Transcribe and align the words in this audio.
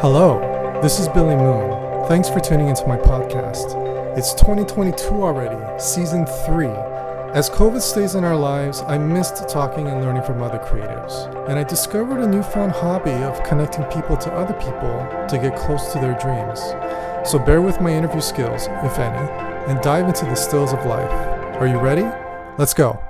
Hello, 0.00 0.38
this 0.80 1.00
is 1.00 1.08
Billy 1.08 1.34
Moon. 1.34 2.06
Thanks 2.06 2.28
for 2.28 2.38
tuning 2.38 2.68
into 2.68 2.86
my 2.86 2.96
podcast. 2.96 3.74
It's 4.16 4.32
2022 4.34 5.08
already, 5.08 5.58
season 5.76 6.24
3. 6.24 6.68
As 7.34 7.50
COVID 7.50 7.80
stays 7.80 8.14
in 8.14 8.22
our 8.22 8.36
lives, 8.36 8.82
I 8.86 8.96
missed 8.96 9.48
talking 9.48 9.88
and 9.88 10.00
learning 10.00 10.22
from 10.22 10.40
other 10.40 10.60
creatives. 10.60 11.26
And 11.48 11.58
I 11.58 11.64
discovered 11.64 12.20
a 12.20 12.28
newfound 12.28 12.70
hobby 12.70 13.10
of 13.10 13.42
connecting 13.42 13.82
people 13.86 14.16
to 14.18 14.32
other 14.34 14.54
people 14.54 15.26
to 15.26 15.36
get 15.36 15.58
close 15.58 15.92
to 15.92 15.98
their 15.98 16.16
dreams. 16.16 16.60
So 17.28 17.40
bear 17.40 17.60
with 17.60 17.80
my 17.80 17.90
interview 17.90 18.20
skills, 18.20 18.68
if 18.84 19.00
any, 19.00 19.28
and 19.68 19.80
dive 19.80 20.06
into 20.06 20.26
the 20.26 20.36
stills 20.36 20.72
of 20.72 20.86
life. 20.86 21.10
Are 21.56 21.66
you 21.66 21.80
ready? 21.80 22.06
Let's 22.56 22.72
go. 22.72 23.02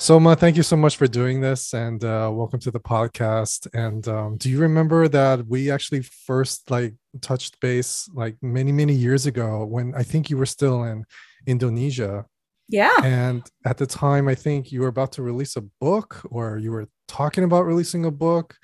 Soma, 0.00 0.36
thank 0.36 0.56
you 0.56 0.62
so 0.62 0.76
much 0.76 0.96
for 0.96 1.08
doing 1.08 1.40
this 1.40 1.74
and 1.74 2.04
uh, 2.04 2.30
welcome 2.32 2.60
to 2.60 2.70
the 2.70 2.78
podcast. 2.78 3.66
And 3.74 4.06
um, 4.06 4.36
do 4.36 4.48
you 4.48 4.60
remember 4.60 5.08
that 5.08 5.44
we 5.48 5.72
actually 5.72 6.02
first 6.02 6.70
like 6.70 6.94
touched 7.20 7.58
base 7.60 8.08
like 8.14 8.36
many, 8.40 8.70
many 8.70 8.92
years 8.94 9.26
ago 9.26 9.64
when 9.64 9.94
I 9.96 10.04
think 10.04 10.30
you 10.30 10.36
were 10.36 10.46
still 10.46 10.84
in 10.84 11.04
Indonesia? 11.48 12.26
Yeah. 12.68 12.94
And 13.02 13.42
at 13.66 13.76
the 13.78 13.86
time, 13.86 14.28
I 14.28 14.36
think 14.36 14.70
you 14.70 14.82
were 14.82 14.88
about 14.88 15.10
to 15.12 15.22
release 15.22 15.56
a 15.56 15.62
book 15.80 16.20
or 16.30 16.58
you 16.58 16.70
were 16.70 16.88
talking 17.08 17.42
about 17.42 17.62
releasing 17.66 18.04
a 18.04 18.10
book 18.12 18.56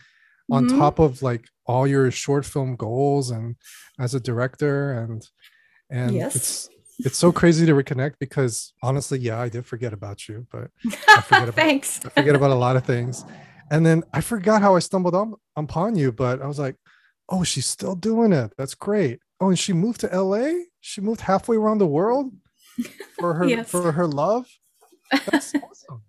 on 0.53 0.69
Mhm. 0.69 0.79
top 0.79 1.01
of 1.01 1.21
like 1.23 1.49
all 1.67 1.87
your 1.87 2.11
short 2.13 2.45
film 2.47 2.77
goals 2.77 3.31
and 3.31 3.57
as 3.99 4.15
a 4.15 4.21
director 4.21 4.93
and 4.93 5.27
and 5.91 6.15
Yes. 6.15 6.37
it's 6.37 6.69
it's 7.01 7.19
so 7.19 7.33
crazy 7.33 7.67
to 7.67 7.73
reconnect 7.73 8.15
because 8.21 8.73
honestly 8.83 9.19
yeah 9.19 9.41
i 9.41 9.49
did 9.49 9.67
forget 9.67 9.93
about 9.93 10.29
you 10.29 10.47
but 10.53 10.71
I 11.09 11.21
forget 11.23 11.43
about- 11.49 11.55
Thanks. 11.55 12.01
I 12.05 12.09
forget 12.11 12.35
about 12.37 12.51
a 12.51 12.55
lot 12.55 12.77
of 12.77 12.85
things. 12.85 13.25
And 13.71 13.85
then 13.85 14.03
I 14.13 14.21
forgot 14.21 14.61
how 14.61 14.77
I 14.77 14.81
stumbled 14.81 15.15
on, 15.15 15.35
upon 15.57 15.97
you, 15.97 16.13
but 16.13 16.43
I 16.43 16.47
was 16.47 16.59
like, 16.59 16.77
oh, 17.31 17.43
she's 17.45 17.65
still 17.67 17.95
doing 17.97 18.31
it. 18.33 18.53
That's 18.59 18.75
great. 18.75 19.21
Oh, 19.41 19.49
and 19.49 19.59
she 19.59 19.73
moved 19.73 20.01
to 20.01 20.09
LA? 20.23 20.51
She 20.81 21.01
moved 21.01 21.23
halfway 21.23 21.57
around 21.57 21.79
the 21.79 21.87
world 21.87 22.31
for 23.19 23.33
her 23.35 23.45
Yes. 23.49 23.71
for 23.71 23.91
her 23.93 24.07
love. 24.07 24.47
That's 25.11 25.55
awesome. 25.55 26.03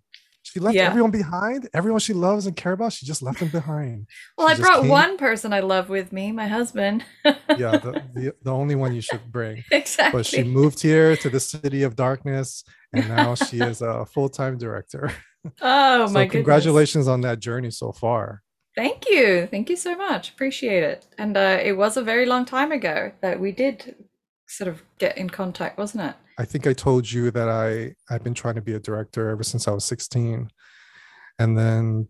She 0.56 0.61
left 0.61 0.75
Yeah. 0.78 0.88
everyone 0.88 1.11
behind, 1.11 1.67
everyone 1.73 2.00
she 2.00 2.14
loves 2.14 2.45
and 2.45 2.56
care 2.56 2.72
about, 2.72 2.94
she 2.94 3.06
just 3.06 3.22
left 3.22 3.39
them 3.42 3.50
behind. 3.50 4.08
Well, 4.38 4.48
She 4.48 4.53
I 4.53 4.58
brought 4.66 4.81
came- 4.84 4.89
one 4.89 5.17
person 5.17 5.52
I 5.52 5.59
love 5.59 5.89
with 5.89 6.14
me, 6.14 6.31
my 6.31 6.48
husband. 6.48 7.03
Yeah, 7.25 7.72
the, 7.78 8.02
the, 8.14 8.34
the 8.42 8.52
only 8.53 8.76
one 8.76 8.95
you 8.95 9.02
should 9.02 9.30
bring. 9.33 9.66
exactly. 9.72 10.17
But 10.20 10.26
she 10.26 10.44
moved 10.45 10.81
here 10.81 11.17
to 11.17 11.30
the 11.30 11.42
city 11.42 11.83
of 11.83 11.98
darkness, 11.98 12.64
and 12.94 13.06
now 13.09 13.36
she 13.36 13.59
is 13.59 13.81
a 13.81 14.06
full-time 14.06 14.58
director. 14.58 15.11
oh 15.61 16.08
so 16.08 16.14
my 16.14 16.23
goodness. 16.23 16.31
congratulations 16.31 17.09
on 17.09 17.20
that 17.22 17.42
journey 17.42 17.72
so 17.72 17.92
far. 17.92 18.42
Thank 18.78 19.09
you. 19.09 19.48
Thank 19.52 19.70
you 19.70 19.76
so 19.76 19.98
much. 19.98 20.30
Appreciate 20.30 20.83
it. 20.83 21.06
And 21.17 21.36
uh, 21.36 21.59
it 21.61 21.73
was 21.73 21.98
a 21.98 22.02
very 22.02 22.26
long 22.26 22.45
time 22.45 22.72
ago 22.72 23.11
that 23.22 23.42
we 23.42 23.52
did 23.52 23.95
sort 24.47 24.67
of 24.67 24.83
get 24.99 25.17
in 25.17 25.29
contact, 25.29 25.77
wasn't 25.77 26.03
it? 26.03 26.15
I 26.38 26.45
think 26.45 26.67
I 26.67 26.73
told 26.73 27.09
you 27.11 27.31
that 27.31 27.49
I 27.49 27.95
I've 28.13 28.23
been 28.23 28.33
trying 28.33 28.55
to 28.55 28.61
be 28.61 28.73
a 28.73 28.79
director 28.79 29.29
ever 29.29 29.43
since 29.43 29.67
I 29.67 29.71
was 29.71 29.85
16. 29.85 30.49
And 31.39 31.57
then 31.57 32.07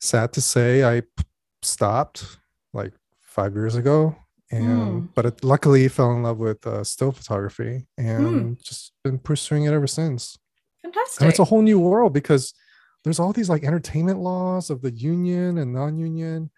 sad 0.00 0.32
to 0.34 0.40
say 0.40 0.84
I 0.84 1.02
stopped 1.62 2.38
like 2.72 2.92
5 3.22 3.54
years 3.54 3.76
ago 3.76 4.16
and 4.50 4.66
Hmm. 5.02 5.06
but 5.14 5.26
it, 5.26 5.44
luckily 5.44 5.88
fell 5.88 6.12
in 6.12 6.22
love 6.22 6.38
with 6.38 6.66
uh, 6.66 6.84
still 6.84 7.12
photography 7.12 7.86
and 7.96 8.62
just 8.62 8.92
been 9.04 9.18
pursuing 9.18 9.64
it 9.64 9.72
ever 9.72 9.86
since. 9.86 10.36
Fantastic! 10.82 11.20
And 11.22 11.30
it's 11.30 11.38
a 11.38 11.44
whole 11.44 11.62
new 11.62 11.78
world 11.80 12.12
because 12.12 12.52
there's 13.04 13.18
all 13.18 13.32
these 13.32 13.48
like 13.48 13.64
entertainment 13.64 14.18
laws 14.18 14.68
of 14.68 14.82
the 14.82 14.90
union 14.90 15.58
and 15.58 15.72
non-union 15.72 16.50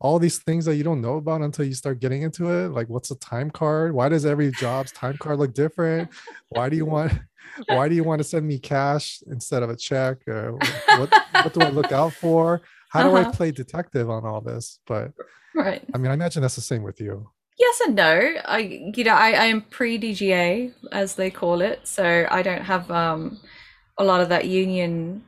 all 0.00 0.18
these 0.18 0.38
things 0.38 0.64
that 0.64 0.76
you 0.76 0.82
don't 0.84 1.00
know 1.00 1.16
about 1.16 1.42
until 1.42 1.64
you 1.64 1.74
start 1.74 2.00
getting 2.00 2.22
into 2.22 2.48
it 2.50 2.68
like 2.70 2.88
what's 2.88 3.10
a 3.10 3.16
time 3.16 3.50
card 3.50 3.92
why 3.92 4.08
does 4.08 4.24
every 4.26 4.50
job's 4.52 4.92
time 4.92 5.16
card 5.18 5.38
look 5.38 5.52
different 5.54 6.08
why 6.48 6.68
do 6.68 6.76
you 6.76 6.84
want 6.86 7.12
why 7.66 7.88
do 7.88 7.94
you 7.94 8.04
want 8.04 8.18
to 8.18 8.24
send 8.24 8.46
me 8.46 8.58
cash 8.58 9.22
instead 9.30 9.62
of 9.62 9.70
a 9.70 9.76
check 9.76 10.16
or 10.26 10.52
what 10.96 11.10
what 11.42 11.52
do 11.52 11.60
i 11.62 11.68
look 11.68 11.92
out 11.92 12.12
for 12.14 12.60
how 12.88 13.02
do 13.02 13.14
i 13.16 13.20
Uh-huh. 13.20 13.30
play 13.32 13.50
detective 13.52 14.08
on 14.08 14.24
all 14.24 14.40
this 14.40 14.78
but 14.86 15.12
right. 15.54 15.82
i 15.94 15.98
mean 15.98 16.10
i 16.10 16.14
imagine 16.14 16.40
that's 16.42 16.56
the 16.56 16.60
same 16.60 16.82
with 16.82 17.00
you 17.00 17.28
Yes 17.58 17.80
and 17.86 17.94
no. 17.94 18.36
I, 18.46 18.58
you 18.96 19.04
know, 19.04 19.12
I, 19.12 19.32
I 19.32 19.44
am 19.44 19.60
pre 19.60 19.98
DGA 19.98 20.72
as 20.92 21.14
they 21.16 21.30
call 21.30 21.60
it, 21.60 21.86
so 21.86 22.26
I 22.30 22.40
don't 22.40 22.62
have 22.62 22.90
um, 22.90 23.38
a 23.98 24.04
lot 24.04 24.22
of 24.22 24.30
that 24.30 24.46
union 24.46 25.22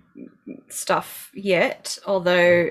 stuff 0.71 1.31
yet. 1.34 1.99
Although 2.06 2.71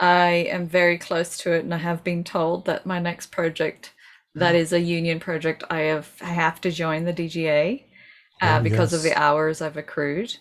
I 0.00 0.48
am 0.50 0.66
very 0.66 0.98
close 0.98 1.36
to 1.38 1.52
it, 1.52 1.64
and 1.64 1.74
I 1.74 1.78
have 1.78 2.02
been 2.02 2.24
told 2.24 2.64
that 2.66 2.86
my 2.86 2.98
next 2.98 3.30
project, 3.30 3.92
that 4.34 4.54
is 4.54 4.72
a 4.72 4.80
union 4.80 5.20
project, 5.20 5.62
I 5.70 5.80
have 5.80 6.10
I 6.20 6.32
have 6.32 6.60
to 6.62 6.70
join 6.70 7.04
the 7.04 7.12
DGA 7.12 7.84
uh, 8.40 8.58
Oh, 8.58 8.62
because 8.62 8.92
of 8.92 9.02
the 9.02 9.14
hours 9.14 9.60
I've 9.60 9.76
accrued. 9.76 10.36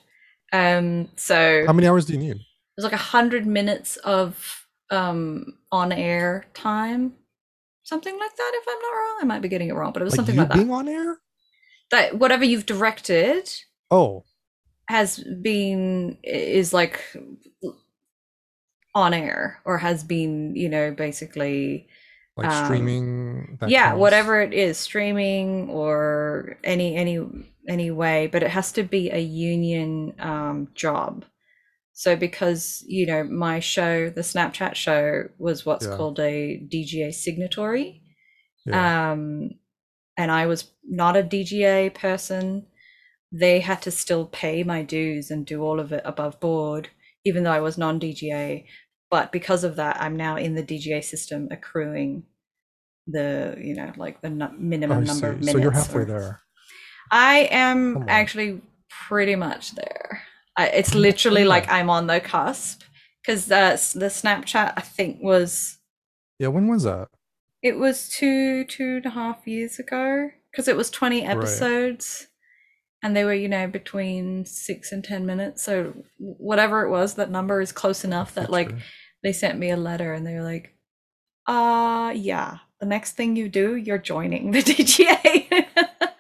Um, 0.54 1.10
so 1.16 1.66
how 1.68 1.74
many 1.74 1.88
hours 1.88 2.06
do 2.06 2.14
you 2.14 2.20
need? 2.20 2.38
there's 2.80 2.86
like 2.86 2.94
a 2.94 3.04
hundred 3.12 3.46
minutes 3.46 3.98
of 3.98 4.66
um 4.90 5.46
on 5.70 5.92
air 5.92 6.46
time 6.54 7.14
something 7.84 8.18
like 8.18 8.36
that 8.38 8.52
if 8.56 8.64
i'm 8.70 8.82
not 8.82 8.92
wrong. 8.92 9.18
I 9.22 9.26
might 9.26 9.42
be 9.42 9.50
getting 9.50 9.68
it 9.68 9.74
wrong 9.74 9.92
but 9.92 10.02
it 10.02 10.06
was 10.06 10.14
like 10.14 10.20
something 10.20 10.38
like 10.38 10.48
that. 10.48 10.56
being 10.56 10.72
on 10.72 10.88
air 10.88 11.18
that 11.92 12.18
whatever 12.18 12.46
you've 12.46 12.66
directed 12.66 13.52
oh. 13.92 14.24
has 14.88 15.22
been 15.42 16.18
is 16.24 16.72
like 16.72 17.02
on 18.96 19.14
air 19.14 19.62
or 19.66 19.78
has 19.80 20.04
been 20.04 20.56
you 20.56 20.70
know 20.70 20.92
basically 20.92 21.88
like 22.38 22.52
Um, 22.52 22.52
streaming 22.52 23.58
that 23.62 23.76
yeah 23.76 23.78
counts? 23.78 23.94
whatever 23.94 24.42
it 24.42 24.54
is 24.54 24.78
streaming 24.78 25.70
or 25.70 26.58
any 26.64 26.96
any 26.96 27.20
any 27.68 27.92
way 27.92 28.28
but 28.28 28.44
it 28.44 28.50
has 28.52 28.72
to 28.74 28.84
be 28.84 29.10
a 29.12 29.20
union 29.20 30.14
um 30.20 30.70
job 30.76 31.26
so 31.94 32.16
because 32.16 32.84
you 32.88 33.06
know 33.06 33.24
my 33.24 33.60
show 33.60 34.10
the 34.10 34.22
snapchat 34.22 34.76
show 34.76 35.26
was 35.38 35.66
what's 35.66 35.86
Yeah. 35.86 35.88
called 35.88 36.20
a 36.20 36.60
dga 36.72 37.14
signatory 37.14 38.02
yeah. 38.66 38.90
um 39.12 39.52
and 40.18 40.32
i 40.32 40.46
was 40.46 40.72
not 40.84 41.18
a 41.18 41.24
dga 41.24 41.94
person 41.94 42.66
they 43.32 43.60
had 43.60 43.82
to 43.84 43.92
still 43.92 44.26
pay 44.28 44.64
my 44.64 44.84
dues 44.84 45.32
and 45.32 45.46
do 45.46 45.62
all 45.64 45.80
of 45.80 45.92
it 45.94 46.02
above 46.06 46.40
board 46.40 46.90
even 47.26 47.44
though 47.44 47.52
i 47.52 47.60
was 47.60 47.78
non-dga 47.78 48.66
but 49.10 49.32
because 49.32 49.64
of 49.64 49.76
that 49.76 50.02
i'm 50.02 50.16
now 50.16 50.36
in 50.36 50.56
the 50.56 50.64
dga 50.64 51.04
system 51.04 51.48
accruing 51.52 52.24
the 53.08 53.56
you 53.60 53.74
know 53.74 53.92
like 53.98 54.22
the 54.22 54.30
nu- 54.30 54.58
minimum 54.58 55.04
number 55.04 55.30
of 55.30 55.40
minutes 55.40 55.52
so 55.52 55.58
you're 55.58 55.72
halfway 55.72 56.02
or- 56.02 56.06
there. 56.06 56.42
I 57.12 57.48
am 57.50 58.06
actually 58.08 58.62
pretty 58.88 59.36
much 59.36 59.74
there. 59.74 60.22
I, 60.56 60.68
it's 60.68 60.94
literally 60.94 61.44
like 61.44 61.68
i'm 61.72 61.90
on 61.90 62.06
the 62.06 62.20
cusp 62.20 62.84
because 63.22 63.48
the, 63.48 63.82
the 63.96 64.08
snapchat 64.08 64.74
i 64.78 64.82
think 64.82 65.18
was 65.22 65.80
yeah 66.38 66.50
when 66.50 66.68
was 66.68 66.84
that? 66.84 67.08
It 67.62 67.78
was 67.78 68.08
two, 68.08 68.64
two 68.64 68.98
and 68.98 69.06
a 69.06 69.10
half 69.10 69.46
years 69.46 69.80
ago 69.80 70.30
because 70.50 70.70
it 70.70 70.78
was 70.78 70.90
20 70.90 71.26
episodes 71.26 72.28
and 73.02 73.16
they 73.16 73.24
were, 73.24 73.34
you 73.34 73.48
know, 73.48 73.68
between 73.68 74.46
six 74.46 74.92
and 74.92 75.04
10 75.04 75.26
minutes. 75.26 75.64
So, 75.64 75.94
whatever 76.18 76.84
it 76.86 76.90
was, 76.90 77.16
that 77.16 77.32
number 77.32 77.62
is 77.62 77.72
close 77.72 78.04
enough 78.04 78.34
that, 78.36 78.50
like, 78.50 78.70
Feature. 78.70 78.84
they 79.24 79.34
sent 79.34 79.60
me 79.60 79.70
a 79.72 79.78
letter 79.78 80.14
and 80.14 80.26
they 80.26 80.34
were 80.34 80.44
like, 80.44 80.76
uh, 81.48 82.14
yeah, 82.16 82.58
the 82.80 82.86
next 82.86 83.14
thing 83.14 83.36
you 83.36 83.50
do, 83.50 83.76
you're 83.76 83.98
joining 83.98 84.52
the 84.52 84.60
DGA. 84.64 85.66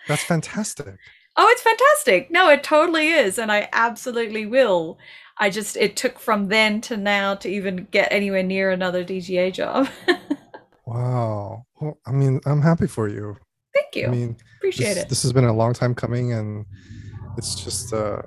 That's 0.07 0.23
fantastic. 0.23 0.95
oh, 1.37 1.47
it's 1.51 1.61
fantastic. 1.61 2.31
No, 2.31 2.49
it 2.49 2.63
totally 2.63 3.09
is. 3.09 3.37
And 3.37 3.51
I 3.51 3.69
absolutely 3.73 4.45
will. 4.45 4.97
I 5.37 5.49
just, 5.49 5.77
it 5.77 5.95
took 5.95 6.19
from 6.19 6.47
then 6.47 6.81
to 6.81 6.97
now 6.97 7.35
to 7.35 7.49
even 7.49 7.87
get 7.91 8.11
anywhere 8.11 8.43
near 8.43 8.71
another 8.71 9.03
DGA 9.05 9.53
job. 9.53 9.87
Wow. 10.85 11.65
Well, 11.79 11.99
I 12.07 12.11
mean, 12.11 12.41
I'm 12.47 12.63
happy 12.63 12.87
for 12.87 13.07
you. 13.07 13.37
Thank 13.79 13.95
you. 13.95 14.07
I 14.07 14.11
mean, 14.11 14.37
Appreciate 14.57 14.95
this, 14.95 15.03
it. 15.03 15.09
this 15.09 15.23
has 15.23 15.33
been 15.33 15.45
a 15.45 15.53
long 15.53 15.73
time 15.73 15.95
coming, 15.95 16.33
and 16.33 16.65
it's 17.37 17.55
just 17.55 17.93
uh, 17.93 18.21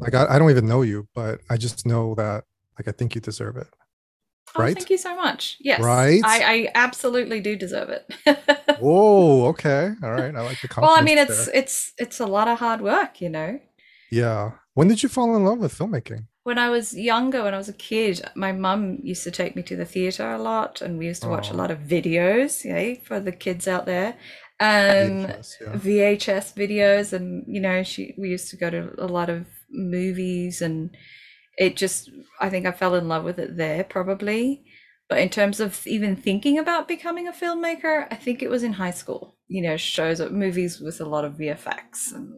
like 0.00 0.14
I, 0.14 0.26
I 0.34 0.38
don't 0.38 0.50
even 0.50 0.66
know 0.66 0.82
you, 0.82 1.08
but 1.14 1.40
I 1.50 1.56
just 1.56 1.86
know 1.86 2.14
that 2.16 2.44
like 2.78 2.88
I 2.88 2.92
think 2.92 3.14
you 3.14 3.20
deserve 3.20 3.56
it. 3.56 3.68
Oh, 4.54 4.62
right? 4.62 4.76
thank 4.76 4.90
you 4.90 4.98
so 4.98 5.14
much. 5.16 5.56
Yes. 5.60 5.80
Right? 5.80 6.20
I, 6.24 6.54
I 6.54 6.68
absolutely 6.74 7.40
do 7.40 7.56
deserve 7.56 7.88
it. 7.88 8.04
Whoa. 8.80 9.46
Okay. 9.46 9.92
All 10.02 10.10
right. 10.10 10.34
I 10.34 10.40
like 10.42 10.60
the 10.60 10.68
well, 10.76 10.90
I 10.90 11.00
mean, 11.00 11.18
it's 11.18 11.46
there. 11.46 11.56
it's 11.56 11.92
it's 11.96 12.20
a 12.20 12.26
lot 12.26 12.48
of 12.48 12.58
hard 12.58 12.80
work, 12.80 13.20
you 13.20 13.28
know. 13.28 13.60
yeah. 14.10 14.52
When 14.74 14.88
did 14.88 15.02
you 15.02 15.08
fall 15.10 15.36
in 15.36 15.44
love 15.44 15.58
with 15.58 15.78
filmmaking? 15.78 16.26
When 16.44 16.58
I 16.58 16.70
was 16.70 16.96
younger, 16.96 17.44
when 17.44 17.54
I 17.54 17.58
was 17.58 17.68
a 17.68 17.74
kid, 17.74 18.22
my 18.34 18.52
mum 18.52 18.98
used 19.02 19.22
to 19.24 19.30
take 19.30 19.54
me 19.54 19.62
to 19.64 19.76
the 19.76 19.84
theater 19.84 20.32
a 20.32 20.38
lot, 20.38 20.80
and 20.80 20.98
we 20.98 21.06
used 21.06 21.22
to 21.22 21.28
watch 21.28 21.50
a 21.50 21.54
lot 21.54 21.70
of 21.70 21.80
videos, 21.80 22.64
yeah, 22.64 22.98
for 23.04 23.20
the 23.20 23.32
kids 23.32 23.68
out 23.68 23.84
there. 23.86 24.16
Um, 24.60 25.26
VHS, 25.26 25.54
yeah. 25.60 25.72
VHS 25.74 26.54
videos, 26.54 27.12
and 27.12 27.44
you 27.46 27.60
know, 27.60 27.82
she 27.82 28.14
we 28.18 28.30
used 28.30 28.50
to 28.50 28.56
go 28.56 28.70
to 28.70 28.92
a 28.98 29.06
lot 29.06 29.28
of 29.30 29.46
movies, 29.70 30.62
and 30.62 30.96
it 31.58 31.76
just 31.76 32.10
I 32.40 32.48
think 32.50 32.66
I 32.66 32.72
fell 32.72 32.94
in 32.94 33.08
love 33.08 33.24
with 33.24 33.38
it 33.38 33.56
there 33.56 33.84
probably. 33.84 34.64
But 35.08 35.18
in 35.18 35.28
terms 35.28 35.60
of 35.60 35.86
even 35.86 36.16
thinking 36.16 36.58
about 36.58 36.88
becoming 36.88 37.28
a 37.28 37.32
filmmaker, 37.32 38.06
I 38.10 38.14
think 38.14 38.42
it 38.42 38.48
was 38.48 38.62
in 38.62 38.72
high 38.72 38.92
school. 38.92 39.36
You 39.48 39.62
know, 39.62 39.76
shows 39.76 40.20
movies 40.30 40.80
with 40.80 41.00
a 41.00 41.04
lot 41.04 41.24
of 41.24 41.34
VFX 41.34 42.14
and 42.14 42.32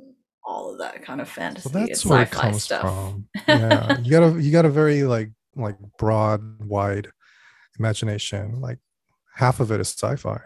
all 0.44 0.72
of 0.72 0.78
that 0.78 1.02
kind 1.04 1.20
of 1.20 1.28
fantasy 1.28 1.70
Well, 1.72 1.86
that's 1.86 2.04
where 2.04 2.22
it 2.22 2.30
comes 2.30 2.64
stuff. 2.64 2.82
from. 2.82 3.28
Yeah, 3.48 3.98
you 4.00 4.10
got 4.10 4.22
a 4.34 4.42
you 4.42 4.50
got 4.50 4.64
a 4.64 4.70
very 4.70 5.04
like 5.04 5.30
like 5.56 5.76
broad, 5.98 6.40
wide 6.62 7.08
imagination. 7.78 8.60
Like 8.60 8.78
half 9.36 9.60
of 9.60 9.70
it 9.70 9.80
is 9.80 9.88
sci-fi 9.88 10.40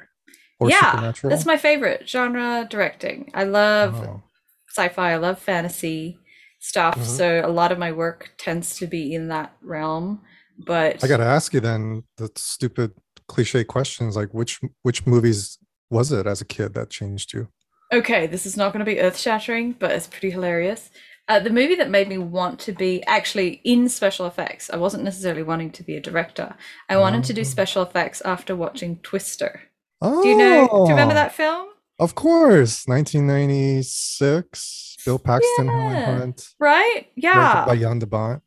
or 0.60 0.70
yeah, 0.70 0.90
supernatural. 0.92 1.30
that's 1.30 1.46
my 1.46 1.56
favorite 1.56 2.08
genre 2.08 2.66
directing. 2.68 3.30
I 3.34 3.44
love 3.44 3.94
Oh, 3.96 4.22
sci-fi. 4.68 5.12
I 5.12 5.16
love 5.16 5.38
fantasy 5.38 6.18
stuff. 6.60 6.96
Mhm. 6.98 7.04
So 7.04 7.42
a 7.44 7.48
lot 7.48 7.72
of 7.72 7.78
my 7.78 7.92
work 7.92 8.30
tends 8.38 8.76
to 8.78 8.86
be 8.86 9.14
in 9.14 9.28
that 9.28 9.52
realm. 9.62 10.22
But 10.58 11.02
I 11.04 11.06
got 11.06 11.18
to 11.18 11.24
ask 11.24 11.54
you 11.54 11.60
then 11.60 12.02
the 12.16 12.30
stupid 12.34 12.92
cliche 13.28 13.62
questions 13.62 14.16
like 14.16 14.30
which 14.34 14.60
which 14.82 15.06
movies 15.06 15.58
was 15.90 16.10
it 16.12 16.26
as 16.26 16.40
a 16.40 16.44
kid 16.44 16.74
that 16.74 16.90
changed 16.90 17.32
you? 17.32 17.48
Okay, 17.92 18.26
this 18.26 18.44
is 18.44 18.56
not 18.56 18.72
going 18.72 18.84
to 18.84 18.90
be 18.92 19.00
earth 19.00 19.16
shattering, 19.16 19.72
but 19.78 19.92
it's 19.92 20.06
pretty 20.06 20.30
hilarious. 20.30 20.90
Uh, 21.28 21.38
the 21.38 21.50
movie 21.50 21.74
that 21.76 21.90
made 21.90 22.08
me 22.08 22.18
want 22.18 22.58
to 22.58 22.72
be 22.72 23.02
actually 23.04 23.60
in 23.64 23.88
special 23.88 24.26
effects, 24.26 24.68
I 24.70 24.76
wasn't 24.76 25.04
necessarily 25.04 25.42
wanting 25.42 25.70
to 25.72 25.82
be 25.82 25.94
a 25.94 26.00
director. 26.00 26.54
I 26.88 26.96
wanted 26.96 27.22
to 27.24 27.32
do 27.34 27.42
Oh. 27.42 27.44
special 27.44 27.82
effects 27.82 28.20
after 28.22 28.56
watching 28.56 28.96
Twister. 29.02 29.60
Oh, 30.00 30.22
Do 30.22 30.28
you 30.28 30.38
know? 30.38 30.68
Do 30.68 30.76
you 30.84 30.90
remember 30.90 31.14
that 31.14 31.34
film? 31.34 31.68
Of 31.98 32.14
course, 32.14 32.86
1996. 32.86 34.96
Bill 35.04 35.18
Paxton, 35.18 35.66
Helen 35.68 35.92
Yeah. 35.96 36.18
Hunt, 36.18 36.48
Right? 36.58 37.06
Yeah. 37.16 37.64
by 37.66 37.76
Jan 37.76 37.98
de 37.98 38.06
Bont. 38.06 38.42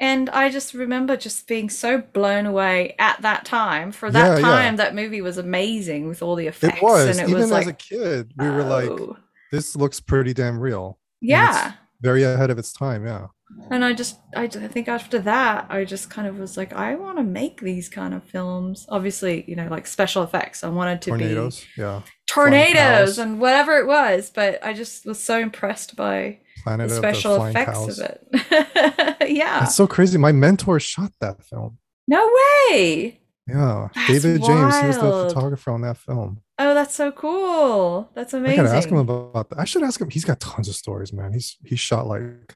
And 0.00 0.28
I 0.30 0.50
just 0.50 0.74
remember 0.74 1.16
just 1.16 1.46
being 1.46 1.70
so 1.70 1.98
blown 1.98 2.46
away 2.46 2.96
at 2.98 3.22
that 3.22 3.44
time. 3.44 3.92
For 3.92 4.10
that 4.10 4.26
Yeah, 4.26 4.36
yeah. 4.36 4.40
time, 4.42 4.76
that 4.76 4.94
movie 4.94 5.20
was 5.20 5.38
amazing 5.38 6.08
with 6.08 6.20
all 6.22 6.34
the 6.34 6.48
effects. 6.48 6.78
It 6.78 6.82
was 6.82 7.18
and 7.18 7.20
it 7.20 7.30
even 7.30 7.34
was 7.42 7.44
as 7.44 7.50
like, 7.52 7.66
a 7.68 7.72
kid, 7.74 8.32
we 8.36 8.50
were 8.50 8.64
like, 8.64 8.90
oh. 8.90 9.16
"This 9.52 9.76
looks 9.76 10.00
pretty 10.00 10.34
damn 10.34 10.58
real." 10.58 10.98
yeah. 11.20 11.74
Very 12.00 12.24
ahead 12.24 12.50
of 12.50 12.58
its 12.58 12.72
time. 12.72 13.06
Yeah. 13.06 13.28
And 13.70 13.84
I 13.84 13.92
just, 13.94 14.18
I 14.36 14.46
think 14.46 14.88
after 14.88 15.18
that, 15.20 15.66
I 15.70 15.84
just 15.84 16.10
kind 16.10 16.28
of 16.28 16.38
was 16.38 16.56
like, 16.56 16.72
I 16.72 16.94
want 16.96 17.16
to 17.18 17.22
make 17.24 17.60
these 17.60 17.88
kind 17.88 18.12
of 18.12 18.22
films. 18.24 18.86
Obviously, 18.88 19.44
you 19.48 19.56
know, 19.56 19.68
like 19.68 19.86
special 19.86 20.22
effects. 20.22 20.62
I 20.62 20.68
wanted 20.68 21.00
to 21.02 21.12
be 21.12 21.18
Tornadoes. 21.18 21.64
Yeah. 21.76 22.02
tornadoes 22.26 23.18
and 23.18 23.40
whatever 23.40 23.78
it 23.78 23.86
was. 23.86 24.30
But 24.30 24.64
I 24.64 24.72
just 24.74 25.06
was 25.06 25.18
so 25.18 25.38
impressed 25.38 25.96
by 25.96 26.40
Planet 26.62 26.88
the 26.88 26.96
of 26.96 27.02
the 27.02 27.08
special 27.08 27.44
effects 27.44 27.70
Cows. 27.72 27.98
of 27.98 28.10
it. 28.10 29.28
yeah. 29.30 29.60
That's 29.60 29.74
so 29.74 29.86
crazy. 29.86 30.18
My 30.18 30.32
mentor 30.32 30.78
shot 30.78 31.12
that 31.20 31.42
film. 31.44 31.78
no 32.06 32.30
way. 32.68 33.20
Yeah. 33.48 33.88
That's 33.94 34.08
David 34.08 34.42
James, 34.42 34.80
he 34.80 34.86
was 34.86 34.96
the 34.96 35.28
photographer 35.28 35.70
on 35.70 35.82
that 35.82 35.98
film. 35.98 36.40
Oh, 36.58 36.72
that's 36.72 36.94
so 36.94 37.12
cool. 37.12 38.10
That's 38.14 38.32
amazing. 38.32 38.60
I 38.60 38.62
gotta 38.64 38.76
ask 38.76 38.88
him 38.88 38.98
about 38.98 39.50
that. 39.50 39.58
I 39.58 39.64
should 39.64 39.82
ask 39.82 40.00
him. 40.00 40.08
He's 40.08 40.24
got 40.24 40.38
tons 40.40 40.68
of 40.68 40.74
stories, 40.74 41.12
man. 41.12 41.32
He's 41.32 41.56
he 41.64 41.76
shot 41.76 42.06
like 42.06 42.54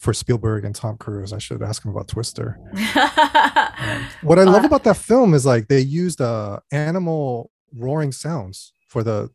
for 0.00 0.12
Spielberg 0.14 0.64
and 0.64 0.74
Tom 0.74 0.96
Cruise. 0.96 1.32
I 1.32 1.38
should 1.38 1.62
ask 1.62 1.84
him 1.84 1.90
about 1.90 2.08
Twister. 2.08 2.58
Um, 2.72 4.06
what 4.22 4.38
I 4.38 4.44
love 4.44 4.64
Uh, 4.64 4.66
about 4.66 4.84
that 4.84 4.96
film 4.96 5.34
is 5.34 5.44
like 5.46 5.68
they 5.68 5.80
used 5.80 6.20
uh 6.20 6.60
animal 6.72 7.50
roaring 7.76 8.12
sounds 8.12 8.72
for 8.88 9.02
the 9.02 9.30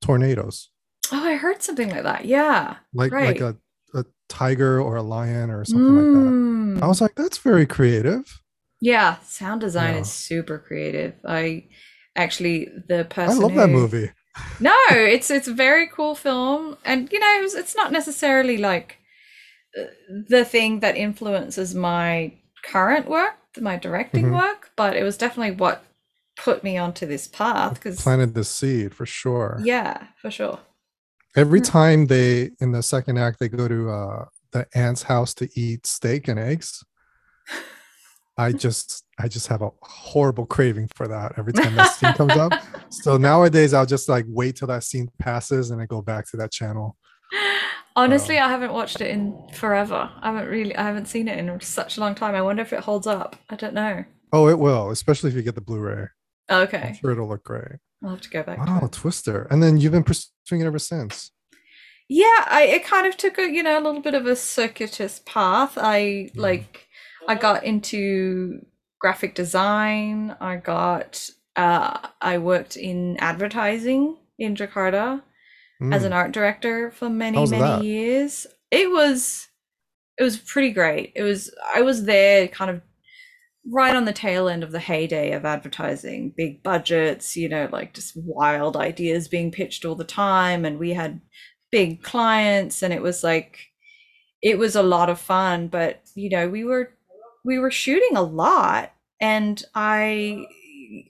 tornadoes, 0.00 0.70
oh, 1.12 1.24
I 1.24 1.34
heard 1.34 1.62
something 1.62 1.90
like 1.90 2.02
that. 2.04 2.24
Yeah. 2.24 2.76
like 2.94 3.12
like 3.12 3.40
a, 3.40 3.56
a 3.94 4.04
tiger 4.28 4.80
or 4.80 4.96
a 4.96 5.02
lion 5.02 5.50
or 5.50 5.64
something 5.64 5.96
like 5.96 6.14
that. 6.14 6.78
Mm. 6.80 6.82
I 6.82 6.86
was 6.86 7.00
like, 7.00 7.14
that's 7.16 7.38
very 7.38 7.66
creative. 7.66 8.40
Yeah, 8.80 9.16
sound 9.24 9.60
design 9.60 9.94
Yeah. 9.94 10.00
is 10.00 10.10
super 10.10 10.58
creative. 10.58 11.14
I 11.26 11.66
actually 12.16 12.68
the 12.88 13.04
person 13.04 13.38
I 13.38 13.42
love 13.42 13.54
that 13.54 13.68
movie. 13.70 14.10
No, 14.60 14.74
it's 14.90 15.30
it's 15.30 15.48
a 15.48 15.54
very 15.54 15.86
cool 15.88 16.14
film, 16.14 16.76
and 16.84 17.10
you 17.12 17.18
know, 17.20 17.40
it's, 17.42 17.54
it's 17.54 17.76
not 17.76 17.92
necessarily 17.92 18.56
like 18.58 18.98
the 20.28 20.44
thing 20.44 20.80
that 20.80 20.96
influences 20.96 21.74
my 21.74 22.32
current 22.62 23.08
work, 23.08 23.34
my 23.60 23.76
directing 23.76 24.26
Mhm. 24.26 24.32
work, 24.36 24.70
but 24.76 24.96
it 24.96 25.02
was 25.02 25.16
definitely 25.16 25.56
what 25.56 25.84
put 26.36 26.62
me 26.64 26.76
onto 26.78 27.06
this 27.06 27.26
path. 27.28 27.74
Because 27.74 28.00
Planted 28.00 28.34
the 28.34 28.44
seed 28.44 28.94
for 28.94 29.06
sure. 29.06 29.58
yeah, 29.62 30.06
for 30.20 30.30
sure. 30.30 30.60
Every 31.36 31.60
Mm. 31.60 31.64
time 31.70 32.06
they 32.06 32.50
in 32.60 32.72
the 32.72 32.82
second 32.82 33.18
act 33.18 33.38
they 33.40 33.48
go 33.48 33.66
to 33.68 33.90
uh 33.90 34.24
the 34.52 34.66
aunt's 34.74 35.02
house 35.04 35.32
to 35.34 35.48
eat 35.58 35.86
steak 35.86 36.28
and 36.28 36.38
eggs. 36.38 36.84
I 38.36 38.52
just 38.52 39.04
I 39.18 39.28
just 39.28 39.46
have 39.48 39.62
a 39.62 39.70
horrible 39.82 40.46
craving 40.46 40.88
for 40.94 41.06
that 41.08 41.32
every 41.38 41.52
time 41.52 41.74
that 41.74 41.86
scene 41.88 42.12
comes 42.14 42.36
up. 42.36 42.52
So 42.90 43.16
nowadays 43.16 43.72
I'll 43.72 43.86
just 43.86 44.08
like 44.10 44.26
wait 44.28 44.56
till 44.56 44.68
that 44.68 44.84
scene 44.84 45.08
passes 45.18 45.70
and 45.70 45.80
then 45.80 45.86
go 45.86 46.02
back 46.02 46.30
to 46.30 46.36
that 46.36 46.52
channel. 46.52 46.96
Honestly, 47.94 48.38
I 48.38 48.48
haven't 48.48 48.72
watched 48.72 49.00
it 49.00 49.10
in 49.10 49.36
forever. 49.52 50.10
I 50.20 50.32
haven't 50.32 50.48
really, 50.48 50.74
I 50.74 50.82
haven't 50.82 51.06
seen 51.06 51.28
it 51.28 51.38
in 51.38 51.60
such 51.60 51.96
a 51.98 52.00
long 52.00 52.14
time. 52.14 52.34
I 52.34 52.42
wonder 52.42 52.62
if 52.62 52.72
it 52.72 52.80
holds 52.80 53.06
up. 53.06 53.36
I 53.50 53.56
don't 53.56 53.74
know. 53.74 54.04
Oh, 54.32 54.48
it 54.48 54.58
will, 54.58 54.90
especially 54.90 55.28
if 55.30 55.36
you 55.36 55.42
get 55.42 55.54
the 55.54 55.60
Blu-ray. 55.60 56.06
I'm 56.48 56.62
Okay, 56.62 56.98
sure 57.00 57.12
it'll 57.12 57.28
look 57.28 57.44
great. 57.44 57.78
I'll 58.02 58.10
have 58.10 58.20
to 58.22 58.30
go 58.30 58.42
back. 58.42 58.58
Wow. 58.58 58.88
Twister. 58.90 59.46
And 59.50 59.62
then 59.62 59.76
you've 59.78 59.92
been 59.92 60.04
pursuing 60.04 60.60
it 60.62 60.66
ever 60.66 60.78
since. 60.78 61.30
Yeah, 62.08 62.44
I 62.48 62.64
it 62.68 62.84
kind 62.84 63.06
of 63.06 63.16
took 63.16 63.38
a 63.38 63.48
you 63.50 63.62
know 63.62 63.78
a 63.78 63.84
little 63.84 64.00
bit 64.02 64.14
of 64.14 64.26
a 64.26 64.36
circuitous 64.36 65.20
path. 65.24 65.78
I 65.78 66.30
Mm. 66.34 66.36
like 66.36 66.88
I 67.28 67.36
got 67.36 67.64
into 67.64 68.64
graphic 68.98 69.34
design. 69.34 70.36
I 70.40 70.56
got 70.56 71.30
uh 71.56 72.08
I 72.20 72.38
worked 72.38 72.76
in 72.76 73.16
advertising 73.18 74.16
in 74.38 74.56
Jakarta 74.56 75.22
as 75.90 76.02
Mm. 76.02 76.06
an 76.06 76.12
art 76.12 76.32
director 76.32 76.90
for 76.90 77.08
many 77.10 77.38
How's 77.38 77.50
many 77.50 77.62
that? 77.62 77.84
years. 77.84 78.46
It 78.70 78.90
was 78.90 79.48
it 80.18 80.22
was 80.24 80.36
pretty 80.36 80.70
great. 80.70 81.12
It 81.16 81.22
was 81.22 81.52
I 81.74 81.82
was 81.82 82.04
there 82.04 82.46
kind 82.48 82.70
of 82.70 82.82
right 83.70 83.94
on 83.94 84.04
the 84.04 84.12
tail 84.12 84.48
end 84.48 84.62
of 84.62 84.72
the 84.72 84.80
heyday 84.80 85.32
of 85.32 85.44
advertising, 85.44 86.34
big 86.36 86.62
budgets, 86.62 87.36
you 87.36 87.48
know, 87.48 87.68
like 87.72 87.94
just 87.94 88.12
wild 88.16 88.76
ideas 88.76 89.28
being 89.28 89.50
pitched 89.52 89.84
all 89.84 89.94
the 89.94 90.04
time 90.04 90.64
and 90.64 90.78
we 90.78 90.90
had 90.92 91.20
big 91.70 92.02
clients 92.02 92.82
and 92.82 92.92
it 92.92 93.02
was 93.02 93.22
like 93.24 93.58
it 94.42 94.58
was 94.58 94.74
a 94.76 94.82
lot 94.82 95.08
of 95.08 95.20
fun, 95.20 95.68
but 95.68 96.02
you 96.14 96.28
know, 96.30 96.48
we 96.48 96.64
were 96.64 96.90
we 97.44 97.58
were 97.58 97.70
shooting 97.70 98.16
a 98.16 98.22
lot 98.22 98.92
and 99.20 99.64
I 99.74 100.44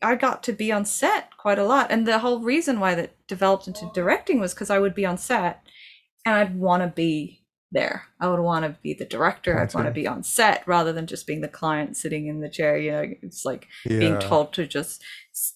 I 0.01 0.15
got 0.15 0.43
to 0.45 0.53
be 0.53 0.71
on 0.73 0.85
set 0.85 1.37
quite 1.37 1.59
a 1.59 1.65
lot. 1.65 1.91
And 1.91 2.07
the 2.07 2.21
whole 2.21 2.41
reason 2.41 2.81
why 2.81 2.95
that 2.95 3.15
developed 3.27 3.67
into 3.67 3.87
oh. 3.87 3.93
directing 3.93 4.41
was 4.41 4.55
because 4.55 4.71
I 4.71 4.79
would 4.79 4.95
be 4.95 5.07
on 5.07 5.19
set 5.19 5.67
and 6.25 6.35
I'd 6.35 6.59
want 6.59 6.83
to 6.83 6.89
be 6.89 7.42
there. 7.73 8.05
I 8.21 8.29
would 8.29 8.41
want 8.41 8.65
to 8.65 8.77
be 8.83 8.95
the 8.95 9.05
director. 9.05 9.59
I'd 9.59 9.75
want 9.75 9.87
to 9.87 9.93
be 9.93 10.07
on 10.07 10.23
set 10.23 10.63
rather 10.67 10.93
than 10.93 11.07
just 11.07 11.27
being 11.27 11.41
the 11.41 11.49
client 11.49 11.97
sitting 11.97 12.27
in 12.27 12.41
the 12.41 12.49
chair. 12.49 12.77
You 12.79 12.93
know, 12.93 13.05
it's 13.23 13.45
like 13.45 13.67
being 13.87 14.19
told 14.21 14.53
to 14.55 14.67
just 14.67 15.03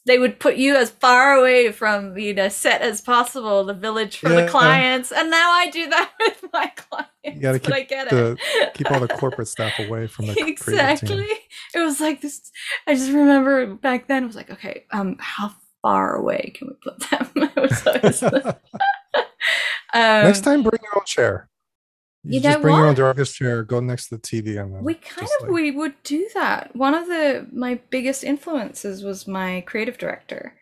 they 0.07 0.19
would 0.19 0.41
put 0.41 0.57
you 0.57 0.75
as 0.75 0.91
far 0.91 1.35
away 1.35 1.71
from 1.71 2.17
you 2.17 2.33
know 2.33 2.49
set 2.49 2.81
as 2.81 3.03
possible 3.03 3.63
the 3.63 3.75
village 3.75 4.17
for 4.19 4.31
Yeah. 4.31 4.47
the 4.47 4.49
clients 4.51 5.13
and 5.13 5.31
now 5.31 5.51
i 5.53 5.69
do 5.71 5.87
that 5.91 6.13
with 6.19 6.45
my 6.51 6.73
clients 6.75 7.11
You 7.25 7.41
gotta 7.43 7.75
I 7.75 7.83
get 7.83 8.09
the 8.09 8.39
it. 8.55 8.73
keep 8.75 8.91
all 8.91 9.01
the 9.01 9.09
corporate 9.21 9.49
staff 9.49 9.79
away 9.79 10.07
from 10.07 10.29
the 10.29 10.45
exactly 10.47 11.27
it 11.75 11.79
was 11.79 12.01
like 12.01 12.23
this 12.23 12.51
i 12.87 12.95
just 12.95 13.11
remember 13.13 13.67
back 13.75 14.09
then 14.09 14.23
it 14.25 14.27
was 14.29 14.37
like 14.37 14.51
okay 14.51 14.87
um 14.93 15.17
how 15.21 15.53
far 15.83 16.17
away 16.17 16.55
can 16.57 16.69
we 16.69 16.75
put 16.83 16.99
them 17.11 17.31
it 17.55 17.61
was 17.61 17.87
always 17.87 18.23
um, 19.95 20.25
Next 20.25 20.41
time, 20.41 20.63
bring 20.63 20.81
your 20.83 20.97
own 20.99 21.05
chair. 21.07 21.49
You 22.35 22.41
just 22.41 22.59
know 22.59 22.63
bring 22.63 22.75
your 22.77 22.85
own 22.85 22.91
what? 22.91 22.97
director's 22.97 23.33
chair. 23.33 23.63
Go 23.63 23.81
next 23.81 24.09
to 24.09 24.17
the 24.17 24.23
TV, 24.23 24.61
and 24.61 24.85
we 24.85 24.95
kind 24.95 25.23
of 25.41 25.43
like- 25.43 25.51
we 25.53 25.71
would 25.71 25.95
do 26.03 26.29
that 26.35 26.75
one 26.75 26.95
of 26.95 27.07
the 27.07 27.47
my 27.53 27.81
biggest 27.91 28.25
influences 28.25 29.03
was 29.05 29.27
my 29.27 29.63
creative 29.67 29.99
director 29.99 30.55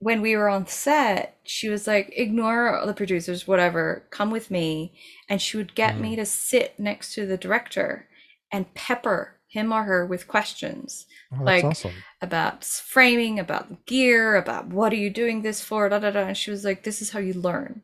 when 0.00 0.20
we 0.22 0.36
were 0.36 0.48
on 0.48 0.64
set 0.66 1.36
she 1.42 1.68
was 1.68 1.86
like 1.88 2.12
ignore 2.16 2.80
the 2.86 2.94
producers 2.94 3.48
whatever 3.48 4.04
come 4.10 4.30
with 4.30 4.48
me 4.50 4.92
and 5.28 5.42
she 5.42 5.56
would 5.56 5.74
get 5.74 5.94
Mm. 5.96 6.00
me 6.00 6.16
to 6.16 6.24
sit 6.24 6.78
next 6.78 7.14
to 7.14 7.26
the 7.26 7.36
director 7.36 8.06
and 8.52 8.72
pepper 8.74 9.34
him 9.48 9.72
or 9.72 9.84
her 9.84 10.06
with 10.06 10.28
questions 10.28 11.06
Oh, 11.32 11.42
like, 11.42 11.64
awesome. 11.64 11.92
about 12.22 12.64
framing 12.64 13.38
about 13.40 13.68
the 13.70 13.78
gear 13.86 14.36
about 14.36 14.68
what 14.68 14.92
are 14.92 14.96
you 15.04 15.10
doing 15.10 15.42
this 15.42 15.62
for 15.64 15.88
da, 15.88 15.98
da, 15.98 16.10
da. 16.12 16.20
and 16.28 16.36
she 16.36 16.50
was 16.50 16.64
like 16.64 16.84
this 16.84 17.02
is 17.02 17.10
how 17.10 17.18
you 17.18 17.32
learn 17.34 17.82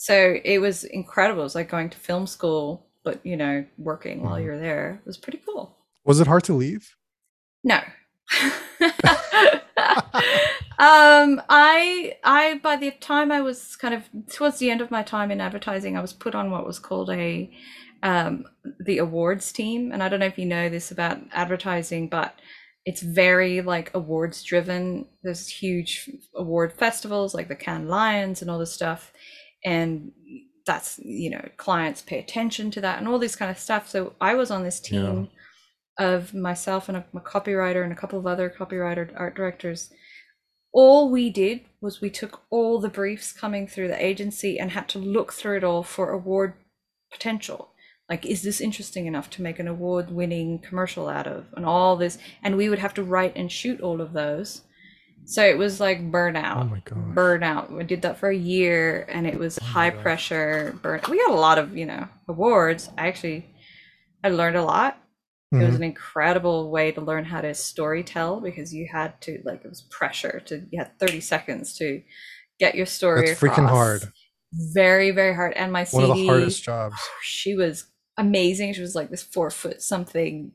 so 0.00 0.36
it 0.44 0.58
was 0.58 0.84
incredible 0.84 1.40
it 1.40 1.44
was 1.44 1.54
like 1.54 1.68
going 1.70 1.90
to 1.90 1.98
film 1.98 2.26
school 2.26 2.86
but 3.04 3.24
you 3.24 3.36
know 3.36 3.64
working 3.78 4.22
while 4.22 4.36
Mhm. 4.38 4.44
you're 4.44 4.58
there 4.58 5.00
it 5.00 5.06
was 5.06 5.16
pretty 5.18 5.40
cool 5.46 5.76
Was 6.04 6.20
it 6.20 6.26
hard 6.26 6.44
to 6.44 6.54
leave? 6.54 6.94
no 7.64 7.80
um 10.78 11.40
i 11.48 12.14
i 12.24 12.60
by 12.62 12.76
the 12.76 12.90
time 13.00 13.32
i 13.32 13.40
was 13.40 13.74
kind 13.76 13.94
of 13.94 14.08
towards 14.32 14.58
the 14.58 14.70
end 14.70 14.80
of 14.80 14.90
my 14.90 15.02
time 15.02 15.30
in 15.30 15.40
advertising 15.40 15.96
i 15.96 16.00
was 16.00 16.12
put 16.12 16.34
on 16.34 16.50
what 16.50 16.66
was 16.66 16.78
called 16.78 17.10
a 17.10 17.50
um 18.02 18.44
the 18.84 18.98
awards 18.98 19.50
team 19.52 19.90
and 19.92 20.02
i 20.02 20.08
don't 20.08 20.20
know 20.20 20.26
if 20.26 20.38
you 20.38 20.46
know 20.46 20.68
this 20.68 20.90
about 20.90 21.18
advertising 21.32 22.08
but 22.08 22.34
it's 22.86 23.02
very 23.02 23.60
like 23.60 23.90
awards 23.92 24.42
driven. 24.42 25.04
There's 25.22 25.46
huge 25.46 26.08
award 26.34 26.72
festivals 26.72 27.34
like 27.34 27.48
the 27.48 27.54
Cannes 27.56 27.86
Lions 27.86 28.40
and 28.40 28.50
all 28.50 28.58
this 28.58 28.72
stuff. 28.72 29.12
And 29.64 30.12
that's, 30.66 30.98
you 30.98 31.30
know, 31.30 31.48
clients 31.56 32.02
pay 32.02 32.18
attention 32.18 32.70
to 32.72 32.80
that 32.80 32.98
and 32.98 33.08
all 33.08 33.18
this 33.18 33.36
kind 33.36 33.50
of 33.50 33.58
stuff. 33.58 33.88
So 33.88 34.14
I 34.20 34.34
was 34.34 34.50
on 34.50 34.62
this 34.62 34.80
team 34.80 35.28
of 35.98 36.34
myself 36.34 36.88
and 36.88 36.98
a, 36.98 37.04
a 37.14 37.20
copywriter 37.20 37.82
and 37.82 37.92
a 37.92 37.96
couple 37.96 38.18
of 38.18 38.26
other 38.26 38.50
copywriter 38.50 39.10
art 39.16 39.34
directors. 39.34 39.90
All 40.72 41.10
we 41.10 41.30
did 41.30 41.62
was 41.80 42.00
we 42.00 42.10
took 42.10 42.42
all 42.50 42.78
the 42.78 42.88
briefs 42.88 43.32
coming 43.32 43.66
through 43.66 43.88
the 43.88 44.04
agency 44.04 44.58
and 44.58 44.70
had 44.70 44.88
to 44.90 44.98
look 44.98 45.32
through 45.32 45.56
it 45.56 45.64
all 45.64 45.82
for 45.82 46.10
award 46.10 46.54
potential 47.10 47.70
like 48.08 48.24
is 48.24 48.42
this 48.42 48.60
interesting 48.60 49.06
enough 49.06 49.28
to 49.30 49.42
make 49.42 49.58
an 49.58 49.68
award 49.68 50.10
winning 50.10 50.58
commercial 50.58 51.08
out 51.08 51.26
of 51.26 51.46
and 51.56 51.64
all 51.64 51.96
this 51.96 52.18
and 52.42 52.56
we 52.56 52.68
would 52.68 52.78
have 52.78 52.94
to 52.94 53.02
write 53.02 53.36
and 53.36 53.52
shoot 53.52 53.80
all 53.80 54.00
of 54.00 54.12
those 54.12 54.62
so 55.30 55.44
it 55.44 55.58
was 55.58 55.80
like 55.80 56.00
burnout 56.10 56.62
Oh 56.62 56.64
my 56.74 56.80
gosh. 56.84 57.14
burnout 57.14 57.70
we 57.70 57.84
did 57.84 58.02
that 58.02 58.18
for 58.18 58.30
a 58.30 58.36
year 58.36 59.04
and 59.08 59.26
it 59.26 59.38
was 59.38 59.58
Oh 59.60 59.64
high 59.64 59.90
gosh. 59.90 60.02
pressure 60.02 60.78
burn 60.82 61.00
we 61.10 61.18
got 61.18 61.30
a 61.32 61.34
lot 61.48 61.58
of 61.58 61.76
you 61.76 61.86
know 61.86 62.08
awards 62.28 62.90
i 62.98 63.06
actually 63.08 63.46
i 64.24 64.28
learned 64.28 64.56
a 64.56 64.64
lot 64.64 64.98
it 65.52 65.64
was 65.64 65.74
Mhm. 65.74 65.76
an 65.76 65.82
incredible 65.84 66.70
way 66.70 66.92
to 66.92 67.00
learn 67.00 67.24
how 67.24 67.40
to 67.40 67.54
story 67.54 68.02
tell 68.04 68.40
because 68.40 68.74
you 68.74 68.88
had 68.92 69.20
to 69.22 69.40
like 69.44 69.64
it 69.64 69.68
was 69.68 69.82
pressure 69.82 70.40
to 70.46 70.54
you 70.70 70.78
had 70.78 70.98
30 70.98 71.20
seconds 71.20 71.76
to 71.78 72.02
get 72.58 72.74
your 72.74 72.86
story 72.86 73.26
That's 73.26 73.40
freaking 73.40 73.68
hard. 73.68 74.02
very 74.52 75.10
very 75.10 75.34
hard 75.34 75.52
and 75.54 75.72
my 75.72 75.84
CD, 75.84 76.02
One 76.02 76.10
of 76.10 76.18
the 76.18 76.26
hardest 76.26 76.62
jobs. 76.64 76.96
she 77.22 77.54
was 77.54 77.86
amazing. 78.16 78.72
She 78.74 78.80
was 78.80 78.94
like 78.96 79.10
this 79.10 79.22
four 79.22 79.50
foot 79.50 79.80
something, 79.82 80.52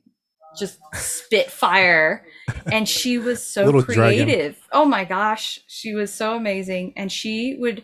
just 0.58 0.80
spit 0.94 1.50
fire. 1.52 2.26
And 2.72 2.88
she 2.88 3.18
was 3.18 3.46
so 3.46 3.66
Little 3.66 3.82
dragon. 3.82 4.26
creative. 4.26 4.58
Oh 4.72 4.86
my 4.86 5.06
gosh. 5.06 5.60
She 5.68 5.94
was 5.94 6.14
so 6.14 6.36
amazing. 6.36 6.94
And 6.96 7.12
she 7.12 7.56
would 7.60 7.84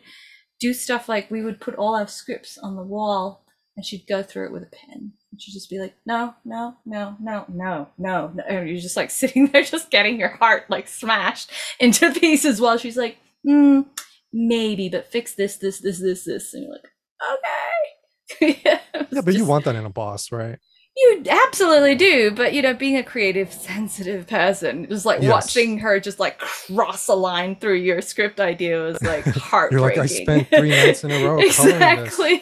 do 0.60 0.74
stuff 0.74 1.08
like 1.08 1.32
we 1.32 1.44
would 1.44 1.62
put 1.62 1.76
all 1.76 1.96
our 1.96 2.08
scripts 2.08 2.58
on 2.58 2.76
the 2.76 2.84
wall 2.84 3.46
and 3.76 3.86
she'd 3.86 4.06
go 4.08 4.22
through 4.22 4.48
it 4.48 4.52
with 4.52 4.64
a 4.64 4.68
pen. 4.68 5.14
And 5.32 5.42
she'd 5.42 5.54
just 5.54 5.70
be 5.70 5.80
like, 5.80 5.96
no, 6.06 6.34
no, 6.44 6.76
no, 6.86 7.16
no, 7.22 7.46
no, 7.48 7.88
no. 7.98 8.32
no. 8.36 8.44
And 8.48 8.68
you're 8.68 8.80
just 8.80 8.98
like 8.98 9.10
sitting 9.22 9.48
there, 9.48 9.64
just 9.64 9.90
getting 9.92 10.20
your 10.20 10.30
heart 10.36 10.66
like 10.70 10.88
smashed 10.88 11.52
into 11.80 12.12
pieces 12.20 12.60
while 12.60 12.78
she's 12.78 12.98
like, 12.98 13.18
hmm, 13.46 13.82
maybe, 14.34 14.90
but 14.90 15.08
fix 15.12 15.36
this, 15.36 15.58
this, 15.58 15.80
this, 15.80 16.00
this, 16.00 16.26
this. 16.26 16.54
And 16.54 16.64
you're 16.64 16.74
like, 16.74 16.82
okay. 17.34 18.62
yeah, 18.66 18.80
Yeah, 19.12 19.22
but 19.22 19.34
you 19.34 19.46
want 19.46 19.66
that 19.66 19.76
in 19.76 19.86
a 19.86 19.90
boss, 19.90 20.32
right? 20.32 20.60
You 20.98 21.24
absolutely 21.30 21.96
do, 21.96 22.32
but 22.32 22.54
you 22.54 22.62
know, 22.62 22.74
being 22.74 22.98
a 22.98 23.04
creative, 23.04 23.52
sensitive 23.70 24.28
person, 24.28 24.88
just 24.90 25.06
like 25.06 25.22
Yes. 25.22 25.32
watching 25.32 25.80
her 25.80 26.00
just 26.00 26.20
like 26.20 26.38
cross 26.40 27.08
a 27.08 27.14
line 27.16 27.56
through 27.56 27.76
your 27.76 28.02
script 28.02 28.40
idea 28.40 28.82
was 28.82 29.02
like 29.02 29.24
heartbreaking. 29.26 29.80
You're 29.80 29.90
like, 29.90 29.98
I 29.98 30.06
spent 30.08 30.48
three 30.50 30.70
nights 30.70 31.04
in 31.04 31.12
a 31.12 31.24
row 31.26 31.40
exactly. 31.94 32.42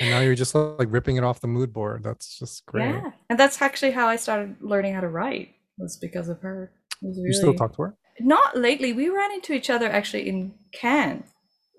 And 0.00 0.10
now 0.10 0.20
you're 0.20 0.34
just 0.34 0.54
like 0.54 0.88
ripping 0.90 1.16
it 1.16 1.24
off 1.24 1.40
the 1.40 1.48
mood 1.48 1.72
board. 1.72 2.02
That's 2.04 2.38
just 2.38 2.66
great. 2.66 2.90
yeah, 2.90 3.10
and 3.30 3.38
that's 3.38 3.60
actually 3.62 3.92
how 3.92 4.06
I 4.06 4.16
started 4.16 4.56
learning 4.60 4.94
how 4.94 5.00
to 5.00 5.08
write. 5.08 5.54
Was 5.78 5.96
because 5.96 6.28
of 6.28 6.40
her. 6.40 6.72
It 7.02 7.06
was 7.06 7.18
You 7.18 7.32
still 7.32 7.46
really- 7.48 7.58
talk 7.58 7.76
to 7.76 7.82
her? 7.82 7.96
Not 8.20 8.56
lately. 8.56 8.92
We 8.92 9.08
ran 9.08 9.30
into 9.32 9.52
each 9.52 9.70
other 9.70 9.88
actually 9.88 10.28
in 10.28 10.52
Cannes. 10.72 11.22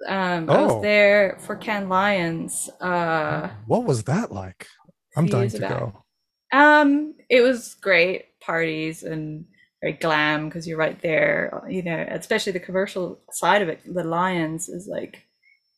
Um, 0.07 0.49
I 0.49 0.55
Oh. 0.55 0.73
was 0.75 0.81
there 0.81 1.37
for 1.41 1.57
Cannes 1.57 1.89
Lions. 1.89 2.69
Uh, 2.79 3.49
What 3.67 3.83
was 3.83 4.05
that 4.05 4.31
like? 4.31 4.65
I'm 5.15 5.25
dying 5.27 5.49
to 5.49 5.59
go. 5.59 6.03
Um, 6.51 7.15
it 7.29 7.41
was 7.41 7.75
great 7.75 8.39
parties 8.39 9.03
and 9.03 9.45
very 9.81 9.93
glam 9.93 10.47
because 10.49 10.67
you're 10.67 10.77
right 10.77 10.99
there. 11.01 11.63
You 11.69 11.83
know, 11.83 12.05
especially 12.09 12.53
the 12.53 12.59
commercial 12.59 13.19
side 13.31 13.61
of 13.61 13.69
it. 13.69 13.81
The 13.85 14.03
Lions 14.03 14.67
is 14.69 14.87
like, 14.87 15.23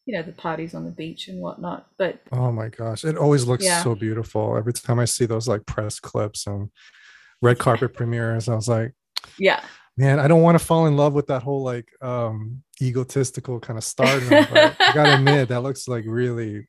you 0.05 0.15
know, 0.15 0.23
the 0.23 0.31
parties 0.31 0.73
on 0.73 0.85
the 0.85 0.91
beach 0.91 1.27
and 1.27 1.41
whatnot. 1.41 1.87
But 1.97 2.21
Oh 2.31 2.51
my 2.51 2.69
gosh. 2.69 3.03
It 3.03 3.17
always 3.17 3.45
looks 3.45 3.65
Yeah. 3.65 3.83
so 3.83 3.95
beautiful. 3.95 4.57
Every 4.57 4.73
time 4.73 4.99
I 4.99 5.05
see 5.05 5.25
those 5.25 5.47
like 5.47 5.65
press 5.65 5.99
clips 5.99 6.47
and 6.47 6.69
red 7.41 7.59
carpet 7.59 7.93
premieres, 7.93 8.47
I 8.49 8.55
was 8.55 8.67
like, 8.67 8.93
yeah, 9.37 9.61
man, 9.97 10.19
I 10.19 10.27
don't 10.27 10.41
want 10.41 10.57
to 10.57 10.65
fall 10.65 10.87
in 10.87 10.95
love 10.97 11.13
with 11.13 11.27
that 11.27 11.43
whole 11.43 11.63
like 11.63 11.87
um 12.01 12.63
egotistical 12.81 13.59
kind 13.59 13.77
of 13.77 13.83
stardom. 13.83 14.33
I 14.33 14.75
gotta 14.93 15.13
admit, 15.19 15.49
that 15.49 15.61
looks 15.61 15.87
like 15.87 16.05
really 16.07 16.67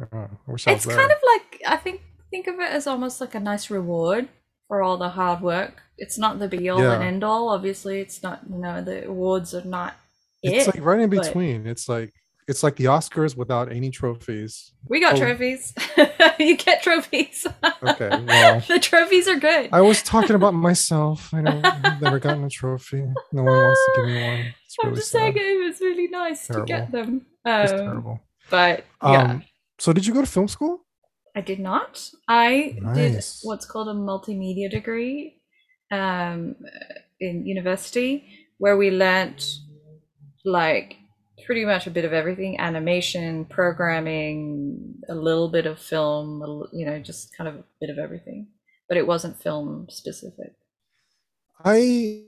uh, 0.00 0.28
I 0.46 0.50
wish 0.50 0.66
I 0.68 0.72
was 0.72 0.78
it's 0.78 0.86
there. 0.86 0.96
kind 0.96 1.10
of 1.10 1.18
like 1.34 1.49
I 1.70 1.76
think 1.76 2.02
think 2.30 2.46
of 2.46 2.56
it 2.56 2.70
as 2.70 2.86
almost 2.86 3.20
like 3.20 3.34
a 3.34 3.40
nice 3.40 3.70
reward 3.70 4.28
for 4.68 4.82
all 4.82 4.96
the 4.96 5.10
hard 5.10 5.40
work. 5.40 5.82
It's 5.98 6.18
not 6.18 6.38
the 6.38 6.48
be 6.48 6.68
all 6.68 6.82
and 6.82 7.02
end 7.02 7.24
all. 7.24 7.50
Obviously, 7.50 8.00
it's 8.00 8.22
not. 8.22 8.40
You 8.50 8.58
know, 8.58 8.82
the 8.82 9.06
awards 9.06 9.54
are 9.54 9.64
not 9.64 9.94
it's 10.42 10.66
it. 10.66 10.74
like 10.74 10.84
right 10.84 11.00
in 11.00 11.10
between. 11.10 11.66
It's 11.66 11.88
like 11.88 12.12
it's 12.48 12.64
like 12.64 12.74
the 12.76 12.86
Oscars 12.86 13.36
without 13.36 13.70
any 13.70 13.90
trophies. 13.90 14.72
we 14.88 15.00
got 15.00 15.14
oh. 15.14 15.18
trophies. 15.18 15.72
you 16.40 16.56
get 16.56 16.82
trophies. 16.82 17.46
Okay, 17.82 18.08
well. 18.26 18.60
the 18.66 18.80
trophies 18.80 19.28
are 19.28 19.38
good. 19.38 19.68
I 19.72 19.80
was 19.80 20.02
talking 20.02 20.34
about 20.34 20.54
myself. 20.54 21.32
I 21.32 21.42
know 21.42 21.60
I've 21.62 22.02
never 22.02 22.18
gotten 22.18 22.42
a 22.44 22.50
trophy. 22.50 23.04
No 23.32 23.44
one 23.44 23.56
wants 23.56 23.80
to 23.86 23.92
give 24.00 24.06
me 24.06 24.22
one. 24.22 24.54
It's 24.64 24.76
I'm 24.82 24.88
really 24.88 24.96
just 25.00 25.10
saying 25.12 25.34
it 25.36 25.66
was 25.66 25.80
really 25.80 26.08
nice 26.08 26.48
to 26.48 26.64
get 26.64 26.90
them. 26.90 27.26
It's 27.44 27.72
Um, 27.72 27.78
terrible. 27.78 28.20
but 28.50 28.84
yeah, 29.02 29.22
Um, 29.22 29.44
so 29.78 29.92
did 29.92 30.06
you 30.06 30.12
go 30.14 30.20
to 30.20 30.26
film 30.26 30.48
school? 30.48 30.84
I 31.36 31.40
did 31.40 31.60
not. 31.60 32.08
I 32.28 32.78
did 32.94 33.22
what's 33.42 33.66
called 33.66 33.88
a 33.88 33.94
multimedia 33.94 34.70
degree 34.70 35.40
um, 35.90 36.56
in 37.20 37.46
university, 37.46 38.26
where 38.58 38.76
we 38.76 38.90
learnt 38.90 39.44
like 40.44 40.96
pretty 41.46 41.64
much 41.64 41.86
a 41.86 41.90
bit 41.90 42.04
of 42.04 42.12
everything: 42.12 42.58
animation, 42.58 43.44
programming, 43.44 44.94
a 45.08 45.14
little 45.14 45.48
bit 45.48 45.66
of 45.66 45.78
film, 45.78 46.68
you 46.72 46.86
know, 46.86 46.98
just 46.98 47.36
kind 47.36 47.48
of 47.48 47.56
a 47.56 47.64
bit 47.80 47.90
of 47.90 47.98
everything. 47.98 48.48
But 48.88 48.98
it 48.98 49.06
wasn't 49.06 49.40
film 49.40 49.86
specific. 49.88 50.52
I, 51.64 52.24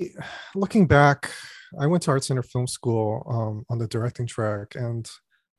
looking 0.55 0.87
back, 0.87 1.33
I 1.81 1.87
went 1.87 2.03
to 2.05 2.11
Art 2.11 2.23
Center 2.23 2.43
Film 2.43 2.67
School 2.67 3.27
um, 3.29 3.65
on 3.71 3.79
the 3.79 3.89
directing 3.89 4.27
track, 4.27 4.75
and 4.75 5.09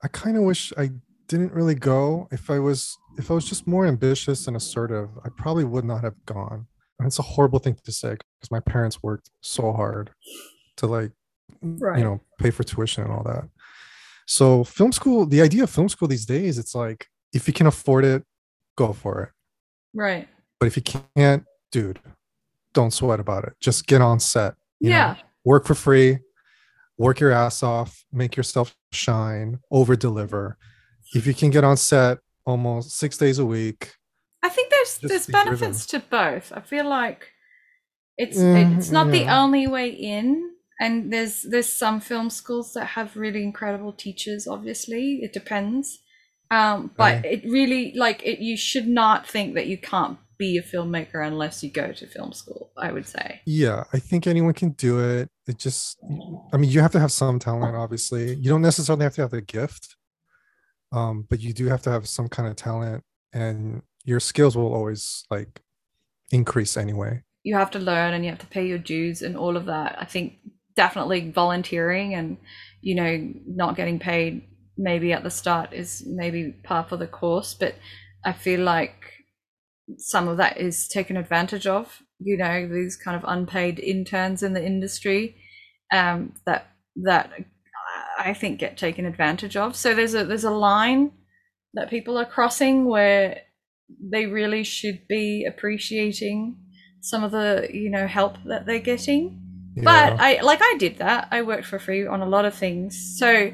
I 0.04 0.08
kind 0.08 0.38
of 0.38 0.44
wish 0.44 0.72
I 0.78 0.92
didn't 1.28 1.54
really 1.54 1.76
go. 1.76 2.28
If 2.32 2.50
I 2.50 2.60
was, 2.60 2.98
if 3.18 3.30
I 3.32 3.34
was 3.34 3.48
just 3.48 3.68
more 3.68 3.86
ambitious 3.86 4.48
and 4.48 4.56
assertive, 4.58 5.10
I 5.24 5.30
probably 5.38 5.64
would 5.64 5.86
not 5.86 6.04
have 6.04 6.16
gone. 6.26 6.68
And 7.00 7.08
it's 7.08 7.20
a 7.20 7.24
horrible 7.24 7.60
thing 7.60 7.76
to 7.84 7.92
say 7.92 8.12
because 8.12 8.52
my 8.52 8.60
parents 8.60 9.02
worked 9.04 9.30
so 9.42 9.72
hard 9.74 10.12
to 10.78 10.88
like, 10.88 11.12
Right. 11.62 11.98
you 11.98 12.04
know, 12.04 12.20
pay 12.40 12.52
for 12.52 12.64
tuition 12.64 13.04
and 13.04 13.12
all 13.12 13.24
that. 13.24 13.46
So 14.26 14.64
film 14.64 14.92
school, 14.92 15.26
the 15.26 15.42
idea 15.42 15.64
of 15.64 15.70
film 15.70 15.90
school 15.90 16.08
these 16.08 16.26
days, 16.26 16.58
it's 16.58 16.76
like 16.76 17.08
if 17.34 17.48
you 17.48 17.54
can 17.54 17.68
afford 17.68 18.06
it, 18.06 18.24
go 18.78 18.94
for 18.94 19.24
it. 19.24 19.30
Right. 19.94 20.28
But 20.60 20.68
if 20.68 20.76
you 20.78 20.84
can't, 21.16 21.44
dude, 21.72 22.00
don't 22.74 22.92
sweat 22.92 23.20
about 23.20 23.44
it. 23.46 23.54
Just 23.60 23.88
get 23.88 24.02
on 24.02 24.20
set. 24.20 24.56
you 24.80 24.90
know? 24.90 24.96
yeah. 24.96 25.16
work 25.46 25.66
for 25.66 25.76
free, 25.76 26.20
work 26.98 27.20
your 27.20 27.32
ass 27.32 27.64
off, 27.64 28.04
make 28.12 28.36
yourself 28.36 28.76
shine, 28.92 29.60
over 29.72 29.96
deliver. 29.96 30.58
If 31.14 31.28
you 31.28 31.34
can 31.34 31.50
get 31.50 31.64
on 31.64 31.78
set 31.78 32.20
almost 32.46 32.92
six 32.98 33.18
days 33.18 33.40
a 33.40 33.46
week, 33.46 33.94
I 34.44 34.50
think 34.50 34.72
there's 34.72 34.98
there's 34.98 35.28
be 35.28 35.34
driven. 35.34 35.60
benefits 35.60 35.86
to 35.88 36.00
both. 36.00 36.52
I 36.56 36.62
feel 36.62 36.88
like 36.88 37.30
it's 38.18 38.38
Mm, 38.38 38.78
it's 38.78 38.92
not 38.92 39.12
the 39.12 39.26
only 39.26 39.68
way 39.68 39.90
in, 39.90 40.52
and 40.80 41.12
there's 41.12 41.44
there's 41.44 41.70
some 41.70 42.00
film 42.00 42.30
schools 42.30 42.74
that 42.74 42.86
have 42.88 43.16
really 43.16 43.44
incredible 43.44 43.94
teachers. 43.94 44.48
Obviously, 44.48 45.20
it 45.24 45.34
depends, 45.34 46.00
um, 46.52 46.92
but 46.98 47.24
it 47.26 47.44
really 47.46 47.94
like 47.96 48.22
it. 48.24 48.40
You 48.40 48.58
should 48.58 48.88
not 48.88 49.28
think 49.28 49.56
that 49.56 49.68
you 49.68 49.78
can't 49.78 50.18
be 50.38 50.58
a 50.58 50.64
filmmaker 50.64 51.26
unless 51.26 51.64
you 51.64 51.70
go 51.72 51.92
to 51.94 52.08
film 52.08 52.34
school. 52.34 52.72
I 52.78 52.92
would 52.92 53.08
say. 53.08 53.42
yeah, 53.46 53.84
I 53.94 54.00
think 54.00 54.28
anyone 54.28 54.54
can 54.54 54.72
do 54.72 55.00
it. 55.00 55.30
It 55.48 55.58
just, 55.58 55.98
I 56.54 56.58
mean, 56.58 56.70
you 56.72 56.82
have 56.82 56.92
to 56.94 57.00
have 57.00 57.12
some 57.12 57.38
talent, 57.40 57.76
obviously. 57.76 58.36
You 58.36 58.50
don't 58.50 58.62
necessarily 58.62 59.04
have 59.04 59.16
to 59.16 59.22
have 59.22 59.32
the 59.32 59.42
gift, 59.42 59.96
um, 60.94 61.26
but 61.30 61.40
you 61.42 61.52
do 61.54 61.68
have 61.68 61.82
to 61.82 61.92
have 61.92 62.08
some 62.08 62.30
kind 62.30 62.48
of 62.48 62.56
talent, 62.56 63.04
and 63.34 63.82
your 64.06 64.20
skills 64.20 64.56
will 64.56 64.74
always 64.74 65.26
like 65.30 65.62
increase 66.32 66.78
anyway. 66.78 67.24
you 67.44 67.56
have 67.56 67.72
to 67.72 67.80
learn 67.80 68.14
and 68.14 68.24
you 68.24 68.30
have 68.30 68.40
to 68.40 68.48
pay 68.48 68.66
your 68.66 68.78
dues 68.78 69.22
and 69.22 69.36
all 69.36 69.58
of 69.58 69.66
that. 69.66 69.98
I 70.00 70.06
think 70.06 70.36
definitely 70.76 71.30
volunteering 71.32 72.16
and 72.16 72.38
you 72.82 72.96
know 72.96 73.34
not 73.46 73.76
getting 73.76 74.00
paid 74.00 74.42
maybe 74.78 75.14
at 75.14 75.24
the 75.24 75.30
start 75.30 75.72
is 75.74 76.04
maybe 76.08 76.52
part 76.64 76.92
of 76.92 77.00
the 77.00 77.08
course, 77.08 77.54
but 77.54 77.76
I 78.26 78.34
feel 78.34 78.62
like 78.62 79.12
some 79.98 80.28
of 80.28 80.38
that 80.38 80.58
is 80.58 80.88
taken 80.88 81.18
advantage 81.18 81.68
of. 81.68 82.02
You 82.20 82.38
know 82.38 82.68
these 82.68 82.96
kind 82.96 83.18
of 83.18 83.26
unpaid 83.28 83.80
interns 83.80 84.44
in 84.44 84.54
the 84.54 84.66
industry 84.66 85.36
um, 85.92 86.34
that 86.46 86.68
that 86.96 87.32
I 88.24 88.34
think 88.34 88.60
get 88.60 88.78
taken 88.78 89.06
advantage 89.06 89.58
of. 89.58 89.76
So 89.76 89.94
there's 89.94 90.14
a 90.14 90.26
there's 90.26 90.44
a 90.44 90.52
line 90.52 91.12
that 91.74 91.90
people 91.90 92.18
are 92.18 92.26
crossing 92.26 92.86
where 92.86 93.42
they 94.00 94.26
really 94.26 94.64
should 94.64 95.08
be 95.08 95.46
appreciating 95.46 96.58
some 97.02 97.24
of 97.24 97.32
the 97.32 97.68
you 97.72 97.90
know 97.90 98.08
help 98.08 98.38
that 98.46 98.66
they're 98.66 98.80
getting. 98.80 99.40
Yeah. 99.76 99.84
But 99.84 100.20
I 100.20 100.42
like 100.42 100.60
I 100.62 100.76
did 100.78 100.98
that. 100.98 101.28
I 101.32 101.42
worked 101.42 101.66
for 101.66 101.80
free 101.80 102.06
on 102.06 102.22
a 102.22 102.28
lot 102.28 102.46
of 102.46 102.54
things. 102.54 103.18
So 103.18 103.52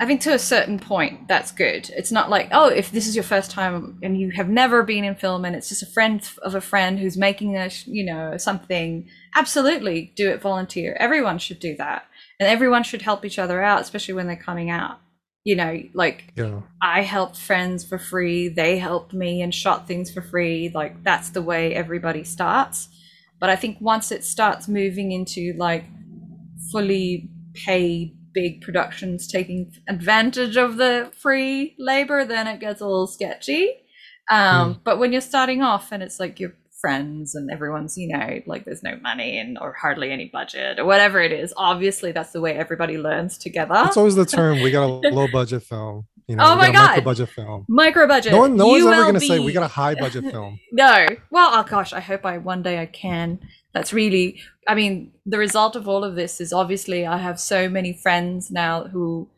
I 0.00 0.06
think 0.06 0.20
to 0.22 0.34
a 0.34 0.38
certain 0.38 0.78
point 0.78 1.28
that's 1.28 1.52
good. 1.52 1.90
It's 1.90 2.10
not 2.10 2.30
like, 2.30 2.48
oh, 2.50 2.68
if 2.68 2.90
this 2.90 3.06
is 3.06 3.14
your 3.14 3.22
first 3.22 3.50
time 3.50 3.98
and 4.02 4.18
you 4.18 4.30
have 4.30 4.48
never 4.48 4.82
been 4.82 5.04
in 5.04 5.14
film 5.14 5.44
and 5.44 5.54
it's 5.54 5.68
just 5.68 5.82
a 5.82 5.86
friend 5.86 6.28
of 6.42 6.54
a 6.54 6.60
friend 6.60 6.98
who's 6.98 7.16
making 7.16 7.56
a, 7.56 7.70
you 7.86 8.04
know, 8.04 8.36
something, 8.36 9.08
absolutely 9.36 10.12
do 10.16 10.28
it 10.30 10.42
volunteer. 10.42 10.96
Everyone 10.98 11.38
should 11.38 11.60
do 11.60 11.76
that. 11.76 12.06
And 12.42 12.50
everyone 12.50 12.82
should 12.82 13.02
help 13.02 13.24
each 13.24 13.38
other 13.38 13.62
out, 13.62 13.80
especially 13.80 14.14
when 14.14 14.26
they're 14.26 14.34
coming 14.34 14.68
out. 14.68 14.98
You 15.44 15.54
know, 15.54 15.80
like 15.94 16.32
yeah. 16.36 16.62
I 16.82 17.02
helped 17.02 17.36
friends 17.36 17.84
for 17.84 17.98
free, 17.98 18.48
they 18.48 18.78
helped 18.78 19.12
me 19.12 19.42
and 19.42 19.54
shot 19.54 19.86
things 19.86 20.12
for 20.12 20.22
free. 20.22 20.72
Like 20.74 21.04
that's 21.04 21.30
the 21.30 21.40
way 21.40 21.72
everybody 21.72 22.24
starts. 22.24 22.88
But 23.38 23.48
I 23.48 23.54
think 23.54 23.78
once 23.80 24.10
it 24.10 24.24
starts 24.24 24.66
moving 24.66 25.12
into 25.12 25.52
like 25.56 25.84
fully 26.72 27.30
paid 27.54 28.16
big 28.34 28.60
productions 28.60 29.28
taking 29.28 29.72
advantage 29.88 30.56
of 30.56 30.78
the 30.78 31.12
free 31.16 31.76
labor, 31.78 32.24
then 32.24 32.48
it 32.48 32.58
gets 32.58 32.80
a 32.80 32.86
little 32.86 33.06
sketchy. 33.06 33.70
Um, 34.32 34.80
But 34.82 34.98
when 34.98 35.12
you're 35.12 35.20
starting 35.20 35.62
off 35.62 35.92
and 35.92 36.02
it's 36.02 36.18
like 36.18 36.40
your 36.40 36.54
friends 36.82 37.34
and 37.34 37.50
everyone's, 37.50 37.96
you 37.96 38.08
know, 38.08 38.40
like 38.44 38.66
there's 38.66 38.82
no 38.82 38.96
money 38.96 39.38
and 39.38 39.56
or 39.58 39.72
hardly 39.72 40.10
any 40.10 40.26
budget 40.26 40.78
or 40.78 40.84
whatever 40.84 41.20
it 41.20 41.32
is, 41.32 41.54
obviously 41.56 42.12
that's 42.12 42.32
the 42.32 42.40
way 42.42 42.52
everybody 42.54 42.98
learns 42.98 43.38
together. 43.38 43.72
That's 43.72 43.96
always 43.96 44.16
the 44.16 44.26
term. 44.26 44.60
We 44.60 44.70
got 44.70 44.84
a 44.84 45.08
low 45.10 45.28
budget 45.32 45.62
film. 45.62 46.06
You 46.28 46.36
know, 46.36 46.44
Oh 46.44 46.56
my 46.56 46.70
got 46.70 46.84
a 46.84 46.88
micro 46.88 47.04
budget 47.04 47.28
film. 47.30 47.64
Micro 47.68 48.06
budget. 48.06 48.32
No 48.32 48.40
one, 48.40 48.56
no 48.56 48.66
one's 48.66 48.84
ever 48.84 49.06
gonna 49.06 49.20
say 49.20 49.38
we 49.38 49.52
got 49.52 49.62
a 49.62 49.68
high 49.68 49.94
budget 49.94 50.30
film. 50.30 50.58
No. 50.72 51.06
Well, 51.30 51.50
oh 51.54 51.62
gosh, 51.62 51.92
I 51.92 52.00
hope 52.00 52.26
I 52.26 52.38
one 52.38 52.62
day 52.62 52.80
I 52.80 52.86
can. 52.86 53.40
That's 53.72 53.92
really 53.92 54.40
I 54.68 54.74
mean, 54.74 55.12
the 55.24 55.38
result 55.38 55.76
of 55.76 55.88
all 55.88 56.04
of 56.04 56.16
this 56.16 56.40
is 56.40 56.52
obviously 56.52 57.06
I 57.06 57.16
have 57.18 57.40
so 57.40 57.68
many 57.68 57.92
friends 57.92 58.50
now 58.50 58.84
who 58.84 59.28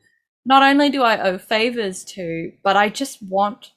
not 0.46 0.62
only 0.62 0.90
do 0.90 1.02
I 1.02 1.20
owe 1.20 1.38
favors 1.38 2.04
to, 2.04 2.52
but 2.62 2.76
I 2.76 2.88
just 2.88 3.22
want 3.22 3.72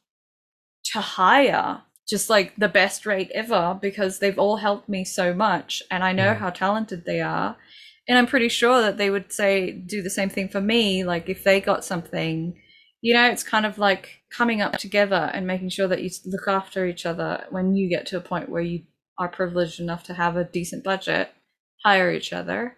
to 0.92 1.02
hire 1.02 1.84
just 2.08 2.30
like 2.30 2.56
the 2.56 2.70
best 2.70 3.06
rate 3.06 3.30
ever 3.34 3.78
because 3.82 4.20
they've 4.20 4.40
all 4.40 4.58
helped 4.58 4.88
me 4.88 5.04
so 5.04 5.34
much 5.34 5.84
and 5.92 6.04
I 6.04 6.14
know 6.14 6.26
Yeah. 6.28 6.36
how 6.36 6.50
talented 6.50 7.06
they 7.06 7.22
are. 7.22 7.58
And 8.08 8.18
I'm 8.18 8.28
pretty 8.28 8.48
sure 8.48 8.82
that 8.82 8.98
they 8.98 9.10
would 9.10 9.34
say 9.34 9.72
do 9.72 10.02
the 10.02 10.10
same 10.10 10.30
thing 10.30 10.48
for 10.48 10.62
me 10.62 11.04
like 11.04 11.28
if 11.30 11.44
they 11.44 11.60
got 11.60 11.84
something 11.84 12.56
you 13.02 13.14
know 13.14 13.30
it's 13.30 13.44
kind 13.44 13.66
of 13.66 13.78
like 13.78 14.22
coming 14.32 14.62
up 14.62 14.74
together 14.78 15.30
and 15.34 15.46
making 15.46 15.70
sure 15.70 15.88
that 15.88 16.02
you 16.02 16.10
look 16.26 16.48
after 16.48 16.86
each 16.86 17.06
other 17.06 17.46
when 17.52 17.76
you 17.76 17.90
get 17.90 18.06
to 18.08 18.18
a 18.18 18.22
point 18.22 18.50
where 18.50 18.62
you 18.62 18.84
are 19.20 19.28
privileged 19.28 19.80
enough 19.80 20.04
to 20.04 20.14
have 20.14 20.36
a 20.38 20.44
decent 20.46 20.84
budget 20.84 21.30
hire 21.84 22.12
each 22.12 22.32
other 22.34 22.78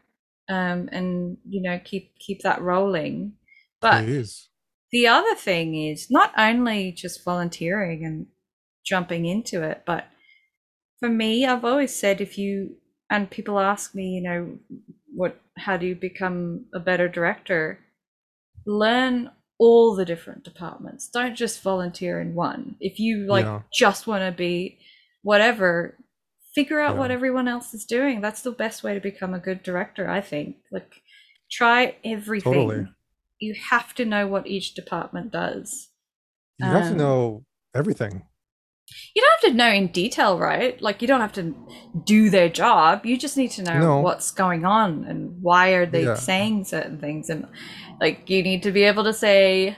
um, 0.50 0.90
and 0.92 1.38
you 1.48 1.62
know 1.62 1.80
keep 1.86 2.18
keep 2.20 2.42
that 2.42 2.62
rolling 2.62 3.34
but 3.82 4.04
the 4.92 5.08
other 5.08 5.36
thing 5.36 5.76
is 5.76 6.08
not 6.10 6.34
only 6.38 6.92
just 6.92 7.24
volunteering 7.24 8.04
and 8.04 8.26
jumping 8.90 9.26
into 9.26 9.64
it, 9.64 9.84
but 9.86 10.06
for 11.00 11.10
me, 11.10 11.46
I've 11.46 11.66
always 11.66 11.96
said 11.96 12.22
if 12.22 12.38
you 12.38 12.76
and 13.10 13.30
people 13.30 13.60
ask 13.60 13.96
me, 13.96 14.06
you 14.16 14.22
know, 14.22 14.60
what 15.16 15.40
how 15.58 15.78
do 15.78 15.86
you 15.88 15.96
become 15.96 16.66
a 16.74 16.80
better 16.80 17.08
director? 17.08 17.80
Learn 18.66 19.32
all 19.58 19.96
the 19.96 20.06
different 20.06 20.44
departments. 20.44 21.10
Don't 21.10 21.36
just 21.36 21.62
volunteer 21.62 22.20
in 22.22 22.36
one. 22.36 22.76
If 22.80 23.00
you 23.00 23.28
like 23.28 23.46
Yeah. 23.46 23.62
just 23.74 24.08
want 24.08 24.24
to 24.24 24.32
be 24.38 24.80
whatever, 25.24 25.98
figure 26.56 26.80
out 26.80 26.96
Yeah. 26.96 27.00
what 27.00 27.12
everyone 27.12 27.48
else 27.48 27.74
is 27.74 27.86
doing. 27.86 28.22
That's 28.22 28.42
the 28.42 28.52
best 28.52 28.84
way 28.84 28.94
to 28.94 29.00
become 29.02 29.34
a 29.34 29.40
good 29.40 29.64
director, 29.64 30.10
I 30.10 30.22
think. 30.22 30.58
Like 30.72 31.02
try 31.52 31.96
everything 32.04 32.54
Totally. 32.54 32.88
you 33.40 33.56
have 33.72 33.94
to 33.96 34.06
know 34.06 34.28
what 34.28 34.48
each 34.48 34.76
department 34.76 35.32
does. 35.32 35.90
You 36.60 36.72
have 36.72 36.86
to 36.88 36.92
Um, 36.92 36.98
know 36.98 37.46
everything. 37.76 38.29
You 39.16 39.22
don't 39.22 39.42
have 39.42 39.52
to 39.52 39.58
know 39.58 39.70
in 39.72 39.88
detail, 39.88 40.38
right? 40.40 40.80
Like 40.82 41.02
you 41.02 41.08
don't 41.08 41.22
have 41.22 41.34
to 41.34 41.56
do 42.06 42.30
their 42.30 42.50
job. 42.50 43.06
You 43.06 43.18
just 43.18 43.38
need 43.38 43.52
to 43.52 43.64
know 43.64 43.80
No. 43.80 44.00
what's 44.02 44.32
going 44.32 44.66
on 44.66 45.06
and 45.06 45.42
why 45.42 45.70
are 45.72 45.86
they 45.86 46.06
Yeah. 46.06 46.14
saying 46.16 46.66
certain 46.66 47.00
things 47.00 47.30
and 47.30 47.48
like 48.02 48.30
you 48.30 48.44
need 48.44 48.64
to 48.64 48.72
be 48.72 48.84
able 48.84 49.04
to 49.04 49.14
say 49.14 49.76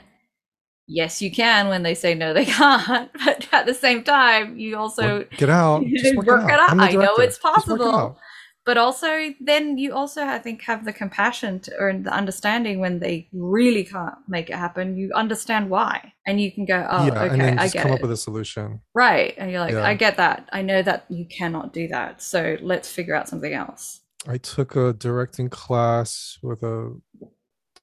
yes 0.88 1.22
you 1.22 1.32
can 1.32 1.70
when 1.70 1.84
they 1.84 1.96
say 1.96 2.14
no 2.14 2.34
they 2.34 2.46
can't. 2.60 3.10
But 3.26 3.48
at 3.54 3.66
the 3.66 3.74
same 3.74 4.04
time, 4.04 4.58
you 4.60 4.78
also 4.78 5.26
it 5.40 5.50
out. 5.50 5.84
Just 5.98 6.16
work, 6.16 6.28
Work 6.28 6.42
it 6.42 6.50
it 6.50 6.52
out. 6.54 6.60
out. 6.60 6.70
I'm 6.72 6.78
the 6.78 6.84
I 6.84 6.92
know 6.94 7.16
it's 7.18 7.38
it 7.38 7.42
possible. 7.42 8.18
But 8.66 8.78
also 8.78 9.34
then 9.40 9.78
you 9.78 9.94
also 9.94 10.24
i 10.24 10.38
think 10.38 10.62
have 10.62 10.86
the 10.86 10.94
compassion 10.94 11.60
to, 11.60 11.72
or 11.80 11.94
the 11.94 12.14
understanding 12.14 12.80
when 12.80 13.00
they 13.00 13.28
really 13.34 13.84
can't 13.84 14.16
make 14.28 14.50
it 14.50 14.56
happen 14.56 14.96
you 14.96 15.12
understand 15.14 15.70
why 15.70 16.14
and 16.28 16.40
you 16.40 16.52
can 16.52 16.66
go 16.66 16.86
oh 16.90 17.06
yeah, 17.08 17.24
okay 17.24 17.56
i 17.58 17.68
get 17.68 17.82
come 17.84 17.92
it 17.92 17.96
up 17.96 18.02
with 18.02 18.12
a 18.12 18.18
solution. 18.18 18.80
right 18.94 19.34
and 19.38 19.52
you're 19.52 19.60
like 19.60 19.74
Yeah. 19.74 19.84
i 19.84 19.94
get 19.96 20.18
that 20.18 20.50
i 20.54 20.62
know 20.62 20.82
that 20.82 21.06
you 21.10 21.26
cannot 21.26 21.74
do 21.74 21.88
that 21.90 22.22
so 22.22 22.58
let's 22.62 22.90
figure 22.90 23.16
out 23.16 23.28
something 23.28 23.54
else 23.54 24.02
I 24.28 24.38
took 24.38 24.76
a 24.76 24.94
directing 24.94 25.50
class 25.50 26.38
with 26.44 26.62
a 26.62 26.96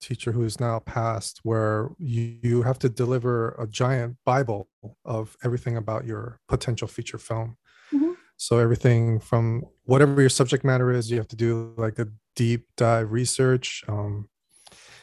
teacher 0.00 0.30
who 0.30 0.44
is 0.44 0.60
now 0.60 0.78
passed, 0.78 1.40
where 1.42 1.90
you, 1.98 2.38
you 2.42 2.62
have 2.62 2.78
to 2.80 2.88
deliver 2.88 3.56
a 3.58 3.66
giant 3.66 4.16
Bible 4.24 4.68
of 5.04 5.36
everything 5.42 5.76
about 5.76 6.04
your 6.04 6.38
potential 6.48 6.86
feature 6.86 7.18
film. 7.18 7.56
Mhm. 7.92 8.14
So 8.36 8.58
everything 8.58 9.18
from 9.18 9.64
whatever 9.88 10.20
your 10.20 10.30
subject 10.30 10.64
matter 10.64 10.92
is, 10.92 11.10
you 11.10 11.16
have 11.16 11.28
to 11.28 11.36
do 11.36 11.74
like 11.76 11.98
a 11.98 12.08
deep 12.36 12.66
dive 12.76 13.10
research. 13.10 13.82
Um, 13.88 14.28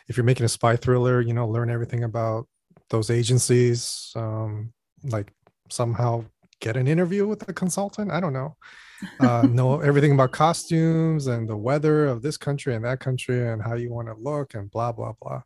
if 0.07 0.15
you're 0.15 0.23
making 0.23 0.45
a 0.45 0.49
spy 0.49 0.75
thriller, 0.75 1.21
you 1.21 1.33
know, 1.33 1.47
learn 1.47 1.69
everything 1.69 2.03
about 2.03 2.47
those 2.89 3.09
agencies. 3.09 4.11
Um, 4.15 4.71
like 5.03 5.31
somehow 5.69 6.25
get 6.61 6.77
an 6.77 6.87
interview 6.87 7.27
with 7.27 7.47
a 7.49 7.53
consultant. 7.53 8.11
I 8.11 8.19
don't 8.19 8.33
know 8.33 8.55
uh, 9.19 9.41
know 9.49 9.79
everything 9.79 10.11
about 10.11 10.31
costumes 10.31 11.27
and 11.27 11.49
the 11.49 11.57
weather 11.57 12.05
of 12.05 12.21
this 12.21 12.37
country 12.37 12.75
and 12.75 12.85
that 12.85 12.99
country 12.99 13.47
and 13.49 13.61
how 13.61 13.75
you 13.75 13.91
want 13.91 14.07
to 14.07 14.15
look 14.15 14.53
and 14.53 14.69
blah 14.71 14.91
blah 14.91 15.13
blah. 15.21 15.41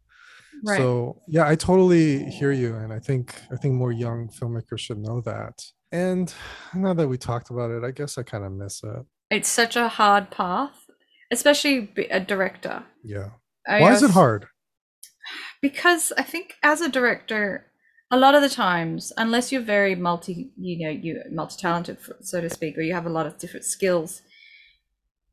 right 0.64 0.78
So 0.78 1.22
yeah, 1.28 1.48
I 1.48 1.56
totally 1.56 2.26
hear 2.26 2.52
you, 2.52 2.76
and 2.76 2.94
I 2.94 3.00
think 3.00 3.36
I 3.52 3.56
think 3.56 3.76
more 3.76 3.92
young 3.92 4.30
filmmakers 4.30 4.80
should 4.80 5.00
know 5.00 5.22
that. 5.22 5.64
And 5.92 6.34
now 6.74 6.94
that 6.94 7.08
we 7.08 7.18
talked 7.18 7.50
about 7.50 7.72
it, 7.72 7.84
I 7.84 7.92
guess 7.92 8.18
I 8.18 8.24
kind 8.24 8.46
of 8.46 8.52
miss 8.52 8.84
it. 8.84 9.06
It's 9.30 9.50
such 9.50 9.76
a 9.76 9.88
hard 9.88 10.30
path 10.32 10.86
especially 11.32 11.90
a 12.10 12.20
director 12.20 12.84
Yeah. 13.04 13.30
I 13.68 13.82
Why 13.82 13.94
is 13.94 14.04
it 14.04 14.12
hard? 14.12 14.48
because 15.62 16.12
I 16.18 16.24
think 16.24 16.54
as 16.64 16.82
a 16.82 16.90
director, 16.90 17.66
a 18.12 18.18
lot 18.18 18.36
of 18.36 18.42
the 18.42 18.50
times, 18.50 19.14
unless 19.18 19.52
you're 19.52 19.62
very 19.62 19.96
multi, 19.96 20.52
you 20.58 20.86
know, 20.86 20.92
you 20.92 21.22
multi-talented, 21.32 21.98
so 22.22 22.42
to 22.42 22.50
speak, 22.50 22.78
or 22.78 22.82
you 22.82 22.94
have 22.94 23.06
a 23.06 23.12
lot 23.12 23.28
of 23.28 23.38
different 23.38 23.66
skills, 23.66 24.22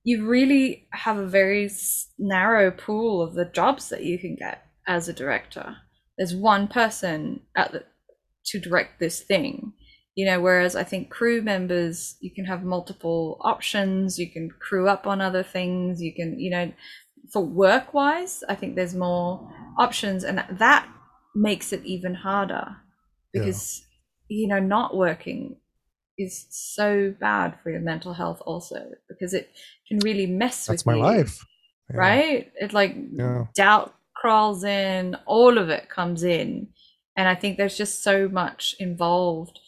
you 0.04 0.26
really 0.26 0.86
have 0.92 1.16
a 1.16 1.26
very 1.26 1.70
narrow 2.18 2.70
pool 2.70 3.22
of 3.22 3.34
the 3.34 3.44
jobs 3.44 3.88
that 3.88 4.04
you 4.04 4.18
can 4.18 4.36
get 4.36 4.66
as 4.86 5.08
a 5.08 5.12
director. 5.12 5.76
There's 6.18 6.34
one 6.34 6.68
person 6.68 7.40
at 7.56 7.72
the 7.72 7.84
to 8.46 8.60
direct 8.60 9.00
this 9.00 9.20
thing, 9.20 9.72
you 10.16 10.26
know. 10.26 10.40
Whereas 10.40 10.76
I 10.76 10.84
think 10.84 11.10
crew 11.10 11.42
members, 11.42 12.16
you 12.20 12.32
can 12.34 12.46
have 12.46 12.64
multiple 12.64 13.38
options. 13.42 14.18
You 14.18 14.30
can 14.30 14.50
crew 14.50 14.88
up 14.88 15.06
on 15.06 15.20
other 15.20 15.44
things. 15.44 16.02
You 16.02 16.14
can, 16.14 16.40
you 16.40 16.50
know, 16.50 16.72
for 17.32 17.44
work 17.44 17.94
wise, 17.94 18.44
I 18.48 18.54
think 18.56 18.76
there's 18.76 18.94
more 18.94 19.48
options, 19.78 20.24
and 20.24 20.44
that, 20.58 20.88
makes 21.38 21.72
it 21.72 21.84
even 21.84 22.14
harder 22.14 22.66
Yeah. 23.34 23.44
because 23.44 23.84
you 24.28 24.48
know 24.48 24.58
not 24.58 24.96
working 24.96 25.56
is 26.18 26.46
so 26.50 27.14
bad 27.20 27.58
for 27.62 27.70
your 27.70 27.80
mental 27.80 28.14
health 28.14 28.40
also 28.46 28.92
because 29.08 29.34
it 29.34 29.50
can 29.88 29.98
really 30.00 30.26
mess 30.26 30.66
That's 30.66 30.84
with 30.84 30.86
my 30.86 30.94
you, 30.94 31.02
life. 31.02 31.44
Yeah. 31.90 31.96
right 31.98 32.52
it 32.60 32.72
like 32.72 32.96
Yeah. 33.12 33.44
doubt 33.54 33.94
crawls 34.14 34.64
in 34.64 35.16
all 35.26 35.58
of 35.58 35.68
it 35.70 35.90
comes 35.90 36.22
in 36.24 36.68
and 37.16 37.28
i 37.28 37.34
think 37.34 37.58
there's 37.58 37.76
just 37.76 38.02
so 38.02 38.28
much 38.28 38.74
involved 38.80 39.60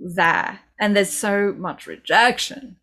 there 0.00 0.60
and 0.80 0.96
there's 0.96 1.12
so 1.12 1.54
much 1.56 1.86
rejection 1.86 2.76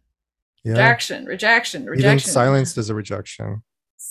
Yeah. 0.64 0.74
rejection 0.74 1.26
rejection 1.26 1.82
Even 1.84 1.92
rejection 1.92 2.32
silenced 2.32 2.78
is 2.78 2.90
a 2.90 2.96
rejection. 2.96 3.64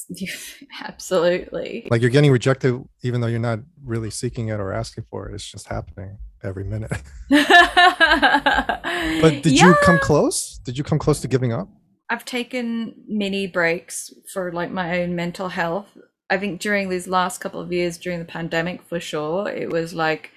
absolutely 0.83 1.87
Like 1.91 2.01
you're 2.01 2.11
getting 2.11 2.31
rejected 2.33 2.83
even 3.03 3.21
though 3.21 3.27
you're 3.29 3.39
not 3.39 3.61
really 3.85 4.11
seeking 4.11 4.49
it 4.49 4.59
or 4.61 4.73
asking 4.73 5.05
for 5.11 5.29
it. 5.29 5.35
It's 5.35 5.49
just 5.51 5.69
happening 5.69 6.19
every 6.43 6.65
minute. 6.65 6.91
but 7.31 8.83
But 9.23 9.43
did 9.43 9.59
you 9.61 9.75
come 9.83 9.99
close? 9.99 10.59
Did 10.65 10.77
you 10.79 10.85
come 10.85 10.99
close 10.99 11.21
to 11.21 11.29
giving 11.29 11.53
up? 11.53 11.69
I've 12.11 12.25
taken 12.25 12.95
mini 13.09 13.47
breaks 13.47 14.13
for 14.33 14.53
like 14.53 14.71
my 14.71 15.01
own 15.01 15.17
mental 15.17 15.49
health. 15.49 15.89
I 16.31 16.39
think 16.39 16.61
during 16.61 16.89
these 16.89 17.07
last 17.09 17.41
couple 17.41 17.61
of 17.61 17.73
years 17.73 17.99
during 17.99 18.19
the 18.19 18.25
pandemic 18.25 18.83
for 18.83 19.01
sure, 19.01 19.49
it 19.49 19.71
was 19.71 19.95
like 19.95 20.31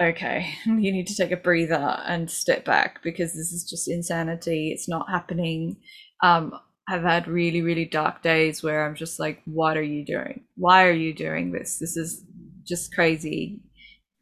okay, 0.00 0.54
you 0.66 0.92
need 0.92 1.06
to 1.08 1.16
take 1.16 1.30
a 1.30 1.36
breather 1.36 2.00
and 2.06 2.30
step 2.30 2.64
back 2.64 3.02
because 3.02 3.32
this 3.32 3.52
is 3.52 3.68
just 3.68 3.88
insanity. 3.88 4.72
It's 4.72 4.88
not 4.88 5.10
happening. 5.10 5.76
Um, 6.22 6.52
I've 6.88 7.02
had 7.02 7.28
really, 7.28 7.62
really 7.62 7.84
dark 7.84 8.22
days 8.22 8.62
where 8.62 8.84
I'm 8.84 8.96
just 8.96 9.20
like, 9.20 9.40
what 9.44 9.76
are 9.76 9.82
you 9.82 10.04
doing? 10.04 10.44
Why 10.56 10.86
are 10.86 10.92
you 10.92 11.14
doing 11.14 11.52
this? 11.52 11.78
This 11.78 11.96
is 11.96 12.24
just 12.66 12.92
crazy. 12.94 13.60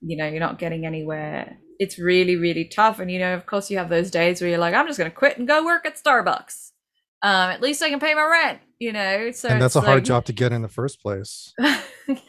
You 0.01 0.17
know, 0.17 0.29
you're 0.29 0.41
not 0.41 0.59
getting 0.59 0.85
anywhere. 0.85 1.57
It's 1.79 1.99
really, 1.99 2.37
really 2.37 2.67
tough. 2.67 2.99
And, 2.99 3.11
you 3.11 3.19
know, 3.19 3.35
of 3.35 3.47
course, 3.47 3.71
you 3.71 3.79
have 3.79 3.89
those 3.89 4.11
days 4.11 4.41
where 4.41 4.51
you're 4.51 4.59
like, 4.59 4.75
I'm 4.75 4.87
just 4.87 4.99
going 4.99 5.11
to 5.11 5.17
quit 5.17 5.39
and 5.39 5.49
go 5.49 5.65
work 5.65 5.87
at 5.87 5.97
Starbucks. 5.97 6.73
Um, 7.23 7.51
at 7.51 7.61
least 7.61 7.83
I 7.83 7.89
can 7.91 7.99
pay 8.01 8.15
my 8.15 8.23
rent, 8.25 8.61
you 8.79 8.93
know? 8.93 9.33
So 9.33 9.49
and 9.49 9.61
that's 9.61 9.75
a 9.75 9.79
it's 9.81 9.87
hard 9.87 9.97
like- 9.99 10.05
job 10.05 10.25
to 10.27 10.33
get 10.33 10.53
in 10.53 10.63
the 10.63 10.69
first 10.69 11.01
place. 11.03 11.53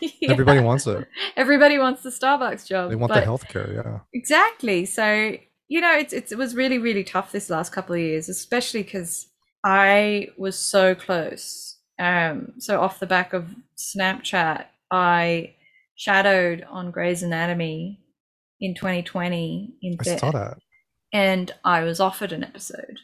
Yeah. 0.01 0.31
Everybody 0.31 0.59
wants 0.59 0.85
it. 0.87 1.07
Everybody 1.37 1.79
wants 1.79 2.03
the 2.03 2.09
Starbucks 2.09 2.67
job. 2.67 2.89
They 2.89 2.97
want 2.97 3.13
but- 3.13 3.21
the 3.21 3.25
healthcare, 3.25 3.73
yeah. 3.73 3.99
Exactly. 4.13 4.83
So, 4.83 5.37
you 5.69 5.79
know, 5.79 5.93
it's, 5.97 6.11
it's 6.11 6.33
it 6.33 6.37
was 6.37 6.53
really 6.53 6.77
really 6.79 7.05
tough 7.05 7.31
this 7.31 7.49
last 7.49 7.71
couple 7.71 7.95
of 7.95 8.01
years, 8.01 8.27
especially 8.27 8.83
cuz 8.83 9.27
I 9.63 10.27
was 10.37 10.59
so 10.59 10.95
close. 10.95 11.77
Um 11.97 12.53
so 12.59 12.81
off 12.81 12.99
the 12.99 13.07
back 13.07 13.31
of 13.31 13.55
Snapchat, 13.77 14.65
I 14.91 15.55
shadowed 15.95 16.65
on 16.69 16.91
Grey's 16.91 17.23
Anatomy 17.23 18.01
in 18.59 18.75
2020 18.75 19.75
in 19.81 19.97
I 20.05 20.17
saw 20.17 20.31
that. 20.31 20.57
and 21.13 21.53
I 21.63 21.83
was 21.83 22.01
offered 22.01 22.33
an 22.33 22.43
episode 22.43 22.97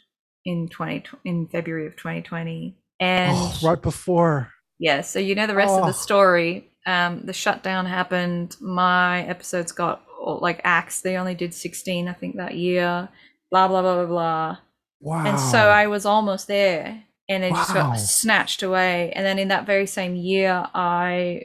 in 0.46 0.68
20 0.68 1.04
in 1.24 1.46
February 1.48 1.86
of 1.86 1.96
2020 1.96 2.74
and 3.00 3.32
Oh, 3.36 3.58
right 3.62 3.82
before. 3.82 4.52
yeah, 4.78 5.02
so 5.02 5.18
you 5.18 5.34
know 5.34 5.46
the 5.46 5.54
rest 5.54 5.74
of 5.74 5.82
Oh. 5.84 5.86
the 5.86 5.92
story. 5.92 6.70
Um, 6.86 7.22
the 7.26 7.32
shutdown 7.34 7.84
happened. 7.86 8.56
My 8.60 9.22
episodes 9.26 9.72
got 9.72 10.02
like 10.24 10.60
axed. 10.64 11.02
They 11.02 11.16
only 11.16 11.34
did 11.34 11.52
16, 11.52 12.08
I 12.08 12.12
think, 12.14 12.36
that 12.36 12.54
year. 12.54 13.08
Blah 13.50 13.68
blah 13.68 13.82
blah 13.82 13.96
blah 13.96 14.06
blah. 14.06 14.56
Wow. 15.00 15.26
And 15.26 15.38
so 15.38 15.58
I 15.58 15.88
was 15.88 16.06
almost 16.06 16.46
there, 16.48 17.02
and 17.28 17.44
it 17.44 17.50
just 17.50 17.74
got 17.74 17.94
snatched 17.96 18.62
away. 18.62 19.12
And 19.14 19.26
then 19.26 19.38
in 19.38 19.48
that 19.48 19.66
very 19.66 19.86
same 19.86 20.16
year, 20.16 20.64
I 20.74 21.42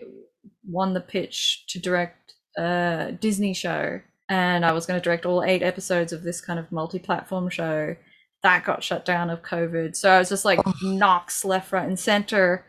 won 0.68 0.94
the 0.94 1.02
pitch 1.02 1.66
to 1.70 1.80
direct 1.80 2.34
a 2.58 3.12
Disney 3.20 3.54
show, 3.54 4.00
and 4.30 4.64
I 4.66 4.72
was 4.74 4.86
going 4.86 5.00
to 5.00 5.04
direct 5.04 5.26
all 5.26 5.44
eight 5.44 5.64
episodes 5.64 6.14
of 6.14 6.24
this 6.24 6.40
kind 6.40 6.60
of 6.60 6.72
multi-platform 6.72 7.50
show. 7.50 7.96
That 8.44 8.64
got 8.66 8.84
shut 8.84 9.06
down 9.06 9.30
of 9.30 9.44
COVID, 9.44 9.96
so 9.96 10.10
I 10.10 10.20
was 10.20 10.30
just 10.30 10.46
like 10.46 10.60
Oh. 10.66 10.74
knocks 10.82 11.46
left, 11.46 11.72
right, 11.72 11.88
and 11.88 12.00
center. 12.00 12.66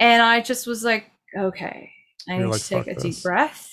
And 0.00 0.22
I 0.22 0.40
just 0.40 0.66
was 0.66 0.82
like, 0.82 1.10
okay, 1.38 1.90
I 2.28 2.32
You're 2.34 2.44
need 2.46 2.52
like, 2.52 2.62
to 2.62 2.68
take 2.68 2.84
"Fuck 2.86 2.96
a 2.96 3.00
deep 3.00 3.22
breath. 3.22 3.70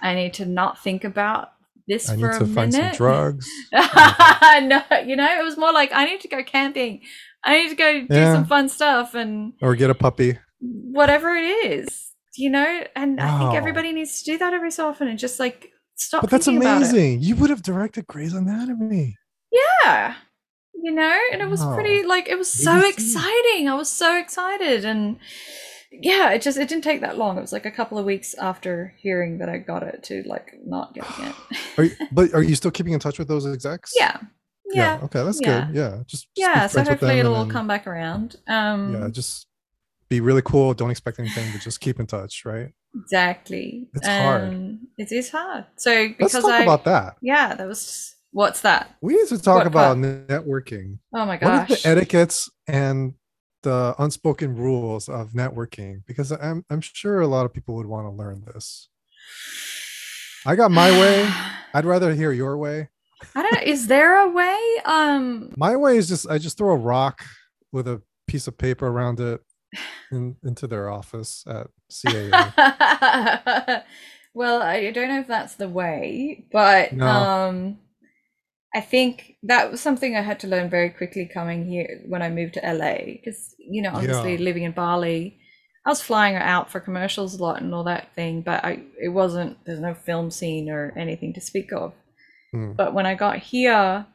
I 0.00 0.14
need 0.14 0.34
to 0.34 0.46
not 0.46 0.82
think 0.82 1.04
about 1.04 1.50
this 1.86 2.08
I 2.08 2.14
for 2.16 2.28
need 2.28 2.36
a 2.36 2.38
to 2.38 2.46
find 2.46 2.72
some 2.72 2.80
minute. 2.82 2.96
drugs. 2.96 3.46
no, 3.72 4.82
you 5.04 5.16
know, 5.16 5.38
it 5.40 5.44
was 5.44 5.56
more 5.58 5.72
like 5.72 5.90
I 5.92 6.06
need 6.06 6.20
to 6.22 6.28
go 6.28 6.42
camping. 6.42 7.02
I 7.44 7.58
need 7.62 7.68
to 7.70 7.74
go 7.76 8.00
do 8.00 8.06
Yeah. 8.10 8.32
some 8.34 8.46
fun 8.46 8.68
stuff 8.70 9.14
and 9.14 9.52
or 9.60 9.74
get 9.76 9.90
a 9.90 9.94
puppy. 9.94 10.38
whatever 10.60 11.34
it 11.34 11.44
is, 11.44 12.12
you 12.36 12.48
know. 12.50 12.84
And 12.96 13.20
I 13.20 13.38
think 13.38 13.54
everybody 13.54 13.92
needs 13.92 14.22
to 14.22 14.32
do 14.32 14.38
that 14.38 14.54
every 14.54 14.70
so 14.70 14.88
often 14.88 15.08
and 15.08 15.18
just 15.18 15.38
like 15.38 15.70
stop. 15.96 16.22
But 16.22 16.30
that's 16.30 16.46
thinking 16.46 16.62
about 16.62 16.80
it. 16.82 16.88
amazing. 16.88 17.20
You 17.20 17.36
would 17.36 17.50
have 17.50 17.62
directed 17.62 18.06
Grey's 18.06 18.32
Anatomy. 18.32 19.16
Yeah, 19.84 20.14
you 20.84 20.92
know, 20.92 21.18
and 21.32 21.40
it 21.42 21.48
was 21.48 21.60
Wow. 21.60 21.74
pretty 21.74 22.02
like 22.04 22.28
it 22.28 22.38
was 22.38 22.50
so 22.52 22.78
exciting. 22.86 23.68
I 23.68 23.74
was 23.74 23.90
so 23.90 24.16
excited 24.18 24.84
and. 24.84 25.18
Yeah, 25.96 26.30
it 26.32 26.42
just 26.42 26.58
it 26.58 26.68
didn't 26.68 26.82
take 26.82 27.02
that 27.02 27.18
long. 27.18 27.38
It 27.38 27.40
was 27.40 27.52
like 27.52 27.66
a 27.66 27.70
couple 27.70 27.98
of 27.98 28.04
weeks 28.04 28.34
after 28.34 28.92
hearing 28.98 29.38
that 29.38 29.48
I 29.48 29.58
got 29.58 29.84
it 29.84 30.02
to 30.08 30.24
like 30.26 30.54
not 30.66 30.92
getting 30.92 31.26
it. 31.26 31.34
Are 31.78 31.84
you, 31.84 31.96
but 32.12 32.34
are 32.34 32.42
you 32.42 32.56
still 32.56 32.72
keeping 32.72 32.94
in 32.94 32.98
touch 32.98 33.16
with 33.20 33.28
those 33.28 33.46
execs? 33.46 33.92
yeah. 33.96 34.16
Yeah. 34.72 34.98
Okay, 35.04 35.22
that's 35.22 35.40
Yeah. 35.40 35.66
good. 35.66 35.76
Yeah. 35.76 35.90
Just, 36.08 36.24
just 36.24 36.30
Yeah, 36.34 36.66
so 36.66 36.82
hopefully 36.82 37.20
it'll 37.20 37.36
all 37.36 37.46
come 37.46 37.68
back 37.68 37.86
around. 37.86 38.34
Um 38.48 38.92
Yeah, 38.92 39.08
just 39.08 39.46
be 40.08 40.18
really 40.20 40.42
cool. 40.42 40.74
Don't 40.74 40.90
expect 40.90 41.20
anything, 41.20 41.46
but 41.52 41.60
just 41.60 41.78
keep 41.78 42.00
in 42.00 42.08
touch, 42.08 42.44
right? 42.44 42.70
Exactly. 42.96 43.86
It's 43.94 44.08
hard. 44.08 44.48
Um, 44.48 44.88
It 44.98 45.12
is 45.12 45.30
hard. 45.30 45.66
So 45.76 45.90
Let's 45.92 46.16
because 46.18 46.42
talk 46.42 46.50
I 46.54 46.62
about 46.64 46.84
that. 46.86 47.18
yeah, 47.22 47.54
that 47.54 47.68
was 47.68 48.13
what's 48.34 48.60
that? 48.62 48.94
We 49.00 49.14
need 49.14 49.28
to 49.28 49.38
talk 49.40 49.58
What 49.58 49.66
about 49.68 49.96
part? 49.96 50.28
networking. 50.28 50.98
Oh 51.14 51.24
my 51.24 51.36
gosh. 51.38 51.70
What 51.70 51.78
are 51.78 51.82
the 51.82 51.88
etiquettes 51.88 52.50
and 52.66 53.14
the 53.62 53.94
unspoken 53.98 54.56
rules 54.56 55.08
of 55.08 55.30
networking? 55.30 56.02
Because 56.06 56.30
I'm 56.32 56.64
I'm 56.68 56.80
sure 56.82 57.20
a 57.20 57.26
lot 57.26 57.46
of 57.46 57.54
people 57.54 57.76
would 57.76 57.86
want 57.86 58.06
to 58.06 58.10
learn 58.10 58.44
this. 58.52 58.88
I 60.44 60.56
got 60.56 60.70
my 60.70 60.90
way. 61.00 61.26
I'd 61.74 61.84
rather 61.86 62.12
hear 62.14 62.30
your 62.32 62.58
way. 62.58 62.88
I 63.34 63.42
don't 63.42 63.54
know. 63.54 63.60
Is 63.72 63.86
there 63.86 64.18
a 64.18 64.28
way? 64.28 64.58
Um 64.84 65.52
My 65.56 65.76
way 65.76 65.96
is 65.96 66.08
just 66.08 66.28
I 66.28 66.38
just 66.38 66.58
throw 66.58 66.74
a 66.74 66.76
rock 66.76 67.24
with 67.72 67.88
a 67.88 68.02
piece 68.26 68.46
of 68.48 68.58
paper 68.58 68.86
around 68.88 69.20
it 69.20 69.40
in, 70.12 70.36
into 70.44 70.66
their 70.66 70.90
office 70.90 71.44
at 71.46 71.68
CAA. 71.90 72.52
well, 74.34 74.60
I 74.62 74.90
don't 74.90 75.08
know 75.08 75.20
if 75.20 75.26
that's 75.28 75.54
the 75.54 75.68
way, 75.68 76.44
but 76.52 76.92
No. 76.92 77.06
um 77.06 77.78
I 78.74 78.80
think 78.80 79.36
that 79.44 79.70
was 79.70 79.80
something 79.80 80.16
I 80.16 80.22
had 80.22 80.40
to 80.40 80.48
learn 80.48 80.68
very 80.68 80.90
quickly 80.90 81.26
coming 81.32 81.68
here 81.68 82.02
when 82.08 82.22
I 82.22 82.30
moved 82.30 82.54
to 82.54 82.60
LA 82.60 82.96
because 83.06 83.54
you 83.58 83.82
know 83.82 83.90
obviously 83.94 84.32
Yeah. 84.34 84.40
living 84.40 84.64
in 84.64 84.72
Bali 84.72 85.38
I 85.86 85.90
was 85.90 86.00
flying 86.00 86.34
out 86.36 86.70
for 86.70 86.80
commercials 86.80 87.34
a 87.38 87.42
lot 87.42 87.60
and 87.62 87.74
all 87.74 87.84
that 87.84 88.14
thing 88.14 88.42
but 88.42 88.64
I 88.64 88.82
it 89.00 89.10
wasn't 89.10 89.58
there's 89.64 89.80
no 89.80 89.94
film 89.94 90.30
scene 90.30 90.68
or 90.70 90.92
anything 90.96 91.32
to 91.34 91.40
speak 91.40 91.72
of 91.72 91.92
Hmm. 92.52 92.72
but 92.72 92.94
when 92.94 93.06
I 93.06 93.14
got 93.14 93.38
here 93.38 94.06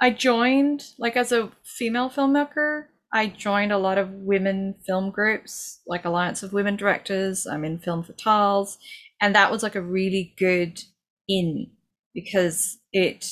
I 0.00 0.10
joined 0.10 0.84
like 0.98 1.16
as 1.16 1.32
a 1.32 1.50
female 1.64 2.08
filmmaker 2.10 2.86
I 3.14 3.26
joined 3.26 3.72
a 3.72 3.78
lot 3.78 3.98
of 3.98 4.10
women 4.10 4.74
film 4.86 5.10
groups 5.10 5.80
like 5.86 6.04
Alliance 6.06 6.42
of 6.42 6.52
Women 6.54 6.76
Directors 6.76 7.46
I'm 7.46 7.64
in 7.64 7.78
Film 7.78 8.02
for 8.04 8.12
Fatales 8.14 8.78
and 9.20 9.34
that 9.34 9.50
was 9.50 9.62
like 9.62 9.74
a 9.74 9.82
really 9.82 10.34
good 10.38 10.80
in 11.28 11.70
because 12.14 12.78
it 12.92 13.26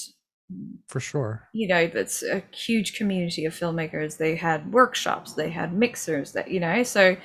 For 0.88 1.00
sure. 1.00 1.48
you 1.52 1.68
know 1.68 1.86
that's 1.86 2.22
a 2.22 2.42
huge 2.52 2.96
community 2.98 3.44
of 3.44 3.54
filmmakers 3.54 4.16
they 4.18 4.36
had 4.36 4.72
workshops 4.72 5.34
they 5.34 5.50
had 5.50 5.72
mixers 5.72 6.32
that 6.32 6.50
you 6.50 6.60
know 6.60 6.82
so 6.82 7.16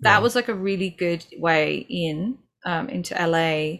that 0.00 0.16
Yeah. 0.16 0.18
was 0.18 0.34
like 0.34 0.48
a 0.48 0.54
really 0.54 0.90
good 0.90 1.24
way 1.38 1.86
in 1.88 2.38
um, 2.64 2.88
into 2.88 3.14
la 3.14 3.78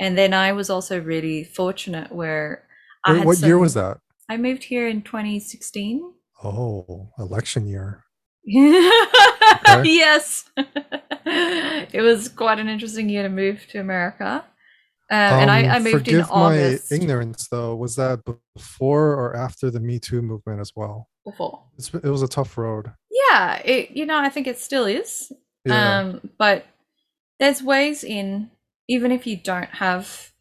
and 0.00 0.16
then 0.18 0.32
i 0.34 0.52
was 0.52 0.70
also 0.70 1.00
really 1.00 1.44
fortunate 1.44 2.10
where 2.12 2.64
I 3.04 3.12
Wait, 3.12 3.18
had 3.18 3.26
what 3.26 3.38
year 3.40 3.58
was 3.58 3.74
that? 3.74 3.98
i 4.28 4.36
moved 4.36 4.64
here 4.64 4.88
in 4.88 5.02
2016 5.02 6.02
Oh, 6.44 7.10
election 7.18 7.68
year. 7.68 8.02
yes 8.44 10.44
it 11.96 12.02
was 12.02 12.28
quite 12.28 12.58
an 12.58 12.68
interesting 12.68 13.08
year 13.08 13.22
to 13.22 13.28
move 13.28 13.66
to 13.70 13.78
america 13.78 14.44
um, 15.12 15.40
and 15.40 15.50
I, 15.50 15.58
I 15.74 15.76
Um, 15.76 15.84
moved 15.84 16.08
in 16.08 16.22
forgive 16.22 16.30
august 16.30 16.90
my 16.90 16.96
ignorance, 16.96 17.48
though. 17.48 17.76
Was 17.76 17.94
that 17.96 18.20
before 18.56 19.08
or 19.14 19.36
after 19.36 19.70
the 19.70 19.80
Me 19.80 19.98
Too 19.98 20.22
movement 20.22 20.60
as 20.60 20.72
well? 20.74 21.08
before 21.24 21.62
It's, 21.78 21.92
it 21.94 22.04
was 22.16 22.22
a 22.22 22.28
tough 22.28 22.58
road. 22.58 22.90
yeah 23.28 23.60
it 23.64 23.92
you 23.92 24.04
know 24.06 24.18
i 24.18 24.28
think 24.28 24.46
it 24.48 24.58
still 24.58 24.86
is 24.86 25.30
Yeah. 25.64 25.98
Um, 26.00 26.30
but 26.38 26.64
there's 27.38 27.62
ways 27.62 28.02
in, 28.04 28.50
even 28.88 29.12
if 29.12 29.26
you 29.28 29.36
don't 29.36 29.70
have 29.86 30.32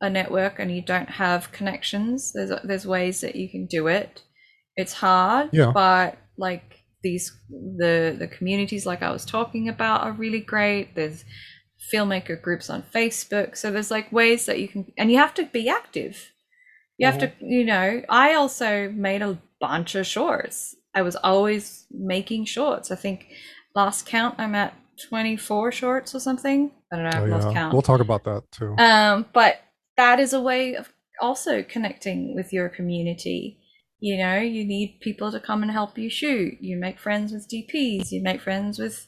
a 0.00 0.08
network 0.10 0.58
and 0.60 0.70
you 0.74 0.82
don't 0.82 1.10
have 1.10 1.50
connections, 1.58 2.32
there's 2.34 2.52
there's 2.68 2.86
ways 2.86 3.20
that 3.22 3.34
you 3.36 3.48
can 3.48 3.66
do 3.66 3.88
it. 3.88 4.22
It's 4.76 4.92
hard, 4.92 5.50
Yeah. 5.52 5.72
but 5.74 6.16
like 6.36 6.66
these 7.02 7.24
the 7.50 8.14
the 8.22 8.28
communities 8.28 8.86
like 8.86 9.02
I 9.02 9.10
was 9.10 9.24
talking 9.24 9.68
about 9.68 10.02
are 10.04 10.12
really 10.24 10.40
great. 10.54 10.94
There's 10.94 11.24
filmmaker 11.92 12.40
groups 12.40 12.68
on 12.68 12.82
Facebook, 12.94 13.56
so 13.56 13.70
there's 13.70 13.90
like 13.90 14.10
ways 14.12 14.46
that 14.46 14.60
you 14.60 14.68
can, 14.68 14.92
and 14.96 15.10
you 15.10 15.18
have 15.18 15.34
to 15.34 15.44
be 15.44 15.68
active. 15.68 16.32
You 16.98 17.06
have 17.06 17.18
to, 17.18 17.32
you 17.40 17.64
know. 17.64 18.02
I 18.08 18.34
also 18.34 18.90
made 18.90 19.22
a 19.22 19.38
bunch 19.60 19.94
of 19.94 20.06
shorts. 20.06 20.74
I 20.94 21.02
was 21.02 21.14
always 21.16 21.86
making 21.92 22.46
shorts. 22.46 22.90
I 22.90 22.96
think 22.96 23.28
last 23.74 24.04
count 24.04 24.34
I'm 24.38 24.56
at 24.56 24.74
24 25.08 25.72
shorts 25.72 26.14
or 26.14 26.20
something. 26.20 26.72
I 26.92 26.96
don't 26.96 27.04
know. 27.04 27.10
Oh, 27.14 27.22
I've 27.22 27.28
lost 27.28 27.48
yeah. 27.48 27.54
count. 27.54 27.72
We'll 27.72 27.82
talk 27.82 28.00
about 28.00 28.24
that 28.24 28.42
too. 28.50 28.74
Um, 28.78 29.26
but 29.32 29.60
that 29.96 30.18
is 30.18 30.32
a 30.32 30.40
way 30.40 30.74
of 30.74 30.92
also 31.20 31.62
connecting 31.62 32.34
with 32.34 32.52
your 32.52 32.68
community. 32.68 33.60
You 34.00 34.18
know, 34.18 34.36
you 34.38 34.64
need 34.64 34.98
people 35.00 35.32
to 35.32 35.40
come 35.40 35.62
and 35.62 35.72
help 35.72 35.98
you 35.98 36.08
shoot. 36.08 36.58
You 36.60 36.76
make 36.76 36.98
friends 36.98 37.32
with 37.32 37.48
DPs, 37.48 38.10
you 38.10 38.22
make 38.22 38.40
friends 38.40 38.78
with 38.78 39.06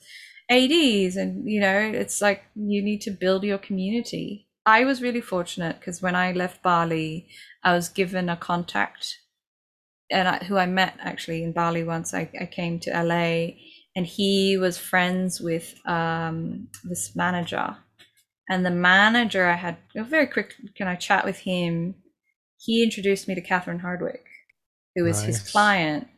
ADs, 0.50 1.16
and 1.16 1.48
you 1.50 1.60
know, 1.60 1.78
it's 1.78 2.20
like 2.20 2.44
you 2.56 2.82
need 2.82 3.00
to 3.02 3.10
build 3.12 3.44
your 3.44 3.58
community. 3.58 4.48
I 4.66 4.84
was 4.84 5.02
really 5.02 5.20
fortunate 5.22 5.80
because 5.80 6.02
when 6.02 6.14
I 6.16 6.32
left 6.32 6.62
Bali, 6.62 7.28
I 7.64 7.74
was 7.74 7.88
given 7.88 8.28
a 8.28 8.36
contact 8.36 9.18
and 10.10 10.28
I, 10.28 10.38
who 10.38 10.56
I 10.58 10.66
met 10.66 10.96
actually 11.00 11.42
in 11.44 11.52
Bali 11.52 11.84
once 11.84 12.14
I, 12.14 12.30
I 12.40 12.46
came 12.46 12.78
to 12.80 12.90
LA 12.90 13.54
and 13.96 14.06
he 14.06 14.56
was 14.58 14.78
friends 14.78 15.40
with 15.40 15.74
um, 15.86 16.68
this 16.84 17.16
manager 17.16 17.76
And 18.50 18.66
the 18.66 18.70
manager, 18.70 19.46
I 19.46 19.56
had 19.56 19.78
a 19.96 20.04
very 20.04 20.26
quick 20.26 20.54
can 20.76 20.88
I 20.88 20.96
chat 20.96 21.24
with 21.24 21.38
him. 21.38 21.96
He 22.58 22.82
introduced 22.84 23.28
me 23.28 23.34
to 23.36 23.42
Catherine 23.42 23.80
Hardwicke, 23.80 24.26
who 24.96 25.04
was 25.04 25.22
his 25.22 25.40
client, 25.52 26.08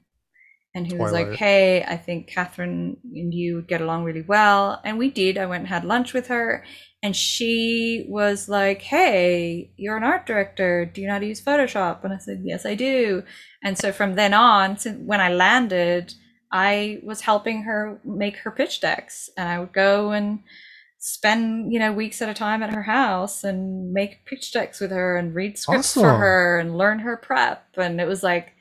and 0.75 0.87
he 0.87 0.95
was 0.95 1.13
like, 1.13 1.33
"Hey, 1.35 1.85
I 1.85 1.97
think 1.97 2.29
Catherine 2.29 2.97
and 3.15 3.35
you 3.35 3.57
would 3.57 3.69
get 3.69 3.81
along 3.81 4.05
really 4.05 4.23
well." 4.23 4.81
And 4.85 4.99
we 4.99 5.11
did. 5.11 5.39
I 5.39 5.47
went 5.47 5.63
and 5.63 5.69
had 5.69 5.85
lunch 5.85 6.13
with 6.15 6.29
her, 6.29 6.65
and 7.03 7.15
she 7.17 8.07
was 8.09 8.49
like, 8.49 8.83
"Hey, 8.83 9.73
you're 9.77 9.97
an 9.97 10.05
art 10.05 10.27
director. 10.27 10.87
Do 10.87 11.01
you 11.01 11.07
know 11.07 11.15
how 11.15 11.19
to 11.21 11.27
use 11.27 11.43
Photoshop?" 11.43 12.05
And 12.05 12.13
I 12.15 12.19
said, 12.19 12.43
"Yes, 12.45 12.65
I 12.67 12.75
do." 12.75 13.23
And 13.65 13.79
so 13.79 13.93
from 13.93 14.15
then 14.15 14.35
on, 14.35 14.79
since 14.79 15.01
when 15.05 15.21
I 15.21 15.29
landed, 15.31 16.15
I 16.53 17.01
was 17.05 17.23
helping 17.23 17.63
her 17.65 18.01
make 18.05 18.37
her 18.39 18.51
pitch 18.51 18.81
decks, 18.81 19.31
and 19.37 19.49
I 19.49 19.59
would 19.59 19.73
go 19.73 20.13
and 20.13 20.41
spend 20.99 21.73
you 21.73 21.81
know 21.81 21.93
weeks 21.93 22.23
at 22.23 22.29
a 22.29 22.35
time 22.35 22.63
at 22.63 22.73
her 22.73 22.85
house 22.85 23.43
and 23.45 23.93
make 23.93 24.25
pitch 24.25 24.53
decks 24.53 24.81
with 24.81 24.93
her 24.93 25.17
and 25.17 25.35
read 25.35 25.59
scripts 25.59 25.95
for 25.95 26.15
her 26.19 26.59
and 26.61 26.79
learn 26.79 27.01
her 27.01 27.17
prep. 27.17 27.67
And 27.77 28.01
it 28.01 28.07
was 28.07 28.23
like, 28.23 28.52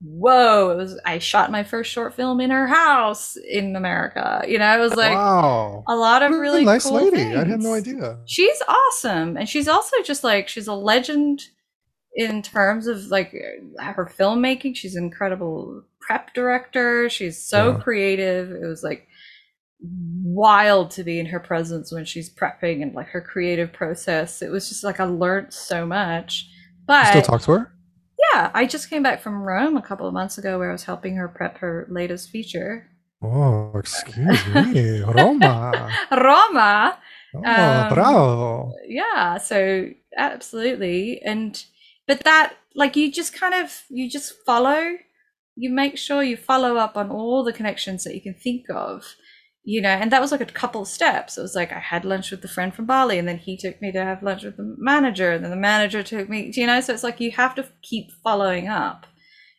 whoa! 0.00 0.76
Was 0.76 0.98
I 1.04 1.18
shot 1.18 1.50
my 1.50 1.64
first 1.64 1.90
short 1.90 2.14
film 2.14 2.40
in 2.40 2.50
her 2.50 2.66
house 2.66 3.36
in 3.36 3.76
America. 3.76 4.44
You 4.46 4.58
know, 4.58 4.76
it 4.76 4.80
was 4.80 4.94
like 4.94 5.14
wow. 5.14 5.84
a 5.86 5.96
lot 5.96 6.22
of 6.22 6.32
really 6.32 6.64
nice 6.64 6.84
cool 6.84 6.94
lady. 6.94 7.34
I 7.34 7.44
had 7.44 7.60
no 7.60 7.74
idea. 7.74 8.18
She's 8.26 8.62
awesome, 8.68 9.36
and 9.36 9.48
she's 9.48 9.68
also 9.68 9.96
just 10.04 10.24
like 10.24 10.48
she's 10.48 10.66
a 10.68 10.74
legend 10.74 11.42
in 12.14 12.42
terms 12.42 12.86
of 12.86 13.06
like 13.06 13.32
her 13.80 14.10
filmmaking. 14.18 14.76
She's 14.76 14.96
an 14.96 15.04
incredible 15.04 15.82
prep 16.00 16.34
director. 16.34 17.08
She's 17.08 17.42
so 17.42 17.72
Yeah. 17.72 17.78
creative. 17.78 18.50
It 18.50 18.66
was 18.66 18.82
like 18.82 19.06
wild 19.80 20.90
to 20.90 21.04
be 21.04 21.20
in 21.20 21.26
her 21.26 21.38
presence 21.40 21.92
when 21.92 22.04
she's 22.04 22.32
prepping 22.34 22.82
and 22.82 22.94
like 22.94 23.08
her 23.08 23.20
creative 23.20 23.72
process. 23.72 24.42
It 24.42 24.50
was 24.50 24.68
just 24.68 24.82
like 24.82 25.00
I 25.00 25.04
learned 25.04 25.52
so 25.52 25.86
much. 25.86 26.46
You 26.48 26.84
But 26.86 27.06
still 27.06 27.22
talk 27.22 27.42
to 27.42 27.52
her? 27.52 27.72
Yeah, 28.34 28.50
I 28.54 28.66
just 28.66 28.90
came 28.90 29.02
back 29.02 29.20
from 29.20 29.42
Rome 29.42 29.76
a 29.76 29.82
couple 29.82 30.06
of 30.06 30.14
months 30.14 30.38
ago 30.38 30.58
where 30.58 30.70
I 30.70 30.72
was 30.72 30.84
helping 30.84 31.16
her 31.16 31.28
prep 31.28 31.58
her 31.58 31.86
latest 31.90 32.30
feature. 32.30 32.88
Oh, 33.22 33.72
excuse 33.74 34.46
me. 34.46 35.00
Roma. 35.02 35.90
Roma. 36.10 36.98
Oh, 37.34 37.38
Um, 37.44 37.92
bravo. 37.92 38.72
yeah 38.86 39.36
so 39.36 39.90
absolutely 40.16 41.20
and 41.22 41.62
but 42.06 42.20
that 42.24 42.54
like 42.74 42.96
you 42.96 43.12
just 43.12 43.34
kind 43.34 43.52
of 43.54 43.82
you 43.90 44.08
just 44.08 44.32
follow 44.46 44.96
you 45.54 45.68
make 45.68 45.98
sure 45.98 46.22
you 46.22 46.38
follow 46.38 46.76
up 46.78 46.96
on 46.96 47.10
all 47.10 47.44
the 47.44 47.52
connections 47.52 48.04
that 48.04 48.14
you 48.14 48.22
can 48.22 48.32
think 48.34 48.64
of 48.70 49.04
you 49.68 49.80
know 49.82 49.90
and 49.90 50.10
that 50.10 50.20
was 50.20 50.32
like 50.32 50.40
a 50.40 50.46
couple 50.46 50.80
of 50.82 50.88
steps 50.88 51.36
it 51.36 51.42
was 51.42 51.54
like 51.54 51.72
i 51.72 51.78
had 51.78 52.04
lunch 52.04 52.30
with 52.30 52.40
the 52.42 52.48
friend 52.48 52.74
from 52.74 52.86
bali 52.86 53.18
and 53.18 53.28
then 53.28 53.38
he 53.38 53.56
took 53.56 53.80
me 53.82 53.92
to 53.92 54.02
have 54.02 54.22
lunch 54.22 54.42
with 54.42 54.56
the 54.56 54.74
manager 54.78 55.30
and 55.32 55.44
then 55.44 55.50
the 55.50 55.56
manager 55.70 56.02
took 56.02 56.28
me 56.28 56.50
you 56.54 56.66
know 56.66 56.80
so 56.80 56.92
it's 56.94 57.04
like 57.04 57.20
you 57.20 57.30
have 57.30 57.54
to 57.54 57.68
keep 57.82 58.10
following 58.24 58.66
up 58.68 59.06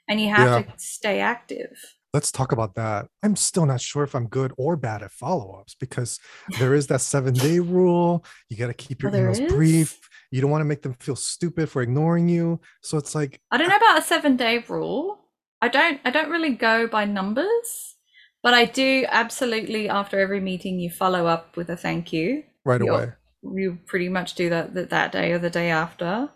and 0.08 0.20
you 0.20 0.30
have 0.30 0.48
Yeah. 0.48 0.62
to 0.64 0.74
stay 0.78 1.20
active 1.20 1.78
Let's 2.12 2.32
talk 2.32 2.52
about 2.52 2.74
that. 2.74 3.06
I'm 3.22 3.36
still 3.36 3.68
not 3.68 3.82
sure 3.82 4.02
if 4.04 4.16
I'm 4.16 4.26
good 4.28 4.52
or 4.58 4.76
bad 4.76 5.04
at 5.04 5.12
follow 5.12 5.60
ups 5.60 5.76
because 5.80 6.20
there 6.58 6.74
is 6.74 6.88
that 6.88 7.02
seven 7.02 7.36
day 7.36 7.60
rule. 7.78 8.26
You 8.50 8.58
got 8.58 8.66
to 8.68 8.74
keep 8.74 9.04
oh, 9.06 9.10
your 9.10 9.12
Oh, 9.12 9.14
there 9.14 9.30
emails 9.30 9.46
is? 9.46 9.54
brief. 9.54 10.10
You 10.32 10.42
don't 10.42 10.50
want 10.50 10.62
to 10.62 10.66
make 10.66 10.82
them 10.82 10.96
feel 11.00 11.16
stupid 11.16 11.70
for 11.70 11.84
ignoring 11.84 12.28
you. 12.28 12.62
So 12.82 12.98
it's 12.98 13.14
like, 13.14 13.40
I 13.52 13.58
don't 13.58 13.70
know 13.70 13.76
about 13.76 14.00
a 14.00 14.02
seven 14.02 14.38
day 14.38 14.66
rule. 14.68 15.20
I 15.62 15.68
don't 15.68 16.00
I 16.04 16.10
don't 16.10 16.32
really 16.32 16.56
go 16.56 16.88
by 16.88 17.06
numbers, 17.06 17.96
but 18.44 18.54
I 18.54 18.66
do 18.66 19.06
absolutely 19.10 19.90
after 19.90 20.20
every 20.20 20.40
meeting 20.40 20.80
you 20.80 20.90
follow 20.90 21.26
up 21.28 21.56
with 21.58 21.70
a 21.70 21.78
thank 21.78 22.14
you. 22.14 22.44
right 22.66 22.82
You'll- 22.82 22.96
away. 22.96 23.12
You 23.42 23.78
pretty 23.86 24.10
much 24.10 24.36
do 24.36 24.50
that 24.50 24.74
that, 24.74 24.90
that 24.90 25.12
day 25.14 25.32
or 25.32 25.40
the 25.40 25.50
day 25.50 25.70
after, 25.70 26.30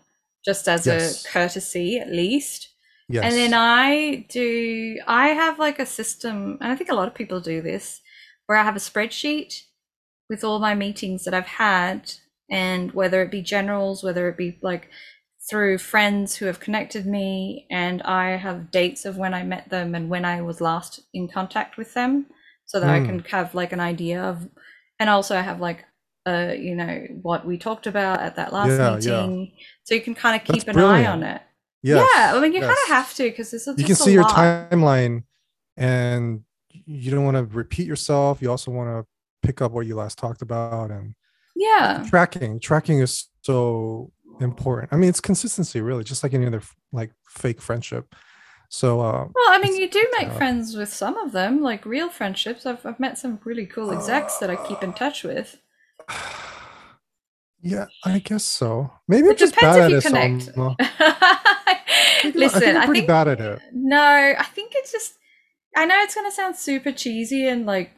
just 0.44 0.66
as 0.68 0.86
Yes. 0.86 1.24
a 1.24 1.28
courtesy 1.28 1.98
at 1.98 2.08
least. 2.10 2.70
Yes. 3.10 3.24
And 3.24 3.34
then 3.34 3.52
I 3.54 4.24
do 4.30 4.98
I 5.06 5.28
have 5.28 5.58
like 5.58 5.78
a 5.78 5.84
system, 5.86 6.56
and 6.62 6.72
I 6.72 6.76
think 6.76 6.88
a 6.90 6.94
lot 6.94 7.06
of 7.08 7.14
people 7.14 7.40
do 7.40 7.60
this, 7.60 8.00
where 8.46 8.56
I 8.56 8.64
have 8.64 8.76
a 8.76 8.78
spreadsheet 8.90 9.52
with 10.30 10.42
all 10.44 10.58
my 10.58 10.74
meetings 10.74 11.24
that 11.24 11.34
I've 11.34 11.46
had, 11.46 12.10
and 12.50 12.92
whether 12.92 13.20
it 13.22 13.30
be 13.30 13.42
generals, 13.42 14.02
whether 14.02 14.26
it 14.30 14.38
be 14.38 14.58
like 14.62 14.88
through 15.48 15.78
friends 15.78 16.36
who 16.36 16.46
have 16.46 16.60
connected 16.60 17.06
me, 17.06 17.66
and 17.70 18.02
I 18.02 18.36
have 18.36 18.70
dates 18.70 19.04
of 19.04 19.16
when 19.18 19.34
I 19.34 19.42
met 19.42 19.68
them 19.70 19.94
and 19.94 20.08
when 20.08 20.24
I 20.24 20.42
was 20.42 20.60
last 20.60 21.00
in 21.12 21.28
contact 21.28 21.76
with 21.76 21.94
them, 21.94 22.26
so 22.66 22.80
that 22.80 22.90
I 22.90 23.00
Hmm. 23.00 23.06
can 23.06 23.18
have 23.30 23.54
like 23.54 23.72
an 23.72 23.80
idea 23.80 24.22
of, 24.22 24.48
and 24.98 25.10
also 25.10 25.36
I 25.36 25.42
have 25.42 25.60
like, 25.60 25.84
uh, 26.26 26.54
you 26.56 26.74
know, 26.74 27.06
what 27.22 27.46
we 27.46 27.58
talked 27.58 27.86
about 27.86 28.20
at 28.20 28.36
that 28.36 28.52
last 28.52 28.80
Yeah, 28.80 28.98
yeah. 28.98 29.00
meeting, 29.00 29.52
so 29.84 29.94
you 29.94 30.00
can 30.00 30.14
kind 30.14 30.34
of 30.40 30.46
That's 30.46 30.64
keep 30.64 30.68
an 30.68 30.78
eye 30.78 31.06
on 31.06 31.22
it. 31.22 31.42
yes, 31.82 32.08
yeah, 32.16 32.32
I 32.34 32.40
mean, 32.40 32.52
you 32.54 32.60
kind 32.60 32.78
of 32.84 32.88
have 32.88 33.14
to 33.14 33.24
because 33.24 33.50
this 33.50 33.66
is 33.66 33.76
You 33.78 33.84
can 33.84 33.94
see 33.96 34.12
your 34.12 34.24
timeline 34.24 35.24
and 35.76 36.42
you 36.70 37.10
don't 37.10 37.24
want 37.24 37.36
to 37.36 37.44
repeat 37.44 37.86
yourself. 37.86 38.40
You 38.40 38.50
also 38.50 38.70
want 38.70 38.88
to 38.88 39.06
pick 39.46 39.60
up 39.60 39.72
what 39.72 39.86
you 39.86 39.94
last 39.96 40.18
talked 40.18 40.42
about 40.42 40.90
and 40.90 41.14
Yeah, 41.54 42.04
tracking. 42.08 42.60
Tracking 42.60 43.00
is 43.00 43.28
so 43.42 44.12
important. 44.40 44.92
I 44.92 44.96
mean, 44.96 45.08
it's 45.08 45.20
consistency, 45.20 45.80
really, 45.80 46.04
just 46.04 46.22
like 46.22 46.34
any 46.34 46.46
other 46.46 46.62
like 46.92 47.12
fake 47.28 47.60
friendship. 47.62 48.14
So, 48.70 49.00
uh, 49.00 49.28
well, 49.34 49.48
I 49.50 49.58
mean, 49.62 49.76
you 49.76 49.88
do 49.88 50.04
make 50.18 50.28
uh, 50.28 50.34
friends 50.34 50.74
with 50.76 50.92
some 50.92 51.16
of 51.18 51.32
them, 51.32 51.60
like 51.62 51.84
real 51.86 52.08
friendships. 52.10 52.66
I've 52.66 52.84
I've 52.84 52.98
met 52.98 53.18
some 53.18 53.38
really 53.44 53.66
cool 53.66 53.92
execs 53.92 54.38
that 54.38 54.50
I 54.50 54.56
keep 54.66 54.82
in 54.82 54.92
touch 54.94 55.22
with. 55.22 55.58
yeah, 57.62 57.86
I 58.04 58.18
guess 58.18 58.44
so. 58.44 58.90
Maybe 59.08 59.28
It 59.28 59.38
just 59.38 59.54
depends 59.54 59.76
bad 59.76 59.78
if 59.78 59.84
at 59.84 59.90
you 59.90 59.98
it. 59.98 60.04
connect. 60.04 60.42
Selma. 60.54 60.76
I 60.80 62.32
Listen, 62.34 62.56
I 62.56 62.60
think 62.60 62.76
I'm 62.76 62.82
I 62.82 62.86
pretty 62.86 63.00
think 63.00 63.08
bad 63.08 63.28
at 63.28 63.40
it. 63.40 63.60
no, 63.72 64.34
I 64.38 64.44
think 64.54 64.72
it's 64.74 64.92
just. 64.92 65.14
I 65.76 65.86
know 65.86 65.96
it's 66.02 66.14
gonna 66.14 66.30
sound 66.30 66.56
super 66.56 66.92
cheesy 66.92 67.46
and 67.48 67.66
like 67.66 67.90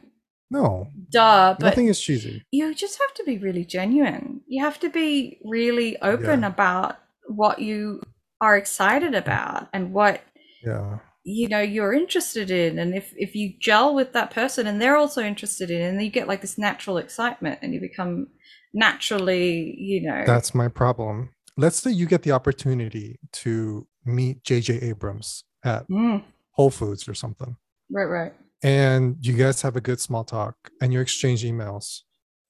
No, 0.49 0.87
duh, 1.11 1.55
but 1.59 1.65
nothing 1.67 1.87
is 1.87 1.99
cheesy. 1.99 2.43
you 2.51 2.73
just 2.73 2.97
have 2.99 3.13
to 3.15 3.23
be 3.23 3.37
really 3.37 3.65
genuine. 3.65 4.41
You 4.47 4.63
have 4.63 4.79
to 4.79 4.89
be 4.89 5.39
really 5.43 6.01
open 6.01 6.41
Yeah. 6.41 6.47
about 6.47 6.97
what 7.27 7.59
you 7.59 8.01
are 8.39 8.55
excited 8.57 9.13
about 9.15 9.67
and 9.73 9.91
what 9.93 10.21
Yeah. 10.63 10.99
you 11.23 11.49
know 11.49 11.59
you're 11.59 11.91
interested 11.93 12.49
in 12.51 12.79
and 12.79 12.95
if 12.95 13.13
if 13.17 13.35
you 13.35 13.53
gel 13.59 13.93
with 13.93 14.13
that 14.13 14.31
person 14.31 14.65
and 14.67 14.81
they're 14.81 14.95
also 14.95 15.21
interested 15.21 15.69
in 15.69 15.81
and 15.81 16.01
you 16.01 16.09
get 16.09 16.27
like 16.27 16.39
this 16.41 16.57
natural 16.57 16.97
excitement 16.97 17.59
and 17.61 17.73
you 17.73 17.81
become 17.81 18.27
naturally 18.73 19.75
you 19.77 20.01
know 20.01 20.23
That's 20.25 20.53
my 20.55 20.67
problem. 20.67 21.29
Let's 21.57 21.77
say 21.81 21.91
you 21.91 22.05
get 22.05 22.21
the 22.23 22.31
opportunity 22.31 23.19
to 23.43 23.87
meet 24.05 24.43
JJ 24.43 24.81
Abrams 24.83 25.43
at 25.65 25.87
Mm, 25.89 26.23
Whole 26.51 26.69
Foods 26.71 27.07
or 27.09 27.13
something, 27.15 27.57
right 27.91 28.05
right 28.05 28.33
and 28.63 29.15
you 29.21 29.33
guys 29.33 29.61
have 29.61 29.75
a 29.75 29.81
good 29.81 29.99
small 29.99 30.23
talk 30.23 30.55
and 30.81 30.91
you 30.93 30.99
exchange 30.99 31.43
emails. 31.43 32.01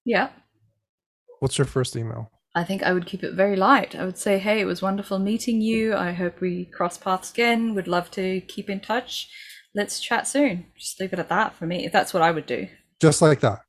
yeah 0.06 0.30
What's 1.40 1.58
your 1.58 1.66
first 1.66 1.96
email? 1.96 2.32
i 2.56 2.64
think 2.64 2.82
i 2.84 2.92
would 2.94 3.06
keep 3.06 3.24
it 3.24 3.34
very 3.36 3.56
light 3.56 3.96
i 3.96 4.04
would 4.06 4.18
say 4.18 4.40
hey 4.40 4.60
it 4.62 4.66
was 4.66 4.82
wonderful 4.82 5.20
meeting 5.20 5.62
you 5.62 5.94
i 5.96 6.12
hope 6.12 6.40
we 6.42 6.66
cross 6.66 6.98
paths 6.98 7.32
again 7.32 7.76
would 7.76 7.88
love 7.88 8.10
to 8.12 8.42
keep 8.42 8.70
in 8.70 8.80
touch 8.80 9.30
let's 9.76 10.00
chat 10.00 10.28
soon 10.28 10.66
just 10.78 11.00
leave 11.00 11.14
it 11.14 11.20
at 11.20 11.30
that 11.30 11.54
for 11.56 11.66
me 11.68 11.86
if 11.86 11.92
that's 11.92 12.14
what 12.14 12.24
i 12.24 12.32
would 12.32 12.46
do 12.48 12.68
Just 13.00 13.22
like 13.22 13.42
that. 13.42 13.60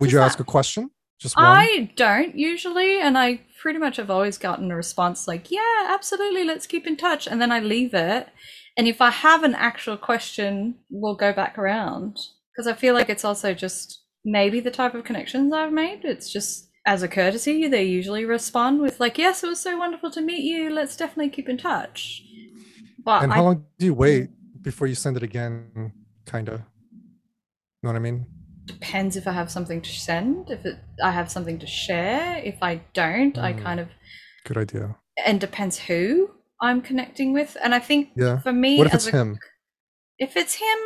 Would 0.00 0.06
Just 0.06 0.12
you 0.12 0.18
that. 0.20 0.24
ask 0.26 0.40
a 0.40 0.44
question? 0.44 0.90
Just 1.20 1.36
one? 1.36 1.44
I 1.46 1.90
don't 1.96 2.34
usually, 2.38 3.00
and 3.00 3.18
I 3.18 3.40
pretty 3.60 3.80
much 3.80 3.96
have 3.96 4.08
always 4.10 4.38
gotten 4.38 4.70
a 4.70 4.76
response 4.76 5.26
like, 5.26 5.50
yeah, 5.50 5.88
absolutely, 5.88 6.44
let's 6.44 6.66
keep 6.68 6.86
in 6.86 6.96
touch. 6.96 7.26
And 7.26 7.42
then 7.42 7.50
I 7.50 7.58
leave 7.58 7.92
it. 7.92 8.28
And 8.78 8.86
if 8.86 9.00
I 9.00 9.10
have 9.10 9.42
an 9.42 9.54
actual 9.56 9.96
question, 9.96 10.76
we'll 10.88 11.16
go 11.16 11.32
back 11.32 11.58
around. 11.58 12.18
Because 12.52 12.68
I 12.68 12.74
feel 12.74 12.94
like 12.94 13.08
it's 13.08 13.24
also 13.24 13.52
just 13.52 14.02
maybe 14.24 14.60
the 14.60 14.70
type 14.70 14.94
of 14.94 15.04
connections 15.04 15.52
I've 15.52 15.72
made. 15.72 16.04
It's 16.04 16.32
just 16.32 16.70
as 16.86 17.02
a 17.02 17.08
courtesy, 17.08 17.66
they 17.68 17.82
usually 17.84 18.24
respond 18.24 18.80
with, 18.80 18.98
like, 19.00 19.18
yes, 19.18 19.42
it 19.44 19.48
was 19.48 19.60
so 19.60 19.76
wonderful 19.76 20.10
to 20.12 20.20
meet 20.20 20.42
you. 20.44 20.70
Let's 20.70 20.96
definitely 20.96 21.30
keep 21.30 21.48
in 21.48 21.58
touch. 21.58 22.22
But 23.04 23.24
and 23.24 23.32
I 23.32 23.36
how 23.36 23.42
long 23.42 23.66
do 23.78 23.86
you 23.86 23.94
wait 23.94 24.30
before 24.62 24.86
you 24.86 24.94
send 24.94 25.16
it 25.16 25.22
again? 25.22 25.92
Kind 26.24 26.48
of. 26.48 26.60
You 26.60 27.82
Know 27.82 27.90
what 27.90 27.96
I 27.96 28.00
mean? 28.00 28.26
depends 28.66 29.16
if 29.16 29.26
I 29.26 29.32
have 29.32 29.50
something 29.50 29.80
to 29.80 29.90
send, 29.90 30.50
if 30.50 30.64
it, 30.66 30.76
I 31.02 31.10
have 31.10 31.30
something 31.30 31.58
to 31.58 31.66
share. 31.66 32.36
If 32.44 32.62
I 32.62 32.82
don't, 32.92 33.36
I 33.38 33.54
Mm. 33.54 33.62
kind 33.62 33.80
of 33.80 33.88
Good 34.44 34.58
idea. 34.58 34.96
and 35.26 35.40
depends 35.40 35.78
who 35.78 36.30
I'm 36.60 36.80
connecting 36.82 37.32
with. 37.32 37.56
And 37.62 37.74
I 37.74 37.78
think 37.78 38.10
Yeah. 38.16 38.38
for 38.40 38.52
me, 38.52 38.78
What 38.78 38.86
if 38.88 38.94
as 38.94 39.06
it's 39.06 39.14
a- 39.14 39.18
him? 39.18 39.38
If 40.18 40.36
it's 40.36 40.54
him, 40.54 40.78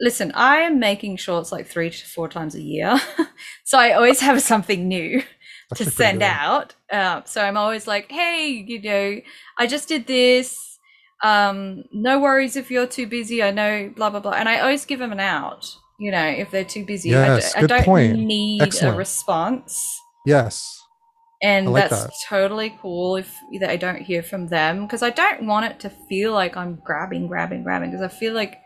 listen, 0.00 0.32
I 0.32 0.58
am 0.58 0.78
making 0.78 1.16
shorts 1.18 1.52
like 1.52 1.66
three 1.66 1.90
to 1.90 2.06
four 2.06 2.28
times 2.28 2.54
a 2.54 2.62
year, 2.62 2.98
so 3.64 3.78
I 3.78 3.92
always 3.92 4.20
have 4.20 4.40
something 4.40 4.88
new 4.88 5.22
to 5.74 5.84
send 5.90 6.22
out. 6.22 6.74
Uh, 6.90 7.22
so 7.24 7.42
I'm 7.42 7.56
always 7.58 7.86
like, 7.86 8.10
hey, 8.10 8.64
you 8.66 8.80
know, 8.80 9.20
I 9.58 9.66
just 9.66 9.88
did 9.88 10.06
this. 10.06 10.56
Um, 11.22 11.84
no 11.92 12.20
worries 12.20 12.56
if 12.56 12.70
you're 12.70 12.86
too 12.86 13.06
busy. 13.06 13.42
I 13.42 13.50
know, 13.50 13.92
blah 13.94 14.08
blah 14.08 14.20
blah. 14.20 14.32
And 14.32 14.48
I 14.48 14.60
always 14.60 14.84
give 14.86 14.98
them 15.00 15.12
an 15.12 15.20
out. 15.20 15.66
You 16.00 16.12
know, 16.12 16.24
if 16.26 16.50
they're 16.52 16.64
too 16.64 16.84
busy, 16.86 17.08
Yes, 17.10 17.54
I, 17.56 17.60
good 17.60 17.68
do, 17.68 17.74
I 17.74 17.78
don't 17.78 17.84
point. 17.84 18.18
need 18.20 18.62
Excellent. 18.62 18.94
a 18.94 18.98
response. 18.98 20.00
Yes. 20.24 20.80
And 21.42 21.72
like 21.72 21.88
that's 21.88 22.04
that. 22.04 22.12
totally 22.28 22.76
cool 22.80 23.16
if 23.16 23.32
I 23.62 23.76
don't 23.76 24.02
hear 24.02 24.22
from 24.22 24.48
them 24.48 24.86
because 24.86 25.02
I 25.02 25.10
don't 25.10 25.46
want 25.46 25.66
it 25.66 25.80
to 25.80 25.90
feel 26.08 26.32
like 26.32 26.56
I'm 26.56 26.80
grabbing, 26.84 27.28
grabbing, 27.28 27.62
grabbing 27.62 27.90
because 27.90 28.02
I 28.02 28.08
feel 28.08 28.34
like 28.34 28.58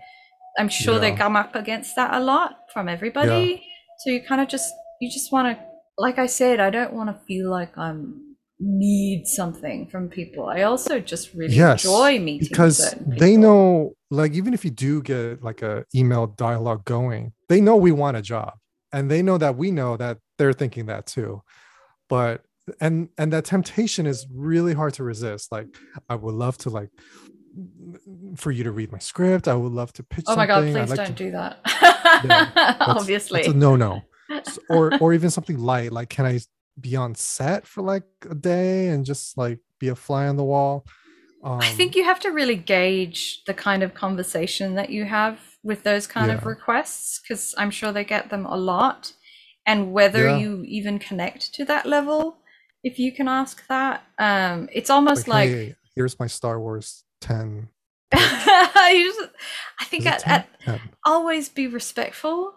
I'm 0.58 0.68
sure 0.68 0.98
they 0.98 1.12
come 1.12 1.36
up 1.36 1.54
against 1.54 1.96
that 1.96 2.14
a 2.14 2.20
lot 2.20 2.56
from 2.72 2.88
everybody. 2.88 3.62
So 3.98 4.10
you 4.10 4.22
kind 4.22 4.40
of 4.40 4.48
just 4.48 4.72
you 5.00 5.10
just 5.10 5.32
want 5.32 5.56
to, 5.56 5.64
like 5.98 6.18
I 6.18 6.26
said, 6.26 6.60
I 6.60 6.70
don't 6.70 6.92
want 6.92 7.10
to 7.10 7.24
feel 7.26 7.50
like 7.50 7.76
I'm 7.76 8.36
need 8.58 9.26
something 9.26 9.88
from 9.90 10.08
people. 10.08 10.46
I 10.46 10.62
also 10.62 11.00
just 11.00 11.34
really 11.34 11.54
Yes, 11.54 11.84
enjoy 11.84 12.20
meeting 12.20 12.48
because 12.48 12.94
they 13.06 13.36
know 13.36 13.94
like 14.10 14.32
even 14.32 14.54
if 14.54 14.64
you 14.64 14.70
do 14.70 15.02
get 15.02 15.42
like 15.42 15.62
a 15.62 15.84
email 15.94 16.26
dialogue 16.26 16.84
going 16.84 17.32
they 17.48 17.60
know 17.60 17.76
we 17.76 17.90
want 17.90 18.16
a 18.16 18.22
job 18.22 18.52
and 18.92 19.10
they 19.10 19.22
know 19.22 19.38
that 19.38 19.56
we 19.56 19.70
know 19.70 19.96
that 19.96 20.18
they're 20.38 20.52
thinking 20.52 20.86
that 20.86 21.06
too 21.06 21.42
but 22.08 22.44
and 22.80 23.08
and 23.18 23.32
that 23.32 23.44
temptation 23.44 24.06
is 24.06 24.26
really 24.32 24.72
hard 24.74 24.94
to 24.94 25.02
resist 25.02 25.50
like 25.50 25.66
i 26.08 26.14
would 26.14 26.34
love 26.34 26.56
to 26.56 26.70
like 26.70 26.90
for 28.36 28.50
you 28.50 28.64
to 28.64 28.70
read 28.72 28.90
my 28.92 28.98
script 28.98 29.46
i 29.48 29.54
would 29.54 29.72
love 29.72 29.92
to 29.92 30.02
pitch 30.02 30.24
Oh 30.28 30.36
my 30.36 30.46
god, 30.46 30.64
something. 30.64 30.76
I'd 30.76 30.86
please 30.86 30.90
like 30.90 31.06
don't 31.06 31.16
to- 31.16 31.24
do 31.24 31.30
that. 31.32 31.58
That's- 32.24 32.76
Obviously. 32.80 33.42
that's 33.42 33.54
no-no 33.54 34.02
S- 34.30 34.58
or 34.70 34.96
or 35.00 35.12
even 35.12 35.28
something 35.30 35.58
light 35.58 35.92
like 35.92 36.08
can 36.08 36.24
i 36.24 36.38
be 36.80 36.96
on 36.96 37.14
set 37.14 37.66
for 37.66 37.82
like 37.82 38.04
a 38.30 38.34
day 38.34 38.88
and 38.88 39.04
just 39.04 39.36
like 39.36 39.58
be 39.78 39.88
a 39.88 39.94
fly 39.94 40.26
on 40.28 40.36
the 40.36 40.44
wall 40.44 40.86
um, 41.44 41.58
I 41.58 41.70
think 41.70 41.96
you 41.96 42.04
have 42.04 42.20
to 42.20 42.30
really 42.30 42.54
gauge 42.54 43.42
the 43.48 43.52
kind 43.54 43.82
of 43.82 43.94
conversation 43.94 44.76
that 44.76 44.90
you 44.90 45.04
have 45.06 45.40
with 45.64 45.82
those 45.82 46.06
kind 46.06 46.30
of 46.30 46.46
requests 46.46 47.18
because 47.20 47.52
I'm 47.58 47.72
sure 47.72 47.90
they 47.90 48.04
get 48.04 48.30
them 48.30 48.46
a 48.46 48.56
lot. 48.56 49.12
And 49.66 49.92
whether 49.92 50.26
Yeah. 50.28 50.36
you 50.38 50.62
even 50.68 51.00
connect 51.00 51.52
to 51.54 51.64
that 51.64 51.84
level, 51.84 52.38
if 52.82 52.98
you 52.98 53.12
can 53.12 53.28
ask 53.28 53.66
that, 53.68 54.02
um, 54.18 54.68
it's 54.72 54.90
almost 54.90 55.28
like, 55.28 55.48
hey, 55.48 55.76
here's 55.94 56.18
my 56.18 56.26
star 56.26 56.58
wars 56.60 57.04
10 57.20 57.68
you 58.14 58.18
just, 58.18 59.30
I 59.80 59.84
think 59.84 60.02
Is 60.02 60.06
it 60.06 60.12
at, 60.12 60.20
10? 60.20 60.32
at 60.32 60.48
10. 60.64 60.80
always 61.06 61.48
be 61.48 61.66
respectful 61.66 62.54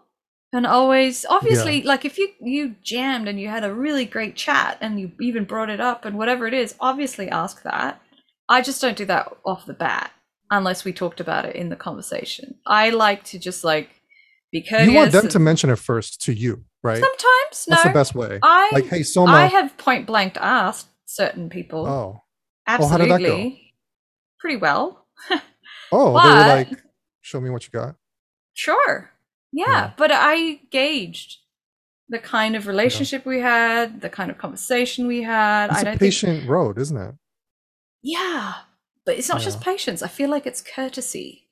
and 0.51 0.65
always 0.65 1.25
obviously 1.29 1.81
like 1.81 2.05
if 2.05 2.17
you 2.17 2.29
you 2.41 2.75
jammed 2.81 3.27
and 3.27 3.39
you 3.39 3.47
had 3.47 3.63
a 3.63 3.73
really 3.73 4.05
great 4.05 4.35
chat 4.35 4.77
and 4.81 4.99
you 4.99 5.11
even 5.21 5.43
brought 5.43 5.69
it 5.69 5.79
up 5.79 6.05
and 6.05 6.17
whatever 6.17 6.47
it 6.47 6.53
is 6.53 6.75
obviously 6.79 7.29
ask 7.29 7.63
that. 7.63 8.01
I 8.47 8.61
just 8.61 8.81
don't 8.81 8.97
do 8.97 9.05
that 9.05 9.31
off 9.45 9.65
the 9.65 9.73
bat 9.73 10.11
unless 10.51 10.85
we 10.85 10.93
talked 10.93 11.19
about 11.19 11.45
it 11.45 11.55
in 11.55 11.69
the 11.69 11.75
conversation. 11.75 12.55
I 12.65 12.91
like 12.91 13.23
to 13.25 13.39
just 13.39 13.63
like 13.63 13.89
be 14.51 14.61
courteous 14.61 14.89
you 14.89 14.95
want 14.95 15.11
them 15.11 15.27
to 15.29 15.39
mention 15.39 15.69
it 15.69 15.79
first 15.79 16.21
to 16.21 16.33
you 16.33 16.63
right 16.85 16.99
sometimes 17.01 17.65
no 17.67 17.75
that's 17.75 17.83
the 17.83 17.89
best 17.93 18.15
way 18.15 18.39
i 18.43 18.69
like 18.73 18.85
hey 18.87 19.03
soma 19.03 19.31
i 19.33 19.45
have 19.45 19.75
point 19.77 20.05
blank 20.07 20.37
asked 20.37 20.87
certain 21.05 21.49
people 21.49 21.85
oh 21.85 22.21
absolutely 22.67 23.05
oh, 23.05 23.09
how 23.11 23.17
did 23.17 23.23
that 23.25 23.27
go? 23.27 23.51
pretty 24.39 24.57
well 24.57 25.05
oh 25.91 26.13
But- 26.13 26.23
they 26.23 26.29
were 26.29 26.55
like 26.57 26.83
show 27.21 27.41
me 27.41 27.49
what 27.49 27.63
you 27.65 27.71
got 27.71 27.95
Sure. 28.57 29.11
Yeah, 29.51 29.65
Yeah. 29.67 29.91
but 29.97 30.11
I 30.13 30.61
gauged 30.71 31.39
the 32.07 32.19
kind 32.19 32.55
of 32.55 32.67
relationship 32.67 33.25
we 33.25 33.41
had, 33.41 33.99
the 33.99 34.09
kind 34.09 34.31
of 34.31 34.37
conversation 34.37 35.07
we 35.07 35.23
had. 35.23 35.71
it's 35.71 35.79
I 35.79 35.81
a 35.81 35.83
don't 35.83 35.91
think 35.97 35.99
patient 35.99 36.47
road 36.47 36.77
isn't 36.77 36.95
it 36.95 37.15
Yeah. 38.01 38.53
But 39.05 39.17
it's 39.17 39.27
not 39.27 39.41
just 39.41 39.59
patience. 39.61 40.01
I 40.01 40.07
feel 40.07 40.29
like 40.29 40.45
it's 40.47 40.61
courtesy. 40.61 41.44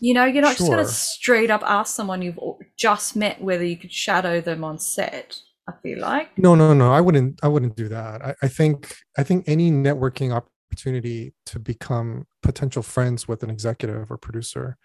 You 0.00 0.14
know, 0.14 0.24
you're 0.24 0.42
not 0.42 0.56
just 0.56 0.68
going 0.70 0.84
to 0.84 0.90
straight 0.90 1.50
up 1.50 1.62
ask 1.64 1.94
someone 1.94 2.22
you've 2.22 2.38
just 2.76 3.16
met 3.16 3.40
whether 3.40 3.64
you 3.64 3.76
could 3.76 3.92
shadow 3.92 4.40
them 4.40 4.64
on 4.64 4.78
set. 4.78 5.38
I 5.68 5.72
feel 5.82 5.98
like. 5.98 6.30
no 6.38 6.54
no 6.54 6.72
no 6.72 6.90
i 6.94 6.98
wouldn't 7.02 7.40
i 7.42 7.48
wouldn't 7.48 7.76
do 7.76 7.88
that 7.90 8.24
I, 8.24 8.34
I 8.42 8.48
think 8.48 8.96
i 9.18 9.22
think 9.22 9.44
any 9.46 9.70
networking 9.70 10.32
opportunity 10.32 11.34
to 11.44 11.58
become 11.58 12.26
potential 12.42 12.82
friends 12.82 13.28
with 13.28 13.42
an 13.42 13.50
executive 13.50 14.10
or 14.10 14.16
producer 14.16 14.78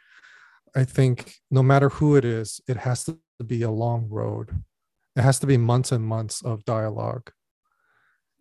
i 0.76 0.84
think 0.84 1.36
no 1.50 1.64
matter 1.64 1.88
who 1.88 2.18
it 2.18 2.26
is 2.26 2.60
it 2.68 2.76
has 2.76 3.06
to 3.06 3.18
be 3.48 3.62
a 3.62 3.72
long 3.72 4.10
road 4.10 4.62
it 5.16 5.22
has 5.22 5.40
to 5.40 5.48
be 5.48 5.56
months 5.56 5.94
and 5.94 6.04
months 6.06 6.42
of 6.44 6.66
dialogue 6.66 7.32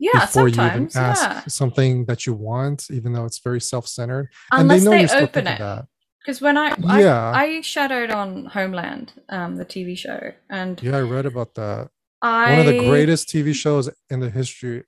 Yeah, 0.00 0.26
before 0.26 0.48
you 0.48 0.60
even 0.64 0.90
ask 0.96 1.22
Yeah. 1.22 1.44
something 1.46 2.06
that 2.06 2.26
you 2.26 2.34
want 2.34 2.90
even 2.90 3.12
though 3.12 3.24
it's 3.24 3.38
very 3.38 3.60
self-centered 3.60 4.30
Unless 4.50 4.60
and 4.60 4.70
they 4.70 4.84
know 4.84 4.90
they 5.06 5.12
you're 5.14 5.22
open 5.28 5.46
it. 5.46 5.58
that 5.60 5.86
Because 6.24 6.40
when 6.40 6.56
I, 6.56 6.74
I 6.86 7.00
Yeah. 7.00 7.32
I 7.34 7.60
shadowed 7.62 8.10
on 8.10 8.46
Homeland, 8.46 9.12
um, 9.28 9.56
the 9.56 9.64
TV 9.64 9.96
show, 9.98 10.32
and 10.48 10.80
yeah 10.82 10.96
i 10.96 11.00
read 11.00 11.26
about 11.26 11.54
that. 11.54 11.90
I 12.22 12.50
one 12.52 12.60
of 12.60 12.66
the 12.66 12.78
greatest 12.88 13.28
tv 13.28 13.52
shows 13.54 13.90
in 14.08 14.20
the 14.20 14.30
history. 14.30 14.84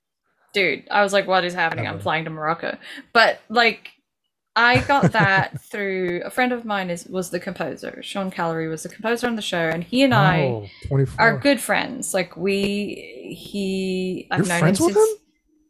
Dude 0.53 0.87
i 0.89 1.01
was 1.03 1.11
like 1.11 1.27
what 1.27 1.43
is 1.43 1.53
happening? 1.53 1.85
I'm 1.87 1.99
flying 1.99 2.23
to 2.25 2.29
morocco. 2.29 2.77
But 3.13 3.39
like 3.49 3.89
i 4.55 4.79
got 4.87 5.11
that 5.21 5.59
through 5.59 6.21
a 6.23 6.29
friend 6.29 6.53
of 6.53 6.63
mine 6.63 6.89
is 6.89 7.05
was 7.07 7.29
the 7.29 7.39
composer. 7.41 8.01
Sean 8.01 8.31
callery 8.31 8.69
was 8.69 8.83
the 8.83 8.89
composer 8.89 9.27
on 9.27 9.35
the 9.35 9.41
show 9.41 9.67
and 9.75 9.83
he 9.83 10.03
and 10.03 10.13
i 10.13 10.39
oh, 10.43 10.67
24 10.87 11.21
are 11.21 11.37
good 11.37 11.59
friends. 11.59 12.13
Like 12.13 12.37
we 12.37 13.35
he 13.37 14.27
i've 14.31 14.39
You're 14.39 14.47
known 14.47 14.59
friends 14.59 14.79
him 14.79 14.85
with 14.85 14.95
since 14.95 15.11
him? 15.11 15.17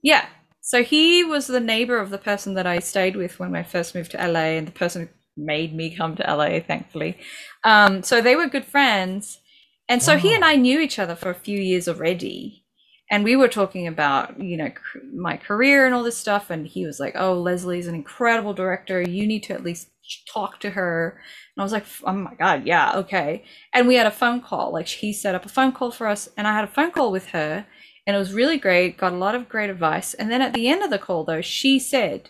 yeah. 0.04 0.26
So 0.62 0.84
he 0.84 1.24
was 1.24 1.46
the 1.48 1.60
neighbor 1.60 1.98
of 1.98 2.10
the 2.12 2.18
person 2.20 2.54
that 2.56 2.68
i 2.68 2.78
stayed 2.80 3.16
with 3.16 3.40
when 3.40 3.56
i 3.56 3.64
first 3.64 3.96
moved 3.96 4.12
to 4.12 4.18
la 4.28 4.40
and 4.40 4.68
the 4.68 4.72
person 4.72 5.02
who 5.04 5.08
made 5.38 5.74
me 5.76 5.96
come 5.96 6.16
to 6.16 6.24
la 6.36 6.60
thankfully. 6.60 7.18
Um 7.64 8.04
so 8.04 8.22
they 8.22 8.36
were 8.36 8.48
good 8.48 8.66
friends. 8.66 9.40
And 9.88 10.02
so 10.02 10.18
he 10.18 10.34
and 10.34 10.44
i 10.44 10.56
knew 10.56 10.80
each 10.80 11.00
other 11.00 11.16
for 11.16 11.30
a 11.30 11.36
few 11.36 11.60
years 11.60 11.88
already. 11.88 12.64
And 13.12 13.24
we 13.24 13.36
were 13.36 13.48
talking 13.48 13.88
about 13.88 14.40
you 14.42 14.58
know 14.58 14.72
my 15.14 15.38
career 15.38 15.86
and 15.86 15.94
all 15.94 16.04
this 16.04 16.18
stuff. 16.18 16.50
And 16.50 16.68
he 16.68 16.86
was 16.86 17.00
like 17.00 17.16
oh 17.16 17.42
Lesli's 17.42 17.88
an 17.88 17.96
incredible 17.96 18.54
director. 18.54 19.02
You 19.02 19.28
need 19.28 19.44
to 19.44 19.54
at 19.54 19.64
least 19.64 19.90
talk 20.32 20.60
to 20.60 20.72
her. 20.72 21.20
And 21.56 21.62
i 21.62 21.64
was 21.64 21.72
like 21.72 21.86
oh 22.04 22.14
my 22.14 22.36
god 22.36 22.66
yeah 22.66 22.94
okay. 22.96 23.44
And 23.74 23.88
we 23.88 23.96
had 23.96 24.08
a 24.08 24.12
phone 24.12 24.42
call. 24.42 24.74
Like 24.74 24.88
he 24.88 25.14
set 25.14 25.36
up 25.36 25.46
a 25.46 25.50
phone 25.50 25.72
call 25.72 25.92
for 25.92 26.08
us 26.08 26.30
and 26.38 26.48
i 26.48 26.54
had 26.54 26.64
a 26.64 26.68
phone 26.76 26.92
call 26.92 27.12
with 27.12 27.28
her. 27.30 27.66
And 28.08 28.16
it 28.16 28.20
was 28.20 28.34
really 28.34 28.58
great 28.58 28.98
got 28.98 29.14
a 29.14 29.18
lot 29.18 29.36
of 29.36 29.50
great 29.50 29.70
advice. 29.70 30.14
And 30.14 30.32
then 30.32 30.42
at 30.42 30.54
the 30.54 30.68
end 30.68 30.84
of 30.84 30.90
the 30.90 31.00
call 31.00 31.24
though 31.26 31.42
she 31.42 31.80
said 31.80 32.30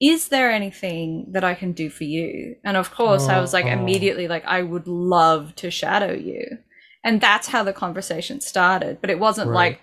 is 0.00 0.28
there 0.28 0.50
anything 0.50 1.26
that 1.30 1.44
i 1.44 1.54
can 1.54 1.72
do 1.72 1.90
for 1.90 2.04
you 2.04 2.56
and 2.64 2.76
of 2.76 2.90
course 2.90 3.28
i 3.28 3.40
was 3.40 3.52
like 3.52 3.66
Oh. 3.66 3.68
immediately 3.68 4.28
like 4.28 4.44
i 4.46 4.62
would 4.62 4.86
love 4.86 5.54
to 5.56 5.70
shadow 5.70 6.12
you 6.12 6.58
and 7.04 7.20
that's 7.20 7.48
how 7.48 7.62
the 7.64 7.72
conversation 7.72 8.40
started 8.40 9.00
but 9.00 9.10
it 9.10 9.18
wasn't 9.18 9.50
Right. 9.50 9.72
like 9.72 9.80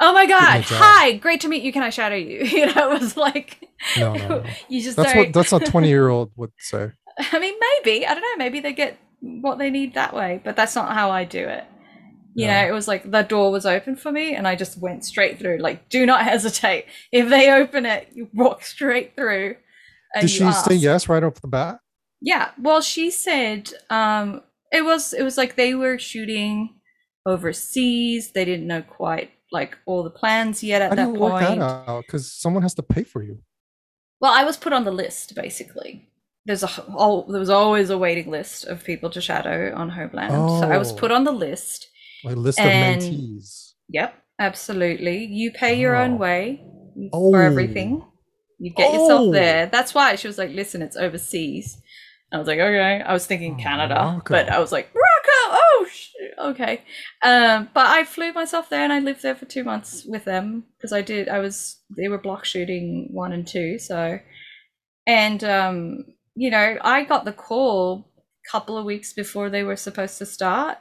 oh 0.00 0.12
my 0.12 0.26
god 0.26 0.62
hi 0.66 1.12
great 1.12 1.40
to 1.42 1.48
meet 1.48 1.62
you 1.62 1.72
can 1.72 1.82
i 1.82 1.90
shadow 1.90 2.16
you 2.16 2.38
you 2.44 2.66
know 2.66 2.92
it 2.92 3.00
was 3.00 3.16
like 3.16 3.68
No, 3.98 4.14
no, 4.14 4.28
no. 4.28 4.44
you 4.68 4.82
just 4.82 4.96
that's 4.96 5.12
don't 5.12 5.26
what 5.26 5.32
that's 5.32 5.52
what 5.52 5.64
20 5.66 5.88
year 5.88 6.08
old 6.08 6.32
would 6.36 6.52
say 6.58 6.90
I 7.32 7.38
mean, 7.38 7.54
maybe. 7.60 8.04
I 8.04 8.12
don't 8.14 8.22
know. 8.22 8.36
Maybe 8.44 8.58
they 8.58 8.72
get 8.72 8.98
what 9.20 9.58
they 9.58 9.70
need 9.70 9.94
that 9.94 10.14
way, 10.14 10.40
but 10.44 10.56
that's 10.56 10.74
not 10.74 10.92
how 10.94 11.12
I 11.12 11.22
do 11.22 11.46
it. 11.46 11.62
You 12.34 12.46
Yeah. 12.46 12.62
know, 12.62 12.68
it 12.68 12.72
was 12.72 12.88
like 12.88 13.10
the 13.10 13.22
door 13.22 13.50
was 13.52 13.64
open 13.66 13.96
for 13.96 14.10
me 14.12 14.34
and 14.34 14.46
I 14.48 14.56
just 14.56 14.78
went 14.78 15.04
straight 15.04 15.38
through. 15.38 15.58
Like, 15.58 15.88
do 15.88 16.04
not 16.06 16.22
hesitate. 16.24 16.86
If 17.12 17.28
they 17.28 17.50
open 17.52 17.86
it, 17.86 18.08
you 18.12 18.28
walk 18.34 18.64
straight 18.64 19.14
through. 19.16 19.56
and 20.14 20.22
did 20.22 20.30
she 20.30 20.50
say 20.52 20.74
yes 20.74 21.08
right 21.08 21.22
off 21.24 21.40
the 21.40 21.48
bat 21.48 21.78
Yeah. 22.20 22.50
Well, 22.60 22.80
she 22.80 23.10
said 23.10 23.70
um 23.90 24.42
it 24.72 24.84
was 24.84 25.12
it 25.12 25.22
was 25.22 25.36
like 25.38 25.54
they 25.56 25.74
were 25.74 25.98
shooting 25.98 26.74
overseas. 27.26 28.32
They 28.32 28.44
didn't 28.44 28.66
know 28.66 28.82
quite 28.82 29.30
like 29.52 29.76
all 29.86 30.02
the 30.02 30.10
plans 30.10 30.62
yet 30.62 30.82
at 30.82 30.90
how 30.98 31.06
do 31.06 31.12
that 31.12 31.18
work 31.20 31.44
point. 31.44 31.60
that 31.60 31.88
out 31.88 32.04
because 32.06 32.32
someone 32.32 32.62
has 32.62 32.74
to 32.74 32.82
pay 32.82 33.04
for 33.04 33.22
you 33.22 33.38
Well, 34.20 34.32
I 34.32 34.44
was 34.44 34.56
put 34.56 34.72
on 34.72 34.84
the 34.84 34.90
list 34.92 35.34
basically. 35.34 36.08
There's 36.46 36.62
a 36.62 36.70
oh, 36.88 37.24
there 37.30 37.40
was 37.40 37.50
always 37.50 37.88
a 37.90 37.96
waiting 37.98 38.30
list 38.30 38.64
of 38.66 38.84
people 38.84 39.10
to 39.10 39.20
shadow 39.20 39.72
on 39.74 39.88
Homeland, 39.90 40.32
so 40.60 40.70
I 40.70 40.76
was 40.78 40.92
Oh. 40.92 40.96
put 40.96 41.10
on 41.10 41.24
the 41.24 41.32
list. 41.32 41.88
A 42.26 42.34
list 42.36 42.58
And- 42.60 43.02
of 43.02 43.08
mentees 43.10 43.72
Yep, 43.90 44.14
absolutely. 44.38 45.24
You 45.26 45.50
pay 45.52 45.78
your 45.78 45.94
own 45.94 46.12
Oh. 46.14 46.16
way 46.16 46.60
Oh. 47.12 47.30
for 47.32 47.42
everything. 47.42 48.02
You 48.58 48.72
get 48.72 48.92
yourself 48.92 49.20
Oh. 49.28 49.32
there. 49.32 49.66
That's 49.66 49.92
why 49.94 50.14
she 50.16 50.26
was 50.26 50.38
like, 50.38 50.50
"Listen, 50.52 50.80
it's 50.80 50.96
overseas." 50.96 51.76
I 52.32 52.38
was 52.38 52.46
like, 52.48 52.58
"Okay." 52.58 53.02
I 53.02 53.12
was 53.12 53.26
thinking 53.26 53.56
Oh, 53.58 53.62
Canada, 53.62 53.94
Morocco. 53.94 54.32
but 54.34 54.48
I 54.48 54.58
was 54.58 54.72
like, 54.72 54.88
"Morocco." 54.94 55.58
Oh, 55.60 55.86
sh- 55.90 56.10
okay. 56.38 56.82
Um, 57.22 57.68
but 57.74 57.86
I 57.86 58.04
flew 58.04 58.32
myself 58.32 58.70
there, 58.70 58.82
and 58.82 58.92
I 58.92 59.00
lived 59.00 59.22
there 59.22 59.34
for 59.34 59.44
two 59.44 59.64
months 59.64 60.04
with 60.06 60.24
them 60.24 60.64
because 60.76 60.92
I 60.92 61.02
did. 61.02 61.28
I 61.28 61.38
was 61.40 61.80
they 61.96 62.08
were 62.08 62.18
block 62.18 62.44
shooting 62.46 63.08
one 63.12 63.32
and 63.32 63.46
two, 63.46 63.78
so 63.78 64.18
and 65.06 65.44
um, 65.44 66.04
you 66.34 66.50
know, 66.50 66.78
I 66.80 67.04
got 67.04 67.24
the 67.24 67.32
call 67.32 68.10
a 68.46 68.50
couple 68.50 68.78
of 68.78 68.84
weeks 68.86 69.12
before 69.12 69.50
they 69.50 69.62
were 69.62 69.76
supposed 69.76 70.18
to 70.18 70.26
start 70.26 70.78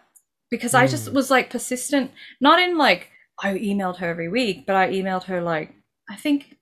because 0.54 0.76
I 0.76 0.86
just 0.86 1.10
Mm. 1.10 1.14
was 1.14 1.32
like 1.32 1.50
persistent, 1.50 2.12
not 2.40 2.60
in 2.60 2.78
like 2.78 3.10
I 3.42 3.56
emailed 3.58 3.98
her 3.98 4.08
every 4.08 4.30
week, 4.30 4.68
but 4.68 4.76
I 4.76 4.92
emailed 4.92 5.24
her 5.24 5.42
like 5.42 5.74
I 6.08 6.16
think 6.16 6.58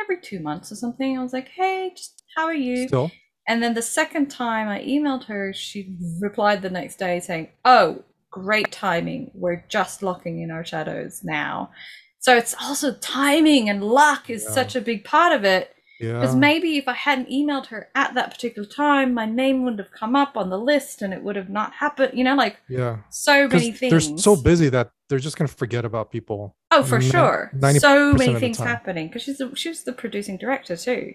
every 0.00 0.20
two 0.20 0.40
months 0.40 0.72
or 0.72 0.74
something. 0.74 1.16
I 1.16 1.22
was 1.22 1.32
like, 1.32 1.46
"Hey, 1.50 1.92
just 1.96 2.24
how 2.34 2.46
are 2.46 2.54
you?" 2.68 2.88
still 2.88 3.12
And 3.46 3.62
then 3.62 3.74
the 3.74 3.82
second 4.00 4.26
time 4.28 4.66
I 4.68 4.80
emailed 4.82 5.24
her, 5.26 5.52
she 5.52 5.96
replied 6.20 6.62
the 6.62 6.70
next 6.78 6.96
day 6.96 7.20
saying, 7.20 7.50
"Oh, 7.64 8.02
great 8.32 8.72
timing. 8.72 9.30
We're 9.34 9.64
just 9.68 10.02
locking 10.02 10.40
in 10.42 10.50
our 10.50 10.64
shadows 10.64 11.22
now." 11.22 11.70
So 12.18 12.36
it's 12.36 12.56
also 12.60 12.94
timing 12.94 13.68
and 13.70 13.84
luck 13.84 14.28
is 14.30 14.42
Yeah. 14.42 14.50
such 14.50 14.74
a 14.74 14.80
big 14.80 15.04
part 15.04 15.32
of 15.32 15.44
it. 15.44 15.71
Because 16.02 16.34
Yeah. 16.34 16.38
maybe 16.40 16.76
if 16.78 16.88
I 16.88 16.94
hadn't 16.94 17.28
emailed 17.28 17.66
her 17.66 17.88
at 17.94 18.14
that 18.14 18.30
particular 18.32 18.66
time, 18.68 19.14
my 19.14 19.24
name 19.26 19.62
wouldn't 19.62 19.80
have 19.80 19.92
come 19.92 20.16
up 20.16 20.36
on 20.36 20.50
the 20.50 20.58
list 20.58 21.00
and 21.00 21.14
it 21.14 21.22
would 21.22 21.36
have 21.36 21.48
not 21.48 21.72
happened. 21.74 22.18
You 22.18 22.24
know, 22.24 22.34
like 22.34 22.56
Yeah. 22.68 22.98
so 23.10 23.46
many 23.46 23.70
things. 23.72 23.90
they're 24.08 24.18
so 24.18 24.34
busy 24.34 24.68
that 24.70 24.90
they're 25.08 25.18
just 25.20 25.36
gonna 25.36 25.48
forget 25.48 25.84
about 25.84 26.10
people. 26.10 26.56
Oh, 26.70 26.82
for 26.82 26.98
Ni- 26.98 27.08
sure. 27.08 27.52
So 27.78 28.12
many 28.14 28.34
things 28.40 28.58
happening 28.58 29.06
because 29.08 29.22
she's 29.22 29.38
the, 29.38 29.54
she's 29.54 29.84
the 29.84 29.92
producing 29.92 30.38
director 30.38 30.76
too. 30.76 31.14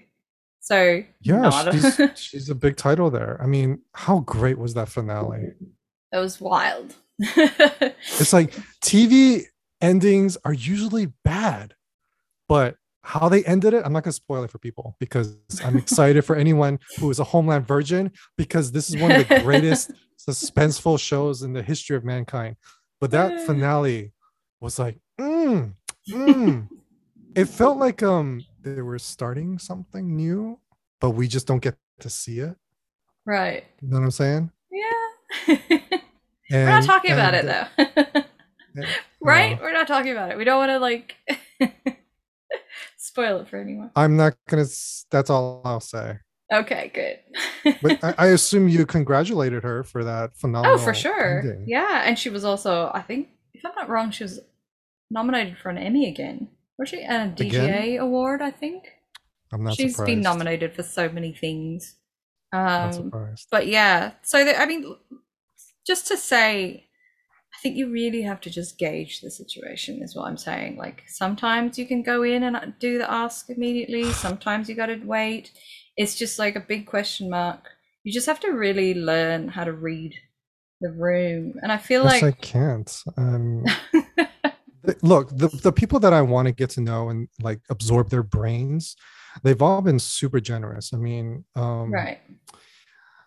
So 0.62 1.04
Yeah, 1.22 1.42
not- 1.42 1.74
she's 1.74 2.00
she's 2.16 2.50
a 2.50 2.56
big 2.56 2.78
title 2.78 3.10
there. 3.10 3.38
I 3.42 3.46
mean, 3.46 3.82
how 3.94 4.20
great 4.20 4.58
was 4.58 4.74
that 4.76 4.88
finale? 4.90 5.54
that 6.12 6.20
was 6.20 6.40
wild. 6.40 6.96
It's 7.20 8.32
like 8.34 8.54
TV 8.82 9.44
endings 9.82 10.38
are 10.46 10.54
usually 10.54 11.08
bad, 11.24 11.74
but 12.48 12.78
how 13.08 13.30
they 13.30 13.42
ended 13.46 13.74
it, 13.74 13.86
I'm 13.86 13.94
not 13.94 14.04
gonna 14.04 14.12
spoil 14.12 14.44
it 14.44 14.52
for 14.52 14.60
people 14.60 14.98
because 15.00 15.38
I'm 15.64 15.78
excited 15.84 16.26
for 16.26 16.36
anyone 16.36 16.78
who 17.00 17.10
is 17.10 17.20
a 17.20 17.24
Homeland 17.24 17.66
virgin 17.66 18.12
because 18.38 18.74
this 18.74 18.90
is 18.90 18.98
one 19.02 19.12
of 19.12 19.26
the 19.30 19.40
greatest 19.40 19.92
suspenseful 20.20 21.00
shows 21.00 21.42
in 21.42 21.54
the 21.54 21.64
history 21.64 21.96
of 21.96 22.04
mankind. 22.04 22.58
But 23.00 23.12
that 23.12 23.46
finale 23.46 24.12
was 24.60 24.78
like, 24.78 25.00
mm, 25.20 25.74
mm. 26.12 26.68
it 27.36 27.46
felt 27.46 27.78
like 27.78 28.04
um 28.04 28.44
they 28.62 28.82
were 28.82 29.00
starting 29.00 29.58
something 29.58 30.14
new, 30.14 30.60
but 31.00 31.12
we 31.12 31.30
just 31.30 31.48
don't 31.48 31.62
get 31.62 31.78
to 32.02 32.10
see 32.10 32.40
it. 32.40 32.58
right. 33.26 33.64
You 33.82 33.88
know 33.88 34.00
what 34.00 34.04
I'm 34.04 34.12
saying? 34.12 34.52
Yeah. 34.70 35.58
And, 36.50 36.66
We're 36.66 36.80
not 36.80 36.84
talking 36.84 37.12
about 37.12 37.34
it 37.34 37.46
though. 37.46 37.68
right? 39.22 39.58
no. 39.58 39.64
We're 39.64 39.74
not 39.74 39.88
talking 39.88 40.12
about 40.12 40.32
it. 40.32 40.38
We 40.38 40.44
don't 40.44 40.58
want 40.58 40.72
to 40.72 40.80
like 40.80 41.16
spoil 42.98 43.40
it 43.42 43.50
for 43.50 43.58
anyone. 43.58 43.92
I'm 43.96 44.16
not 44.18 44.36
gonna. 44.48 44.66
That's 45.12 45.30
all 45.30 45.62
I'll 45.66 45.80
say. 45.80 46.20
Okay, 46.54 46.92
good. 46.94 47.76
But 47.82 48.04
I, 48.04 48.16
I 48.18 48.26
assume 48.38 48.70
you 48.70 48.86
congratulated 48.86 49.64
her 49.64 49.84
for 49.84 50.04
that 50.06 50.36
phenomenal. 50.38 50.76
oh, 50.76 50.78
for 50.78 50.94
sure. 50.94 51.40
ending. 51.40 51.66
Yeah, 51.68 52.04
and 52.06 52.18
she 52.18 52.30
was 52.30 52.46
also, 52.46 52.90
I 52.94 53.02
think, 53.02 53.28
if 53.54 53.66
I'm 53.66 53.74
not 53.76 53.90
wrong, 53.90 54.12
she 54.12 54.24
was 54.24 54.40
nominated 55.12 55.58
for 55.58 55.70
an 55.70 55.78
Emmy 55.78 56.08
again. 56.08 56.48
Was 56.80 56.90
she? 56.90 57.02
And 57.02 57.38
a 57.40 57.44
DGA 57.44 57.50
Again? 57.84 58.00
award, 58.00 58.42
I 58.42 58.52
think. 58.52 58.86
I'm 59.52 59.64
not 59.64 59.76
She's 59.76 59.94
surprised. 59.94 60.08
been 60.08 60.22
nominated 60.22 60.74
for 60.74 60.84
so 60.84 61.10
many 61.10 61.34
things. 61.34 61.96
Not 62.54 62.86
Um, 62.86 62.94
surprised. 62.94 63.48
but 63.52 63.68
yeah, 63.68 64.12
so 64.22 64.46
the, 64.46 64.58
I 64.58 64.66
mean, 64.66 64.96
just 65.86 66.08
to 66.08 66.18
say, 66.18 66.87
I 67.58 67.60
think 67.60 67.76
you 67.76 67.90
really 67.90 68.22
have 68.22 68.40
to 68.42 68.52
just 68.52 68.78
gauge 68.78 69.22
the 69.22 69.32
situation, 69.32 70.04
is 70.04 70.16
what 70.16 70.28
I'm 70.28 70.38
saying. 70.38 70.78
Like 70.78 71.02
sometimes 71.08 71.80
you 71.80 71.88
can 71.88 72.04
go 72.04 72.22
in 72.22 72.44
and 72.44 72.76
do 72.80 73.00
the 73.00 73.12
ask 73.12 73.50
immediately, 73.50 74.12
sometimes 74.12 74.70
you 74.70 74.76
got 74.76 74.88
to 74.88 75.02
wait. 75.04 75.52
It's 75.96 76.14
just 76.14 76.38
like 76.38 76.56
a 76.56 76.60
big 76.60 76.86
question 76.86 77.32
mark. 77.32 77.68
You 78.04 78.14
just 78.14 78.28
have 78.28 78.40
to 78.42 78.52
really 78.52 78.94
learn 78.94 79.48
how 79.48 79.64
to 79.64 79.72
read 79.72 80.14
the 80.82 80.92
room. 80.92 81.56
And 81.64 81.72
I 81.72 81.78
feel 81.78 82.04
Yes, 82.04 82.22
I 82.22 82.32
can't. 82.32 83.04
Um, 83.18 83.66
th- 84.86 84.98
look, 85.02 85.30
the 85.36 85.48
the 85.48 85.72
people 85.72 86.00
that 86.02 86.14
I 86.14 86.22
want 86.22 86.48
to 86.48 86.52
get 86.52 86.70
to 86.72 86.82
know 86.82 87.10
and 87.10 87.28
like 87.42 87.62
absorb 87.72 88.12
their 88.12 88.22
brains, 88.22 88.96
they've 89.42 89.64
all 89.64 89.82
been 89.82 89.98
super 89.98 90.40
generous. 90.40 90.94
I 90.94 90.98
mean, 90.98 91.44
um, 91.56 91.92
right. 91.92 92.20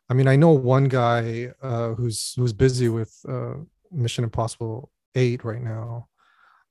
I 0.09 0.15
mean, 0.15 0.29
I 0.29 0.37
know 0.37 0.53
one 0.53 0.85
guy 0.85 1.53
uh, 1.61 1.95
who's 1.95 2.35
who's 2.37 2.53
busy 2.53 2.89
with 2.89 3.13
uh, 3.29 3.55
Mission 3.91 4.25
Impossible 4.25 4.91
Eight 5.15 5.45
right 5.45 5.63
now, 5.63 6.09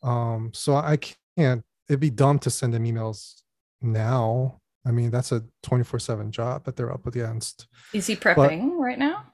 um, 0.03 0.51
so 0.53 0.76
I 0.76 0.97
can't. 1.38 1.63
It'd 1.89 1.99
be 1.99 2.09
dumb 2.09 2.39
to 2.39 2.49
send 2.49 2.74
him 2.74 2.84
emails 2.86 3.41
now. 3.82 4.61
I 4.86 4.91
mean, 4.91 5.11
that's 5.11 5.32
a 5.32 5.43
twenty 5.61 5.84
four 5.84 5.99
seven 5.99 6.32
job 6.32 6.63
that 6.65 6.76
they're 6.76 6.91
up 6.93 7.05
against. 7.05 7.67
Is 7.93 8.07
he 8.07 8.15
prepping 8.15 8.78
right 8.78 8.97
now? 8.97 9.26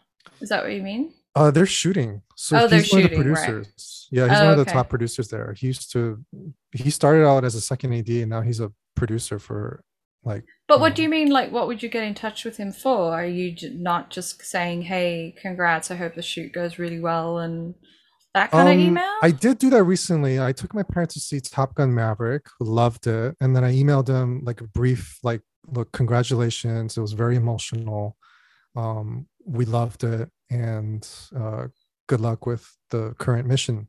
Is 0.42 0.50
that 0.50 0.64
what 0.64 0.74
you 0.74 0.82
mean? 0.82 1.14
Uh, 1.36 1.52
they're 1.52 1.66
shooting. 1.66 2.22
So 2.36 2.58
Oh, 2.62 2.68
they're 2.68 2.80
he's 2.82 2.92
one 2.94 3.04
of 3.04 3.10
the 3.12 3.16
shooting, 3.18 3.32
right. 3.34 3.46
producers. 3.46 4.08
Yeah, 4.12 4.28
he's 4.30 4.40
Oh, 4.40 4.44
one 4.44 4.52
of 4.52 4.58
the 4.58 4.62
okay. 4.64 4.72
top 4.74 4.90
producers 4.90 5.28
there. 5.28 5.54
He 5.58 5.68
used 5.68 5.92
to. 5.92 6.24
He 6.72 6.90
started 6.90 7.26
out 7.28 7.44
as 7.44 7.56
a 7.56 7.62
second 7.62 7.94
AD, 7.94 8.10
and 8.10 8.30
now 8.30 8.42
he's 8.42 8.60
a 8.60 8.72
producer 8.96 9.38
for 9.38 9.84
like. 10.24 10.46
But 10.68 10.80
what 10.80 10.96
do 10.96 11.04
you 11.04 11.10
mean? 11.10 11.30
Like, 11.30 11.52
what 11.52 11.68
would 11.68 11.84
you 11.84 11.90
get 11.90 12.04
in 12.04 12.16
touch 12.16 12.44
with 12.44 12.58
him 12.58 12.72
for? 12.72 13.14
Are 13.14 13.26
you 13.26 13.56
not 13.74 14.10
just 14.10 14.44
saying, 14.44 14.84
"Hey, 14.84 15.36
congrats! 15.40 15.92
I 15.92 15.96
hope 15.96 16.16
the 16.16 16.24
shoot 16.24 16.54
goes 16.54 16.80
really 16.80 17.00
well," 17.00 17.38
and 17.38 17.76
that 18.34 18.50
kind 18.52 18.70
of 18.70 18.74
Um, 18.74 18.80
email? 18.80 19.14
I 19.22 19.32
did 19.32 19.60
do 19.60 19.70
that 19.70 19.84
recently. 19.84 20.40
I 20.40 20.52
took 20.52 20.74
my 20.74 20.82
parents 20.84 21.14
to 21.14 21.20
see 21.20 21.40
Top 21.40 21.76
Gun 21.76 21.94
Maverick, 21.94 22.48
loved 22.60 23.06
it, 23.06 23.36
and 23.40 23.56
then 23.56 23.64
I 23.64 23.74
emailed 23.74 24.08
them 24.08 24.42
like 24.44 24.60
a 24.60 24.68
brief, 24.68 25.20
like, 25.24 25.42
"Look, 25.68 25.92
congratulations! 25.92 26.98
It 26.98 27.02
was 27.02 27.14
very 27.14 27.36
emotional. 27.36 28.18
Um, 28.76 29.28
we 29.46 29.66
loved 29.66 30.04
it, 30.04 30.30
and 30.50 31.08
uh, 31.36 31.68
good 32.08 32.22
luck 32.22 32.46
with 32.48 32.76
the 32.90 33.14
current 33.20 33.48
mission." 33.48 33.88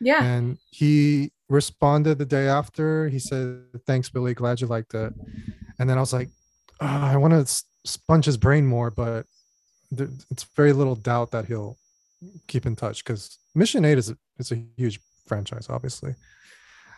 yeah. 0.00 0.24
And 0.24 0.58
he 0.70 1.32
responded 1.48 2.18
the 2.18 2.26
day 2.26 2.48
after. 2.48 3.08
He 3.08 3.18
said, 3.18 3.62
"Thanks, 3.86 4.08
Billy. 4.08 4.32
Glad 4.32 4.60
you 4.62 4.66
liked 4.66 4.94
it." 4.94 5.12
And 5.78 5.88
then 5.88 5.96
I 5.96 6.00
was 6.00 6.12
like, 6.12 6.28
"Ah, 6.80 7.12
"I 7.12 7.16
want 7.16 7.32
to 7.32 7.64
sponge 7.84 8.24
his 8.24 8.36
brain 8.36 8.66
more, 8.66 8.90
but 8.90 9.26
there, 9.90 10.08
it's 10.30 10.44
very 10.56 10.72
little 10.72 10.96
doubt 10.96 11.30
that 11.32 11.46
he'll 11.46 11.78
keep 12.46 12.66
in 12.66 12.76
touch 12.76 13.04
because 13.04 13.38
Mission 13.54 13.84
Eight 13.84 13.98
is 13.98 14.10
a, 14.10 14.16
it's 14.38 14.52
a 14.52 14.62
huge 14.76 15.00
franchise, 15.26 15.66
obviously. 15.68 16.14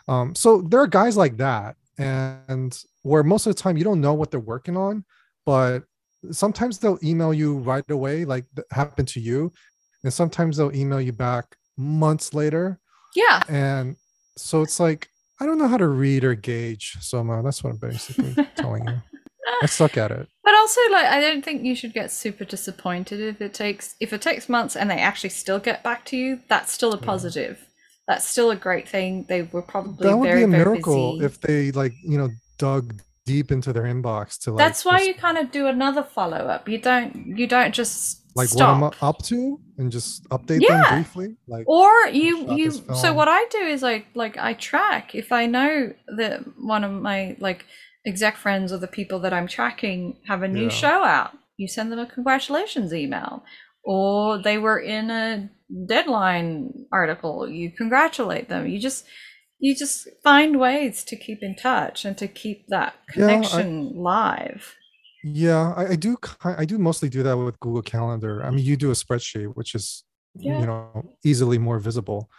Um, 0.09 0.35
so 0.35 0.63
there 0.63 0.81
are 0.81 0.87
guys 0.87 1.17
like 1.17 1.37
that, 1.39 1.77
and 1.99 2.79
where 3.03 3.23
most 3.23 3.47
of 3.47 3.55
the 3.55 3.61
time 3.61 3.77
you 3.77 3.85
don't 3.85 4.01
know 4.01 4.15
what 4.15 4.31
they're 4.31 4.41
working 4.41 4.77
on, 4.77 5.05
but 5.45 5.81
sometimes 6.31 6.79
they'll 6.79 6.99
email 7.03 7.35
you 7.35 7.59
right 7.59 7.89
away, 7.91 8.25
like 8.25 8.45
that 8.55 8.67
happened 8.71 9.09
to 9.09 9.21
you, 9.21 9.53
and 10.05 10.13
sometimes 10.13 10.57
they'll 10.57 10.75
email 10.75 11.01
you 11.01 11.13
back 11.13 11.57
months 11.77 12.35
later, 12.35 12.79
yeah. 13.15 13.43
and 13.49 13.97
so 14.37 14.63
it's 14.63 14.79
like 14.79 15.09
I 15.41 15.47
don't 15.47 15.59
know 15.59 15.69
how 15.69 15.77
to 15.77 15.89
read 15.89 16.25
or 16.25 16.35
gauge. 16.35 16.97
So 17.01 17.21
uh, 17.31 17.43
that's 17.43 17.63
what 17.63 17.71
I'm 17.71 17.77
basically 17.79 18.35
telling 18.57 18.87
you. 18.89 19.03
I 19.63 19.67
suck 19.67 19.97
at 19.97 20.11
it. 20.11 20.29
But 20.43 20.55
also, 20.55 20.81
like, 20.91 21.07
I 21.07 21.21
don't 21.21 21.45
think 21.45 21.63
you 21.63 21.75
should 21.77 21.93
get 21.95 22.11
super 22.11 22.45
disappointed 22.45 23.21
if 23.21 23.41
it 23.41 23.55
takes 23.55 23.95
if 24.01 24.13
it 24.13 24.21
takes 24.21 24.49
months 24.49 24.75
and 24.77 24.91
they 24.91 24.97
actually 24.99 25.31
still 25.31 25.59
get 25.61 25.83
back 25.85 26.05
to 26.07 26.17
you. 26.17 26.41
That's 26.49 26.73
still 26.73 26.93
a 26.93 26.99
Yeah. 26.99 27.05
positive. 27.07 27.67
That's 28.09 28.27
still 28.27 28.51
a 28.51 28.57
great 28.57 28.89
thing. 28.89 29.25
They 29.29 29.43
were 29.43 29.63
probably 29.63 30.09
That 30.09 30.17
would 30.17 30.27
very 30.27 30.41
be 30.41 30.45
a 30.45 30.49
miracle 30.49 31.13
busy. 31.15 31.27
if 31.27 31.41
they 31.41 31.71
like 31.73 31.93
you 32.03 32.19
know 32.19 32.31
dug 32.59 33.01
deep 33.25 33.53
into 33.53 33.73
their 33.73 33.85
inbox 33.85 34.39
to 34.45 34.51
like. 34.53 34.59
That's 34.59 34.85
why 34.85 34.97
res- 34.99 35.07
you 35.09 35.15
kind 35.15 35.39
of 35.39 35.51
do 35.53 35.67
another 35.69 36.03
follow 36.03 36.39
up. 36.39 36.69
You 36.69 36.79
don't 36.79 37.15
you 37.39 37.47
don't 37.47 37.73
just 37.75 38.23
like 38.37 38.49
stop. 38.49 38.81
what 38.81 38.95
I'm 39.03 39.09
up 39.09 39.23
to 39.25 39.59
and 39.79 39.91
just 39.93 40.29
update 40.31 40.61
Yeah. 40.63 40.83
them 40.83 40.95
briefly. 41.03 41.37
Like 41.49 41.67
or 41.69 42.07
you 42.09 42.55
you 42.55 42.71
so 42.71 43.13
what 43.13 43.29
i 43.29 43.45
do 43.51 43.59
is 43.59 43.83
like 43.83 44.07
like 44.15 44.37
i 44.39 44.53
track 44.55 45.15
if 45.15 45.33
i 45.33 45.47
know 45.47 45.93
that 46.17 46.41
one 46.59 46.85
of 46.85 46.93
my 46.93 47.37
like 47.41 47.65
exec 48.07 48.37
friends 48.37 48.73
or 48.73 48.79
the 48.79 48.87
people 48.99 49.19
that 49.21 49.33
i'm 49.33 49.47
tracking 49.49 50.17
have 50.27 50.43
a 50.43 50.49
new 50.49 50.65
Yeah. 50.65 50.69
show 50.83 51.05
out 51.05 51.33
you 51.57 51.67
send 51.69 51.91
them 51.91 51.99
a 51.99 52.07
congratulations 52.07 52.93
email 52.95 53.43
or 53.85 54.39
they 54.43 54.59
were 54.59 54.79
in 54.79 55.11
a 55.11 55.49
deadline 55.89 56.71
article 56.93 57.49
you 57.49 57.71
congratulate 57.77 58.49
them 58.49 58.67
you 58.67 58.79
just 58.79 59.05
you 59.59 59.75
just 59.75 60.07
find 60.23 60.61
ways 60.61 61.03
to 61.05 61.17
keep 61.17 61.39
in 61.43 61.57
touch 61.57 62.05
and 62.05 62.17
to 62.19 62.29
keep 62.29 62.67
that 62.69 62.95
Yeah, 63.17 63.27
I- 63.27 63.29
connection 63.29 63.93
live 63.97 64.75
yeah, 65.33 65.73
I, 65.77 65.89
I 65.89 65.97
do. 65.97 66.17
I 66.45 66.65
do 66.65 66.79
mostly 66.79 67.09
do 67.09 67.23
that 67.25 67.37
with 67.37 67.59
Google 67.59 67.83
Calendar. 67.83 68.45
I 68.45 68.51
mean, 68.51 68.65
you 68.65 68.77
do 68.77 68.91
a 68.91 68.95
spreadsheet, 68.95 69.57
which 69.57 69.75
is 69.75 70.05
yeah 70.39 70.61
you 70.61 70.67
know 70.67 71.17
easily 71.25 71.59
more 71.59 71.79
visible. 71.81 72.31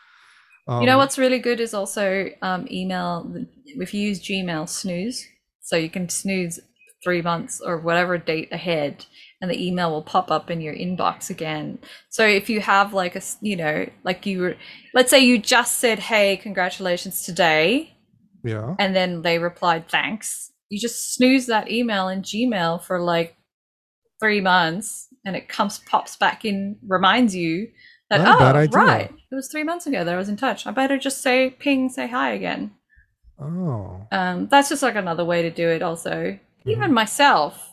Um, 0.67 0.81
you 0.81 0.87
know 0.87 0.97
what's 0.97 1.17
really 1.17 1.39
good 1.39 1.59
is 1.59 1.73
also 1.73 2.29
um, 2.41 2.65
email. 2.71 3.45
If 3.65 3.93
you 3.93 4.01
use 4.01 4.21
Gmail, 4.21 4.69
snooze, 4.69 5.27
so 5.61 5.75
you 5.75 5.89
can 5.89 6.07
snooze 6.07 6.59
three 7.03 7.21
months 7.21 7.61
or 7.61 7.77
whatever 7.77 8.17
date 8.17 8.49
ahead, 8.53 9.05
and 9.41 9.51
the 9.51 9.67
email 9.67 9.91
will 9.91 10.01
pop 10.01 10.31
up 10.31 10.49
in 10.49 10.61
your 10.61 10.73
inbox 10.73 11.29
again. 11.29 11.79
So 12.09 12.25
if 12.25 12.49
you 12.49 12.61
have 12.61 12.93
like 12.93 13.17
a 13.17 13.21
you 13.41 13.57
know, 13.57 13.89
like 14.05 14.25
you 14.25 14.39
were, 14.41 14.55
let's 14.93 15.09
say 15.09 15.19
you 15.19 15.39
just 15.39 15.79
said, 15.79 15.99
"Hey, 15.99 16.37
congratulations 16.37 17.23
today," 17.23 17.97
Yeah. 18.45 18.75
and 18.79 18.95
then 18.95 19.23
they 19.23 19.39
replied, 19.39 19.89
"Thanks." 19.89 20.51
You 20.69 20.79
just 20.79 21.13
snooze 21.13 21.45
that 21.47 21.71
email 21.71 22.07
in 22.09 22.21
Gmail 22.21 22.81
for 22.83 22.99
like 23.01 23.35
three 24.19 24.41
months, 24.41 25.07
and 25.25 25.35
it 25.35 25.47
comes 25.47 25.79
pops 25.79 26.15
back 26.17 26.45
in, 26.45 26.77
reminds 26.87 27.35
you 27.35 27.69
that 28.09 28.21
Not 28.21 28.55
oh 28.55 28.65
right, 28.71 29.11
it 29.31 29.35
was 29.35 29.49
three 29.49 29.63
months 29.63 29.85
ago 29.85 30.03
that 30.03 30.13
I 30.13 30.17
was 30.17 30.29
in 30.29 30.37
touch. 30.37 30.65
I 30.65 30.71
better 30.71 30.97
just 30.97 31.21
say 31.21 31.49
ping, 31.49 31.89
say 31.89 32.07
hi 32.07 32.31
again. 32.31 32.71
Oh. 33.39 34.07
Um, 34.11 34.47
that's 34.47 34.69
just 34.69 34.81
like 34.83 34.95
another 34.95 35.25
way 35.25 35.41
to 35.43 35.51
do 35.51 35.67
it. 35.69 35.81
Also, 35.81 36.39
Mm-hmm. 36.67 36.81
even 36.81 36.93
myself, 36.93 37.71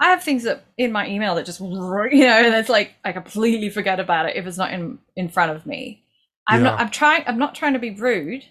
I 0.00 0.06
have 0.10 0.22
things 0.24 0.42
that 0.42 0.64
in 0.76 0.90
my 0.90 1.08
email 1.08 1.36
that 1.36 1.46
just 1.46 1.60
you 1.60 1.68
know, 1.68 2.10
and 2.10 2.54
it's 2.54 2.68
like 2.68 2.94
I 3.04 3.12
completely 3.12 3.70
forget 3.70 4.00
about 4.00 4.26
it 4.26 4.36
if 4.36 4.46
it's 4.46 4.58
not 4.58 4.72
in 4.72 4.98
in 5.14 5.28
front 5.28 5.52
of 5.52 5.64
me. 5.64 6.02
I'm 6.48 6.64
not. 6.64 6.80
I'm 6.80 6.90
trying. 6.90 7.22
I'm 7.26 7.38
not 7.38 7.54
trying 7.54 7.74
to 7.74 7.78
be 7.78 7.90
rude, 7.90 8.44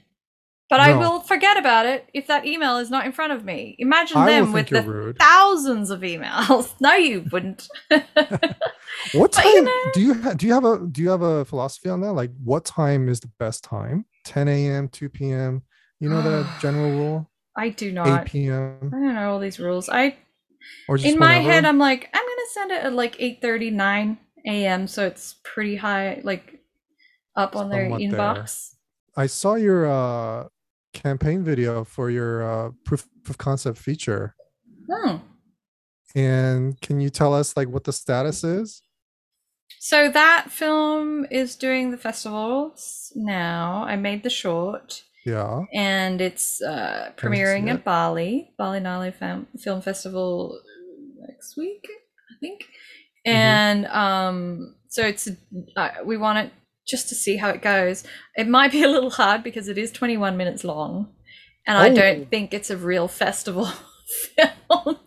But 0.71 0.79
I 0.79 0.95
will 0.97 1.19
forget 1.19 1.57
about 1.57 1.85
it 1.85 2.09
if 2.13 2.27
that 2.27 2.45
email 2.45 2.77
is 2.77 2.89
not 2.89 3.05
in 3.05 3.11
front 3.11 3.33
of 3.33 3.43
me. 3.43 3.75
Imagine 3.77 4.17
I 4.17 4.25
them 4.31 4.53
with 4.53 4.69
the 4.69 4.81
rude. 4.81 5.19
thousands 5.19 5.89
of 5.91 5.99
emails. 5.99 6.73
No, 6.79 6.93
you 6.95 7.25
wouldn't. 7.31 7.67
What 9.13 9.31
time 9.33 9.45
you 9.47 9.61
know- 9.63 9.91
do 9.93 10.01
you 10.01 10.13
ha- 10.13 10.33
do 10.33 10.47
you 10.47 10.53
have 10.53 10.63
a 10.65 10.79
do 10.87 11.01
you 11.01 11.09
have 11.09 11.21
a 11.21 11.43
philosophy 11.45 11.89
on 11.89 12.01
that? 12.01 12.13
Like, 12.13 12.31
what 12.43 12.65
time 12.65 13.09
is 13.09 13.19
the 13.19 13.29
best 13.39 13.63
time? 13.63 14.05
10 14.25 14.47
a.m., 14.47 14.87
2 14.89 15.09
p.m. 15.09 15.63
You 15.99 16.09
know 16.09 16.21
the 16.21 16.47
general 16.61 16.89
rule? 16.91 17.29
I 17.57 17.69
do 17.69 17.91
not. 17.91 18.07
8 18.07 18.09
not. 18.09 18.25
p.m. 18.27 18.77
I 18.93 18.97
don't 18.97 19.15
know 19.15 19.31
all 19.31 19.39
these 19.39 19.59
rules. 19.59 19.89
I 19.89 20.15
or 20.87 20.97
just 20.97 21.11
in 21.11 21.19
my 21.19 21.37
whenever? 21.37 21.51
head, 21.51 21.65
I'm 21.65 21.79
like, 21.79 22.09
I'm 22.13 22.21
gonna 22.23 22.49
send 22.53 22.71
it 22.71 22.83
at 22.85 22.93
like 22.93 23.17
8:30, 23.17 23.73
9 23.73 24.17
a.m. 24.47 24.87
So 24.87 25.05
it's 25.05 25.35
pretty 25.43 25.75
high, 25.75 26.21
like 26.23 26.59
up 27.35 27.55
on 27.55 27.69
their 27.69 27.85
Somewhat 27.85 27.99
there. 27.99 28.09
inbox. 28.11 28.75
I 29.17 29.25
saw 29.27 29.55
your 29.55 29.85
uh 29.91 30.47
campaign 30.93 31.43
video 31.43 31.83
for 31.83 32.09
your 32.09 32.43
uh 32.43 32.71
proof 32.85 33.07
of 33.29 33.37
concept 33.37 33.77
feature. 33.77 34.35
Hmm. 34.89 35.17
And 36.15 36.79
can 36.81 36.99
you 36.99 37.09
tell 37.09 37.33
us 37.33 37.55
like 37.55 37.69
what 37.69 37.85
the 37.85 37.93
status 37.93 38.43
is? 38.43 38.81
So 39.79 40.09
that 40.11 40.51
film 40.51 41.25
is 41.31 41.55
doing 41.55 41.91
the 41.91 41.97
festivals 41.97 43.11
now. 43.15 43.83
I 43.87 43.95
made 43.95 44.23
the 44.23 44.29
short. 44.29 45.03
Yeah. 45.25 45.65
and 45.71 46.19
it's 46.19 46.61
uh, 46.63 47.11
Can 47.15 47.31
I 47.31 47.35
see 47.35 47.41
premiering 47.41 47.67
it? 47.67 47.73
at 47.73 47.83
Bali, 47.83 48.53
Balinale 48.59 49.13
Film, 49.13 49.45
Film 49.59 49.81
Festival 49.81 50.59
next 51.27 51.55
week, 51.55 51.87
I 51.87 52.39
think. 52.39 52.61
Mm-hmm. 53.27 53.37
And 53.37 53.85
um, 53.87 54.75
so 54.87 55.05
it's 55.05 55.29
uh, 55.77 55.89
we 56.03 56.17
want 56.17 56.39
it 56.39 56.51
just 56.87 57.09
to 57.09 57.15
see 57.15 57.37
how 57.37 57.49
it 57.49 57.61
goes. 57.61 58.03
It 58.35 58.47
might 58.47 58.71
be 58.71 58.83
a 58.83 58.87
little 58.89 59.11
hard 59.11 59.43
because 59.43 59.67
it 59.67 59.77
is 59.77 59.91
21 59.91 60.35
minutes 60.37 60.63
long, 60.63 61.09
and 61.67 61.77
I 61.77 61.89
Oh. 61.89 61.95
don't 61.95 62.29
think 62.29 62.53
it's 62.53 62.69
a 62.69 62.77
real 62.77 63.07
festival 63.07 63.65
film. 64.35 64.97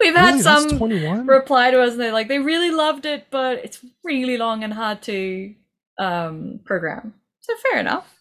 We've 0.00 0.14
had 0.14 0.30
Really? 0.32 0.42
Some 0.42 0.78
21? 0.78 1.26
reply 1.26 1.70
to 1.70 1.80
us 1.82 1.92
and 1.92 2.00
they're 2.00 2.12
like 2.12 2.28
they 2.28 2.38
really 2.38 2.70
loved 2.70 3.04
it 3.04 3.26
but 3.30 3.58
it's 3.58 3.84
really 4.02 4.36
long 4.38 4.64
and 4.64 4.72
hard 4.72 5.02
to 5.02 5.54
um 5.98 6.60
program 6.64 7.14
so 7.40 7.54
fair 7.56 7.78
enough 7.80 8.20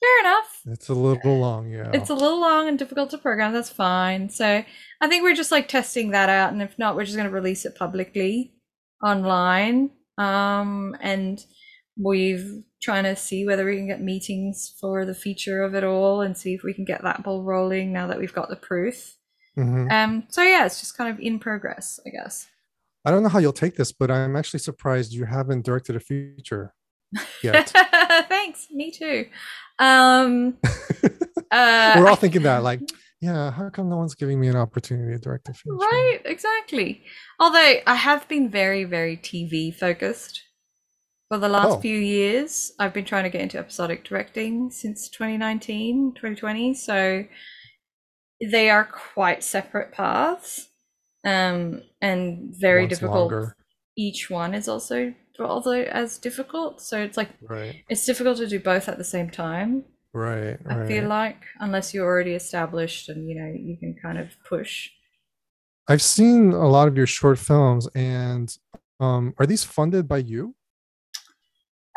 fair 0.00 0.20
enough 0.20 0.60
It's 0.66 0.88
a 0.88 0.94
little 0.94 1.38
long, 1.40 1.70
yeah. 1.70 1.90
it's 1.92 2.08
a 2.10 2.14
little 2.14 2.40
long 2.40 2.68
and 2.68 2.78
difficult 2.78 3.10
to 3.10 3.18
program 3.18 3.52
that's 3.52 3.68
fine 3.70 4.28
so 4.30 4.62
i 5.00 5.08
think 5.08 5.22
we're 5.24 5.34
just 5.34 5.50
like 5.52 5.66
testing 5.66 6.10
that 6.10 6.28
out 6.28 6.52
and 6.52 6.62
if 6.62 6.78
not 6.78 6.94
we're 6.94 7.04
just 7.04 7.16
going 7.16 7.28
to 7.28 7.34
release 7.34 7.64
it 7.64 7.74
publicly 7.76 8.52
online 9.02 9.90
um 10.18 10.96
and 11.00 11.44
we've 12.00 12.62
trying 12.80 13.04
to 13.04 13.16
see 13.16 13.44
whether 13.44 13.64
we 13.64 13.76
can 13.76 13.86
get 13.88 14.00
meetings 14.00 14.72
for 14.80 15.04
the 15.04 15.14
feature 15.14 15.62
of 15.62 15.74
it 15.74 15.82
all 15.84 16.20
and 16.20 16.36
see 16.36 16.54
if 16.54 16.62
we 16.62 16.72
can 16.72 16.84
get 16.84 17.02
that 17.02 17.22
ball 17.24 17.42
rolling 17.42 17.92
now 17.92 18.06
that 18.06 18.18
we've 18.18 18.32
got 18.34 18.48
the 18.48 18.56
proof 18.56 19.16
Mhm. 19.56 19.90
um 19.90 20.24
so 20.28 20.42
yeah 20.42 20.64
it's 20.64 20.78
just 20.80 20.96
kind 20.96 21.10
of 21.10 21.18
in 21.18 21.38
progress 21.40 21.98
i 22.06 22.10
guess 22.10 22.46
I 23.04 23.10
don't 23.10 23.22
know 23.22 23.28
how 23.30 23.38
you'll 23.38 23.52
take 23.54 23.76
this, 23.76 23.90
but 23.90 24.10
I'm 24.10 24.36
actually 24.36 24.60
surprised 24.60 25.12
you 25.14 25.24
haven't 25.24 25.64
directed 25.64 25.96
a 25.96 26.00
feature 26.00 26.74
yet. 27.42 27.70
Thanks. 28.28 28.66
Me 28.70 28.90
too. 28.90 29.26
Um, 29.78 30.58
uh, 31.50 31.94
We're 31.96 32.08
all 32.08 32.16
thinking 32.16 32.42
that, 32.42 32.62
like, 32.64 32.80
yeah, 33.20 33.50
how 33.50 33.70
come 33.70 33.88
no 33.88 33.96
one's 33.96 34.14
giving 34.14 34.38
me 34.38 34.48
an 34.48 34.56
opportunity 34.56 35.12
to 35.12 35.18
direct 35.18 35.48
a 35.48 35.54
feature? 35.54 35.74
right, 35.76 36.18
exactly. 36.26 37.02
Although 37.40 37.76
I 37.86 37.94
have 37.94 38.28
been 38.28 38.50
very, 38.50 38.84
very 38.84 39.16
TV 39.16 39.74
focused 39.74 40.42
for 41.28 41.38
the 41.38 41.48
last 41.48 41.76
Oh. 41.76 41.80
few 41.80 41.96
years. 41.98 42.72
I've 42.78 42.94
been 42.94 43.04
trying 43.04 43.24
to 43.24 43.30
get 43.30 43.42
into 43.42 43.58
episodic 43.58 44.04
directing 44.04 44.70
since 44.70 45.08
2019, 45.08 46.14
2020. 46.14 46.74
So 46.74 47.24
they 48.40 48.70
are 48.70 48.84
quite 48.84 49.42
separate 49.42 49.92
paths 49.92 50.68
um, 51.24 51.82
and 52.00 52.54
very 52.56 52.82
One's 52.82 52.90
difficult. 52.90 53.18
longer. 53.32 53.56
Each 53.96 54.30
one 54.30 54.54
is 54.54 54.68
also 54.68 55.14
also 55.40 55.70
as 55.70 56.18
difficult. 56.18 56.80
So 56.80 56.98
it's 56.98 57.16
like 57.16 57.30
Right, 57.42 57.84
it's 57.88 58.04
difficult 58.04 58.38
to 58.38 58.46
do 58.48 58.58
both 58.58 58.88
at 58.88 58.98
the 58.98 59.04
same 59.04 59.30
time. 59.30 59.84
right, 60.12 60.56
right. 60.64 60.78
I 60.78 60.86
feel 60.88 61.06
like 61.08 61.36
unless 61.60 61.94
you're 61.94 62.04
already 62.06 62.32
established 62.34 63.08
and 63.08 63.28
you 63.28 63.36
know 63.40 63.46
you 63.54 63.76
can 63.76 63.94
kind 64.02 64.18
of 64.18 64.30
push. 64.48 64.90
I've 65.88 66.02
seen 66.02 66.52
a 66.52 66.68
lot 66.68 66.88
of 66.88 66.96
your 66.96 67.06
short 67.06 67.38
films, 67.38 67.88
and 67.94 68.52
um, 69.00 69.32
are 69.38 69.46
these 69.46 69.62
funded 69.64 70.06
by 70.08 70.18
you, 70.18 70.54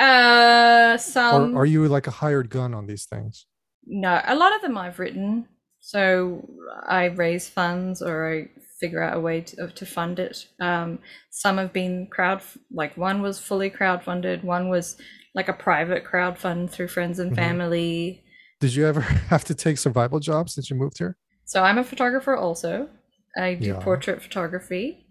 Uh, 0.01 0.97
some 0.97 1.55
or 1.55 1.61
are 1.61 1.65
you 1.65 1.87
like 1.87 2.07
a 2.07 2.11
hired 2.11 2.49
gun 2.49 2.73
on 2.73 2.87
these 2.87 3.05
things? 3.05 3.45
no, 3.85 4.21
a 4.25 4.35
lot 4.35 4.55
of 4.55 4.61
them 4.61 4.77
I've 4.77 4.99
written, 4.99 5.47
so 5.79 6.47
I 6.87 7.05
raise 7.05 7.49
funds 7.49 8.01
or 8.01 8.29
I 8.31 8.49
figure 8.79 9.01
out 9.01 9.17
a 9.17 9.19
way 9.19 9.41
to, 9.41 9.67
to 9.67 9.85
fund 9.85 10.19
it. 10.19 10.47
Um, 10.59 10.99
some 11.29 11.57
have 11.57 11.73
been 11.73 12.07
crowd 12.07 12.41
like 12.71 12.97
one 12.97 13.21
was 13.21 13.39
fully 13.39 13.69
crowdfunded, 13.69 14.43
one 14.43 14.69
was 14.69 14.97
like 15.35 15.49
a 15.49 15.53
private 15.53 16.03
crowdfund 16.05 16.69
through 16.71 16.87
friends 16.89 17.19
and 17.19 17.31
Mhm. 17.31 17.35
family. 17.35 18.23
Did 18.59 18.75
you 18.75 18.85
ever 18.85 19.01
have 19.33 19.43
to 19.45 19.55
take 19.55 19.77
survival 19.77 20.19
jobs 20.19 20.53
since 20.55 20.69
you 20.69 20.75
moved 20.75 20.97
here? 20.97 21.17
So 21.45 21.63
I'm 21.63 21.77
a 21.77 21.83
photographer 21.83 22.35
also. 22.35 22.89
I 23.37 23.55
do 23.55 23.73
Yeah. 23.73 23.79
portrait 23.79 24.21
photography. 24.21 25.05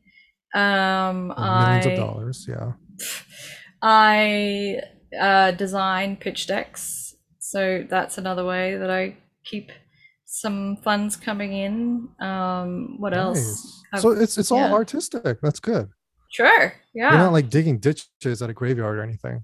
Um, 0.55 1.29
millions 1.29 1.87
I 1.87 1.89
of 1.91 1.95
dollars, 1.95 2.47
yeah. 2.49 2.73
I 3.83 4.81
uh, 5.19 5.53
design 5.53 6.17
pitch 6.17 6.47
decks, 6.47 7.15
so 7.39 7.85
that's 7.89 8.19
another 8.19 8.45
way 8.45 8.77
that 8.77 8.91
I 8.91 9.17
keep 9.45 9.71
some 10.27 10.77
funds 10.85 11.17
coming 11.17 11.53
in. 11.53 12.09
Um, 12.21 12.97
what 12.99 13.17
else? 13.17 13.39
Nice. 13.39 13.83
have- 13.93 14.01
So 14.03 14.11
it's 14.13 14.39
it's 14.39 14.53
all 14.53 14.73
artistic. 14.73 15.41
That's 15.41 15.61
good. 15.61 15.89
Sure, 16.33 16.73
yeah. 16.95 17.11
You're 17.11 17.19
not 17.19 17.33
like 17.33 17.51
digging 17.51 17.79
ditches 17.79 18.41
at 18.41 18.51
a 18.51 18.53
graveyard 18.53 18.99
or 18.99 19.03
anything. 19.03 19.43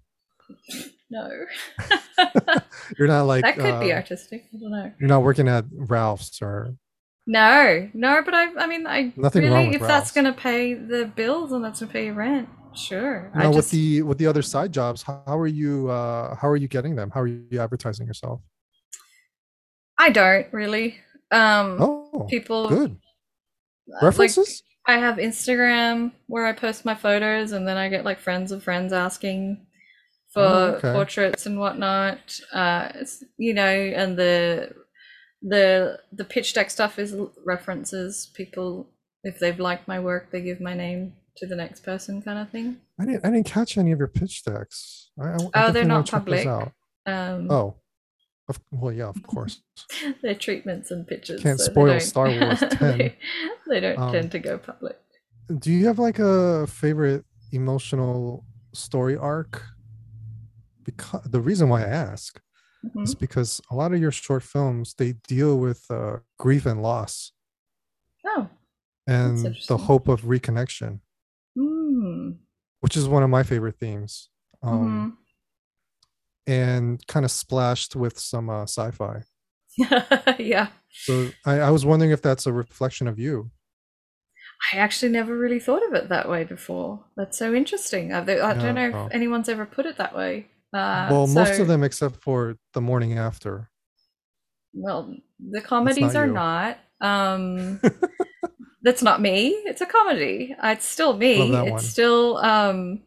no, 1.10 1.28
You're 2.98 3.08
not 3.08 3.22
like 3.22 3.44
that 3.44 3.56
could 3.56 3.80
be 3.80 3.92
uh, 3.92 3.96
artistic. 3.96 4.44
I 4.54 4.58
don't 4.60 4.70
know. 4.70 4.92
You're 5.00 5.08
not 5.08 5.22
working 5.24 5.48
at 5.48 5.64
Ralph's 5.72 6.40
or 6.40 6.76
No, 7.26 7.90
no, 7.92 8.22
but 8.24 8.34
I, 8.34 8.54
I 8.56 8.66
mean, 8.68 8.86
I 8.86 9.12
Nothing 9.16 9.42
really, 9.42 9.54
wrong 9.54 9.66
with 9.68 9.76
if 9.76 9.82
that's 9.82 10.12
gonna 10.12 10.32
pay 10.32 10.74
the 10.74 11.06
bills 11.16 11.50
and 11.50 11.64
that's 11.64 11.80
gonna 11.80 11.90
pay 11.92 12.04
your 12.06 12.14
rent, 12.14 12.48
sure. 12.76 13.30
you 13.34 13.42
know, 13.42 13.50
with 13.50 13.70
the 13.70 14.02
with 14.02 14.18
the 14.18 14.26
other 14.26 14.42
side 14.42 14.72
jobs. 14.72 15.02
How, 15.02 15.22
how 15.26 15.38
are 15.38 15.46
you? 15.46 15.90
uh 15.90 16.34
How 16.36 16.48
are 16.48 16.56
you 16.56 16.68
getting 16.68 16.94
them? 16.96 17.10
How 17.10 17.20
are 17.22 17.26
you 17.26 17.60
advertising 17.60 18.06
yourself? 18.06 18.40
I 19.98 20.10
don't 20.10 20.46
really. 20.52 20.96
Um, 21.30 21.78
Oh, 21.80 22.26
people 22.30 22.68
good 22.68 22.92
uh, 22.92 23.94
like, 23.94 24.02
references. 24.02 24.62
I 24.86 24.98
have 24.98 25.16
Instagram 25.16 26.12
where 26.28 26.46
I 26.46 26.52
post 26.52 26.84
my 26.84 26.94
photos, 26.94 27.52
and 27.52 27.66
then 27.66 27.76
I 27.76 27.88
get 27.88 28.04
like 28.04 28.20
friends 28.20 28.52
of 28.52 28.62
friends 28.62 28.92
asking 28.92 29.66
for 30.32 30.42
Oh, 30.42 30.64
okay. 30.76 30.92
portraits 30.92 31.46
and 31.46 31.58
whatnot. 31.58 32.38
Uh, 32.52 32.88
you 33.38 33.54
know, 33.54 33.68
and 33.68 34.16
the 34.18 34.72
the 35.42 35.98
the 36.12 36.24
pitch 36.24 36.54
deck 36.54 36.70
stuff 36.70 36.98
is 36.98 37.16
references. 37.44 38.30
People, 38.34 38.90
if 39.24 39.38
they've 39.38 39.58
liked 39.58 39.88
my 39.88 39.98
work, 39.98 40.30
they 40.30 40.42
give 40.42 40.60
my 40.60 40.74
name 40.74 41.14
to 41.36 41.46
the 41.46 41.56
next 41.56 41.80
person, 41.82 42.22
kind 42.22 42.38
of 42.38 42.50
thing. 42.50 42.78
I 42.98 43.04
didn't 43.04 43.24
I 43.26 43.30
didn't 43.30 43.46
catch 43.46 43.76
any 43.78 43.92
of 43.92 43.98
your 43.98 44.08
pitch 44.08 44.44
decks. 44.44 45.10
I, 45.20 45.28
I- 45.28 45.36
Oh, 45.54 45.72
they're 45.72 45.84
not 45.84 46.08
public. 46.10 46.46
Um, 46.46 47.50
Oh, 47.50 47.76
of, 48.48 48.60
well, 48.70 48.92
yeah, 48.92 49.06
of 49.08 49.22
course. 49.26 49.60
they're 50.22 50.34
treatments 50.34 50.90
and 50.90 51.06
pictures. 51.06 51.42
Can't 51.42 51.58
so 51.60 51.66
spoil 51.70 52.00
Star 52.00 52.28
Wars 52.28 52.60
10. 52.70 52.98
they, 52.98 53.16
they 53.68 53.80
don't 53.80 53.98
Um, 53.98 54.12
tend 54.12 54.30
to 54.32 54.38
go 54.38 54.58
public. 54.58 54.98
Do 55.58 55.70
you 55.72 55.86
have 55.86 55.98
like 55.98 56.18
a 56.18 56.66
favorite 56.66 57.24
emotional 57.52 58.44
story 58.72 59.16
arc? 59.16 59.62
Because 60.84 61.22
the 61.24 61.40
reason 61.40 61.68
why 61.68 61.82
I 61.82 61.88
ask 61.88 62.40
Mhm. 62.84 63.02
is 63.04 63.14
because 63.14 63.60
a 63.70 63.74
lot 63.74 63.92
of 63.92 64.00
your 64.00 64.12
short 64.12 64.42
films 64.44 64.94
they 64.94 65.12
deal 65.26 65.58
with 65.58 65.84
uh, 65.90 66.18
grief 66.38 66.66
and 66.66 66.82
loss 66.82 67.32
Oh, 68.24 68.48
and 69.08 69.56
the 69.68 69.76
hope 69.76 70.06
of 70.08 70.22
reconnection. 70.22 71.00
Which 72.80 72.96
is 72.96 73.08
one 73.08 73.22
of 73.22 73.30
my 73.30 73.42
favorite 73.42 73.78
themes. 73.78 74.28
Um, 74.62 75.16
Mhm. 76.48 76.52
and 76.52 77.06
kind 77.06 77.24
of 77.24 77.30
splashed 77.30 77.96
with 77.96 78.18
some 78.18 78.48
uh, 78.48 78.62
sci-fi. 78.62 79.22
yeah. 80.38 80.68
So 80.90 81.30
I, 81.44 81.60
I 81.60 81.70
was 81.70 81.84
wondering 81.84 82.10
if 82.12 82.22
that's 82.22 82.46
a 82.46 82.52
reflection 82.52 83.06
of 83.08 83.18
you. 83.18 83.50
I 84.72 84.78
actually 84.78 85.12
never 85.12 85.36
really 85.36 85.60
thought 85.60 85.86
of 85.86 85.94
it 85.94 86.08
that 86.08 86.28
way 86.28 86.44
before. 86.44 87.04
That's 87.16 87.36
so 87.36 87.52
interesting. 87.54 88.12
I, 88.12 88.20
I 88.20 88.54
don't 88.54 88.74
know 88.74 88.88
if 88.88 89.12
anyone's 89.12 89.48
ever 89.48 89.66
put 89.66 89.86
it 89.86 89.98
that 89.98 90.16
way. 90.16 90.46
Uh, 90.72 91.08
well, 91.10 91.26
most 91.26 91.58
of 91.58 91.68
them 91.68 91.82
except 91.84 92.16
for 92.16 92.56
the 92.72 92.80
morning 92.80 93.18
after. 93.18 93.70
Well, 94.72 95.14
the 95.38 95.60
comedies 95.60 96.14
not 96.14 96.16
are 96.16 96.26
you. 96.26 96.32
not. 96.32 96.78
Um, 97.00 97.80
that's 98.86 99.02
not 99.02 99.20
me. 99.20 99.50
It's 99.70 99.80
a 99.82 99.86
comedy. 99.86 100.54
Uh, 100.62 100.68
It's 100.76 100.86
still 100.86 101.14
me. 101.16 101.32
Love 101.50 101.66
it's 101.66 101.72
one. 101.72 101.80
still. 101.82 102.36
Um, 102.38 103.02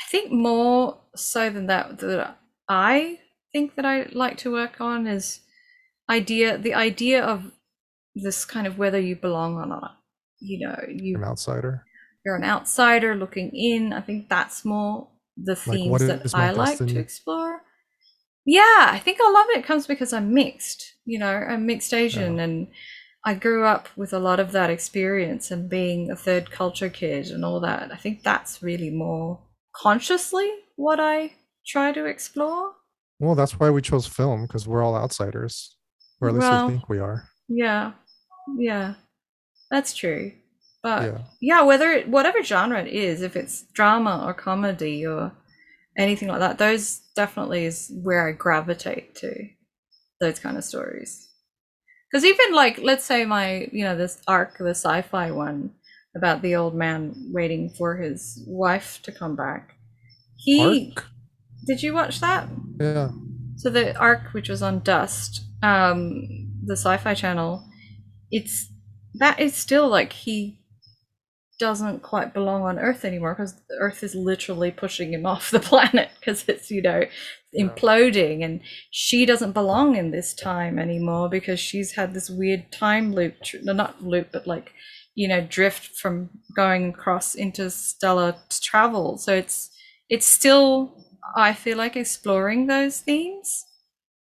I 0.00 0.04
think 0.10 0.30
more 0.32 0.98
so 1.16 1.50
than 1.50 1.66
that. 1.66 1.98
That 1.98 2.38
I 2.68 3.18
think 3.52 3.74
that 3.76 3.84
I 3.84 4.06
like 4.12 4.36
to 4.38 4.52
work 4.52 4.80
on 4.80 5.06
is 5.06 5.40
idea 6.08 6.56
the 6.56 6.74
idea 6.74 7.24
of 7.24 7.52
this 8.14 8.44
kind 8.44 8.66
of 8.66 8.78
whether 8.78 9.00
you 9.00 9.16
belong 9.16 9.56
or 9.56 9.66
not. 9.66 9.96
You 10.40 10.56
know, 10.68 10.78
you 10.88 11.16
An 11.18 11.24
outsider. 11.24 11.84
you're 12.24 12.36
an 12.36 12.44
outsider 12.44 13.14
looking 13.16 13.50
in. 13.54 13.92
I 13.92 14.00
think 14.00 14.28
that's 14.28 14.64
more 14.64 15.08
the 15.36 15.52
Like, 15.66 15.76
themes 15.76 15.90
what 15.90 16.00
that 16.06 16.34
I 16.34 16.50
like 16.52 16.78
to 16.78 16.98
explore. 16.98 17.62
Yeah, 18.46 18.86
I 18.96 19.00
think 19.04 19.18
a 19.20 19.30
lot 19.30 19.44
of 19.50 19.56
it 19.58 19.64
comes 19.66 19.86
because 19.86 20.12
I'm 20.12 20.32
mixed. 20.32 20.80
You 21.04 21.18
know, 21.18 21.34
I'm 21.52 21.66
mixed 21.66 21.92
Asian, 21.92 22.38
and 22.38 22.68
I 23.24 23.34
grew 23.34 23.64
up 23.64 23.88
with 23.96 24.12
a 24.12 24.18
lot 24.18 24.40
of 24.40 24.52
that 24.52 24.70
experience 24.70 25.50
and 25.50 25.68
being 25.68 26.10
a 26.10 26.16
third 26.16 26.50
culture 26.50 26.88
kid 26.88 27.28
and 27.28 27.44
all 27.44 27.60
that. 27.60 27.90
I 27.92 27.96
think 27.96 28.22
that's 28.22 28.62
really 28.62 28.90
more 28.90 29.40
consciously 29.74 30.50
what 30.76 31.00
I 31.00 31.32
try 31.66 31.92
to 31.92 32.04
explore. 32.04 32.72
Well, 33.18 33.34
that's 33.34 33.58
why 33.58 33.70
we 33.70 33.82
chose 33.82 34.06
film 34.06 34.46
because 34.46 34.68
we're 34.68 34.84
all 34.84 34.96
outsiders, 34.96 35.76
or 36.20 36.28
at 36.28 36.34
least 36.34 36.48
Well, 36.48 36.66
we 36.66 36.72
think 36.72 36.88
we 36.88 37.00
are. 37.00 37.28
Yeah, 37.48 37.92
yeah, 38.56 38.94
that's 39.70 39.92
true. 39.94 40.32
But 40.82 41.02
yeah. 41.02 41.18
yeah 41.40 41.62
whether 41.62 41.90
it 41.90 42.08
whatever 42.08 42.42
genre 42.42 42.80
it 42.80 42.88
is 42.88 43.22
if 43.22 43.36
it's 43.36 43.62
drama 43.72 44.22
or 44.24 44.32
comedy 44.32 45.04
or 45.04 45.32
anything 45.98 46.28
like 46.28 46.38
that 46.38 46.58
those 46.58 47.00
definitely 47.16 47.64
is 47.64 47.90
where 48.02 48.28
i 48.28 48.32
gravitate 48.32 49.16
to 49.16 49.48
those 50.20 50.38
kind 50.38 50.56
of 50.56 50.64
stories 50.64 51.27
because 52.10 52.24
even 52.24 52.54
like 52.54 52.78
let's 52.78 53.04
say 53.04 53.24
my 53.24 53.68
you 53.72 53.84
know 53.84 53.96
this 53.96 54.20
arc 54.26 54.58
the 54.58 54.70
sci-fi 54.70 55.30
one 55.30 55.70
about 56.16 56.42
the 56.42 56.54
old 56.56 56.74
man 56.74 57.14
waiting 57.32 57.70
for 57.76 57.96
his 57.96 58.42
wife 58.46 59.00
to 59.02 59.12
come 59.12 59.36
back 59.36 59.74
he 60.36 60.92
Arc. 60.96 61.06
did 61.66 61.82
you 61.82 61.92
watch 61.94 62.20
that 62.20 62.48
Yeah. 62.80 63.10
so 63.56 63.70
the 63.70 63.96
arc, 63.98 64.32
which 64.32 64.48
was 64.48 64.62
on 64.62 64.80
Dust, 64.80 65.42
um, 65.62 66.22
the 66.64 66.76
Sci-Fi 66.76 67.14
Channel, 67.14 67.64
it's 68.30 68.68
that 69.14 69.40
is 69.40 69.54
still 69.54 69.88
like 69.88 70.12
he 70.12 70.57
doesn't 71.58 72.02
quite 72.02 72.32
belong 72.32 72.62
on 72.62 72.78
Earth 72.78 73.04
anymore 73.04 73.34
because 73.34 73.54
the 73.68 73.76
Earth 73.80 74.02
is 74.02 74.14
literally 74.14 74.70
pushing 74.70 75.12
him 75.12 75.26
off 75.32 75.50
the 75.50 75.60
planet 75.60 76.10
because 76.18 76.44
it's 76.48 76.70
you 76.70 76.82
know 76.82 77.04
imploding, 77.58 78.44
and 78.44 78.60
she 78.90 79.26
doesn't 79.26 79.52
belong 79.52 79.96
in 79.96 80.10
this 80.10 80.34
time 80.34 80.78
anymore 80.78 81.28
because 81.28 81.60
she's 81.60 81.92
had 81.92 82.14
this 82.14 82.30
weird 82.30 82.70
time 82.70 83.12
loop, 83.12 83.34
tr- 83.42 83.58
not 83.62 84.02
loop, 84.02 84.28
but 84.32 84.46
like 84.46 84.72
you 85.14 85.28
know 85.28 85.40
drift 85.40 85.96
from 85.96 86.30
going 86.54 86.90
across 86.90 87.34
interstellar 87.34 88.36
travel. 88.50 89.18
So 89.18 89.34
it's 89.34 89.70
it's 90.08 90.26
still 90.26 91.04
I 91.36 91.52
feel 91.52 91.76
like 91.76 91.96
exploring 91.96 92.66
those 92.66 93.00
themes. 93.00 93.64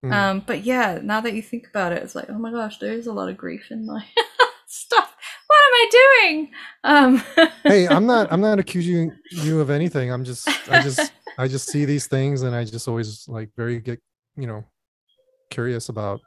Mm. 0.05 0.13
Um, 0.13 0.43
but 0.45 0.63
yeah, 0.63 0.99
now 1.01 1.21
that 1.21 1.33
you 1.33 1.41
think 1.41 1.67
about 1.67 1.93
it, 1.93 2.03
it's 2.03 2.15
like, 2.15 2.29
oh 2.29 2.37
my 2.37 2.51
gosh, 2.51 2.77
there 2.79 2.93
is 2.93 3.07
a 3.07 3.13
lot 3.13 3.29
of 3.29 3.37
grief 3.37 3.71
in 3.71 3.85
my 3.85 4.05
stuff. 4.73 5.15
What 5.47 5.57
am 5.67 5.73
I 5.73 5.89
doing? 6.01 6.51
Um, 6.83 7.23
hey, 7.63 7.87
I'm 7.87 8.05
not. 8.05 8.31
I'm 8.31 8.41
not 8.41 8.59
accusing 8.59 9.11
you 9.31 9.59
of 9.61 9.69
anything. 9.69 10.11
I'm 10.11 10.23
just. 10.23 10.47
I 10.69 10.81
just. 10.81 11.11
I 11.35 11.47
just 11.47 11.67
see 11.67 11.85
these 11.85 12.05
things, 12.05 12.43
and 12.43 12.55
I 12.55 12.63
just 12.63 12.87
always 12.87 13.27
like 13.27 13.49
very 13.57 13.79
get. 13.79 13.99
You 14.35 14.47
know, 14.47 14.63
curious 15.49 15.89
about 15.89 16.21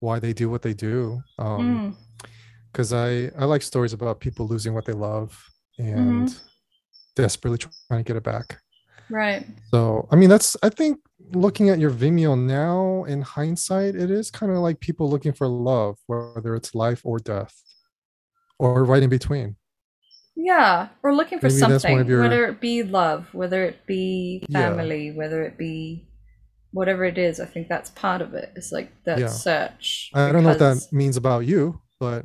why 0.00 0.18
they 0.18 0.32
do 0.32 0.50
what 0.50 0.62
they 0.62 0.74
do. 0.74 1.22
Um, 1.38 1.80
Mm, 1.80 2.26
because 2.72 2.92
I 2.92 3.30
I 3.38 3.44
like 3.44 3.62
stories 3.62 3.92
about 3.92 4.20
people 4.20 4.46
losing 4.46 4.74
what 4.74 4.84
they 4.84 4.92
love 4.92 5.36
and 5.78 6.34
desperately 7.16 7.58
trying 7.58 8.04
to 8.04 8.04
get 8.04 8.16
it 8.16 8.22
back. 8.22 8.60
right. 9.08 9.46
So 9.72 10.08
I 10.10 10.16
mean, 10.16 10.28
that's 10.28 10.56
I 10.62 10.68
think 10.68 10.98
looking 11.34 11.68
at 11.68 11.78
your 11.78 11.90
Vimeo 11.90 12.38
now 12.38 13.04
in 13.04 13.22
hindsight, 13.22 13.94
it 13.94 14.10
is 14.10 14.30
kind 14.30 14.52
of 14.52 14.58
like 14.58 14.80
people 14.80 15.08
looking 15.10 15.32
for 15.32 15.46
love, 15.46 15.98
whether 16.06 16.54
it's 16.54 16.74
life 16.74 17.00
or 17.04 17.18
death, 17.18 17.54
or 18.58 18.84
right 18.84 19.02
in 19.02 19.10
between. 19.10 19.56
Yeah, 20.36 20.88
we're 21.02 21.12
looking 21.12 21.38
for 21.38 21.48
Maybe 21.48 21.58
something, 21.58 22.06
your- 22.06 22.22
whether 22.22 22.46
it 22.46 22.60
be 22.60 22.82
love, 22.82 23.32
whether 23.34 23.64
it 23.64 23.86
be 23.86 24.44
Yeah. 24.48 24.70
family, 24.70 25.10
whether 25.12 25.42
it 25.42 25.58
be 25.58 26.08
whatever 26.72 27.04
it 27.04 27.18
is. 27.18 27.40
I 27.40 27.46
think 27.46 27.68
that's 27.68 27.90
part 27.90 28.22
of 28.22 28.32
it. 28.34 28.52
It's 28.56 28.72
like 28.72 28.90
that 29.04 29.18
Yeah. 29.18 29.26
search. 29.28 30.10
I 30.14 30.30
don't 30.32 30.42
know 30.44 30.50
what 30.50 30.58
that 30.60 30.86
means 30.92 31.16
about 31.16 31.40
you, 31.46 31.82
but 31.98 32.24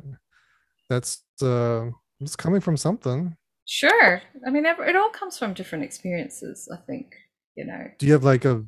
that's 0.88 1.22
uh 1.42 1.90
it's 2.20 2.36
coming 2.36 2.60
from 2.60 2.76
something. 2.76 3.36
Sure. 3.66 4.22
I 4.46 4.50
mean, 4.50 4.64
it 4.64 4.96
all 4.96 5.10
comes 5.10 5.36
from 5.36 5.52
different 5.52 5.84
experiences. 5.84 6.68
I 6.72 6.76
think 6.86 7.14
you 7.56 7.64
know. 7.66 7.90
Do 7.98 8.06
you 8.06 8.12
have 8.12 8.24
like 8.24 8.44
a 8.44 8.64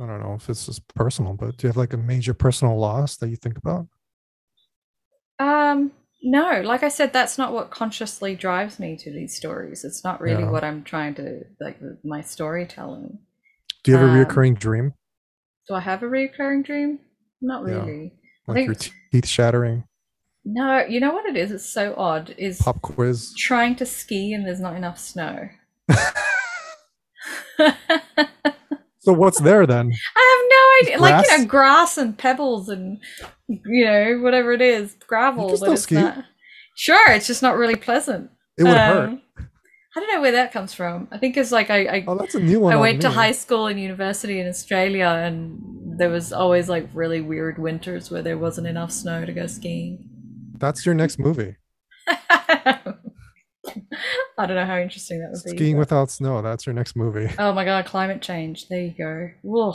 I 0.00 0.06
don't 0.06 0.20
know 0.22 0.34
if 0.34 0.46
this 0.46 0.68
is 0.68 0.78
personal, 0.94 1.34
but 1.34 1.56
do 1.56 1.66
you 1.66 1.68
have 1.68 1.76
like 1.76 1.92
a 1.92 1.98
major 1.98 2.32
personal 2.34 2.78
loss 2.78 3.16
that 3.18 3.28
you 3.28 3.36
think 3.36 3.58
about? 3.58 3.86
Um, 5.38 5.92
no, 6.22 6.62
like 6.64 6.82
I 6.82 6.88
said, 6.88 7.12
that's 7.12 7.36
not 7.36 7.52
what 7.52 7.70
consciously 7.70 8.34
drives 8.34 8.78
me 8.78 8.96
to 8.96 9.10
these 9.12 9.36
stories. 9.36 9.84
It's 9.84 10.02
not 10.04 10.20
really 10.20 10.44
Yeah. 10.44 10.50
what 10.50 10.64
I'm 10.64 10.82
trying 10.84 11.14
to 11.16 11.44
like 11.60 11.78
my 12.04 12.20
storytelling. 12.22 13.18
Do 13.84 13.90
you 13.90 13.96
have 13.98 14.06
a 14.08 14.10
Um, 14.12 14.16
reoccurring 14.24 14.58
dream? 14.58 14.94
Do 15.68 15.74
I 15.74 15.80
have 15.80 16.02
a 16.02 16.08
recurring 16.08 16.62
dream? 16.62 17.00
Not 17.40 17.62
really. 17.64 18.12
I 18.48 18.52
Like 18.52 18.66
your 18.66 18.74
teeth 18.74 19.26
shattering, 19.26 19.84
No, 20.44 20.84
you 20.86 21.00
know 21.00 21.12
what 21.12 21.26
it 21.26 21.36
is? 21.36 21.50
It's 21.52 21.68
so 21.68 21.94
odd. 21.96 22.34
Is 22.38 22.60
pop 22.62 22.80
quiz. 22.82 23.34
trying 23.36 23.76
to 23.76 23.86
ski 23.86 24.32
and 24.32 24.46
there's 24.46 24.60
not 24.60 24.74
enough 24.76 24.98
snow. 24.98 25.48
So 29.02 29.12
what's 29.12 29.40
there 29.40 29.66
then? 29.66 29.92
I 30.16 30.38
have 30.38 30.48
no 30.48 30.92
idea. 30.92 31.02
Like 31.02 31.26
you 31.26 31.38
know, 31.38 31.44
grass 31.44 31.98
and 31.98 32.16
pebbles 32.16 32.68
and 32.68 33.00
you 33.48 33.84
know 33.84 34.20
whatever 34.20 34.52
it 34.52 34.62
is, 34.62 34.96
gravel. 35.06 35.48
can 35.48 35.56
still 35.56 35.72
it's 35.72 35.82
ski. 35.82 35.96
not. 35.96 36.24
Sure, 36.76 37.10
it's 37.10 37.26
just 37.26 37.42
not 37.42 37.56
really 37.56 37.74
pleasant. 37.74 38.30
It 38.56 38.62
would 38.64 38.76
hurt. 38.76 39.08
Um, 39.08 39.22
I 39.94 40.00
don't 40.00 40.14
know 40.14 40.20
where 40.22 40.32
that 40.32 40.52
comes 40.52 40.72
from. 40.72 41.08
I 41.10 41.18
think 41.18 41.36
it's 41.36 41.52
like 41.52 41.68
I, 41.68 41.84
I 41.84 42.04
Oh, 42.06 42.14
that's 42.14 42.34
a 42.34 42.40
new 42.40 42.60
one. 42.60 42.72
I 42.72 42.76
on 42.76 42.82
went 42.82 43.02
to 43.02 43.10
high 43.10 43.32
school 43.32 43.66
and 43.66 43.78
university 43.78 44.40
in 44.40 44.48
Australia, 44.48 45.06
and 45.06 45.58
there 45.98 46.08
was 46.08 46.32
always 46.32 46.68
like 46.68 46.88
really 46.94 47.20
weird 47.20 47.58
winters 47.58 48.10
where 48.10 48.22
there 48.22 48.38
wasn't 48.38 48.68
enough 48.68 48.92
snow 48.92 49.24
to 49.26 49.32
go 49.32 49.46
skiing. 49.46 50.08
That's 50.56 50.86
your 50.86 50.94
next 50.94 51.18
movie. 51.18 51.56
I 54.38 54.46
don't 54.46 54.56
know 54.56 54.64
how 54.64 54.78
interesting 54.78 55.20
that 55.20 55.30
would 55.32 55.42
be. 55.44 55.56
Skiing 55.56 55.76
without 55.76 56.10
snow. 56.10 56.42
That's 56.42 56.66
your 56.66 56.74
next 56.74 56.96
movie. 56.96 57.30
Oh 57.38 57.52
my 57.52 57.64
god, 57.64 57.84
climate 57.86 58.22
change. 58.22 58.68
There 58.68 58.80
you 58.80 58.94
go. 58.96 59.30
Whoa. 59.42 59.74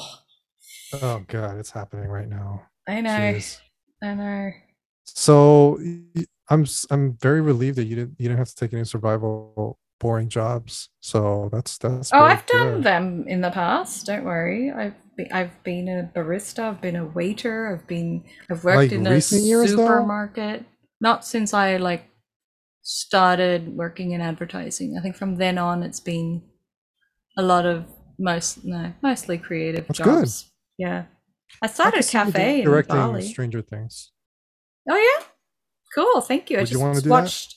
Oh 1.02 1.24
god, 1.28 1.58
it's 1.58 1.72
happening 1.72 2.10
right 2.10 2.28
now. 2.28 2.64
I 2.88 3.02
know. 3.02 3.10
Jeez. 3.10 3.60
I 4.04 4.14
know. 4.14 4.52
So 5.06 5.80
I'm 6.50 6.66
I'm 6.90 7.18
very 7.18 7.42
relieved 7.42 7.78
that 7.78 7.86
you 7.86 7.96
didn't 7.96 8.16
you 8.20 8.28
didn't 8.28 8.40
have 8.40 8.50
to 8.50 8.56
take 8.56 8.74
any 8.74 8.84
survival 8.84 9.80
boring 10.00 10.30
jobs. 10.30 10.90
So 11.02 11.50
that's 11.52 11.78
that's. 11.78 12.12
Oh, 12.14 12.20
I've 12.20 12.46
done 12.46 12.76
good. 12.76 12.84
them 12.84 13.26
in 13.28 13.42
the 13.42 13.52
past. 13.52 14.06
Don't 14.06 14.26
worry. 14.26 14.72
I've 14.72 14.94
be, 15.18 15.30
I've 15.32 15.64
been 15.64 15.88
a 15.90 16.12
barista. 16.18 16.70
I've 16.70 16.82
been 16.82 16.96
a 16.96 17.06
waiter. 17.06 17.74
I've 17.74 17.88
been 17.88 18.24
I've 18.50 18.64
worked 18.64 18.78
Like 18.78 18.92
in 18.92 19.06
a 19.06 19.12
years, 19.12 19.72
though? 19.72 19.86
supermarket. 19.88 20.66
Not 21.02 21.26
since 21.26 21.54
I 21.54 21.78
like 21.78 22.10
started 22.90 23.68
working 23.76 24.12
in 24.12 24.22
advertising. 24.22 24.98
I 24.98 25.02
think 25.02 25.18
from 25.18 25.36
then 25.36 25.58
on, 25.58 25.84
it's 25.84 26.00
been 26.00 26.42
a 27.38 27.44
lot 27.44 27.66
of 27.66 27.86
most 28.18 28.64
no 28.64 28.94
mostly 29.04 29.38
creative 29.38 29.86
That's 29.88 30.00
good. 30.00 30.20
jobs. 30.22 30.52
Yeah, 30.78 31.04
I 31.62 31.66
I 31.66 31.68
started 31.68 32.08
can 32.08 32.30
a 32.30 32.32
cafe 32.32 32.60
in 32.60 32.66
directing 32.66 32.96
Bali. 32.96 33.22
Stranger 33.24 33.62
Things. 33.62 34.12
Oh 34.90 34.96
yeah, 34.96 35.26
cool. 35.94 36.22
Thank 36.22 36.50
you. 36.50 36.58
I 36.58 36.62
Would 36.62 36.70
you 36.70 36.76
just 36.76 36.82
wanna 36.82 37.02
do 37.02 37.02
that? 37.02 37.10
watched 37.10 37.56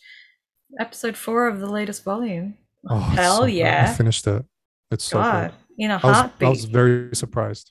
episode 0.80 1.16
four 1.16 1.46
of 1.46 1.60
the 1.60 1.70
latest 1.70 2.02
volume. 2.04 2.58
Oh, 2.88 2.98
Hell 2.98 3.38
so 3.42 3.46
good. 3.46 3.62
I 3.64 3.86
finished 3.92 4.26
it. 4.26 4.44
It's 4.90 5.04
so 5.04 5.18
God, 5.18 5.50
good. 5.52 5.84
in 5.84 5.90
a 5.92 6.00
I 6.02 6.06
was, 6.06 6.16
heartbeat. 6.16 6.46
I 6.46 6.50
was 6.50 6.64
very 6.64 7.14
surprised. 7.14 7.70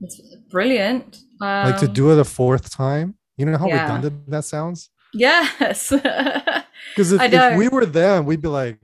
It's 0.00 0.20
brilliant. 0.48 1.18
Um, 1.40 1.70
Like 1.70 1.80
to 1.80 1.88
do 1.88 2.12
it 2.12 2.18
a 2.20 2.24
fourth 2.24 2.70
time. 2.70 3.16
You 3.36 3.46
know 3.46 3.58
how 3.58 3.66
yeah. 3.66 3.82
redundant 3.82 4.30
that 4.30 4.44
sounds? 4.44 4.90
Yes. 5.14 5.92
Because 6.94 7.12
if, 7.12 7.20
if 7.32 7.56
we 7.58 7.68
were 7.68 7.86
them, 7.86 8.24
we'd 8.26 8.42
be 8.42 8.48
like, 8.48 8.78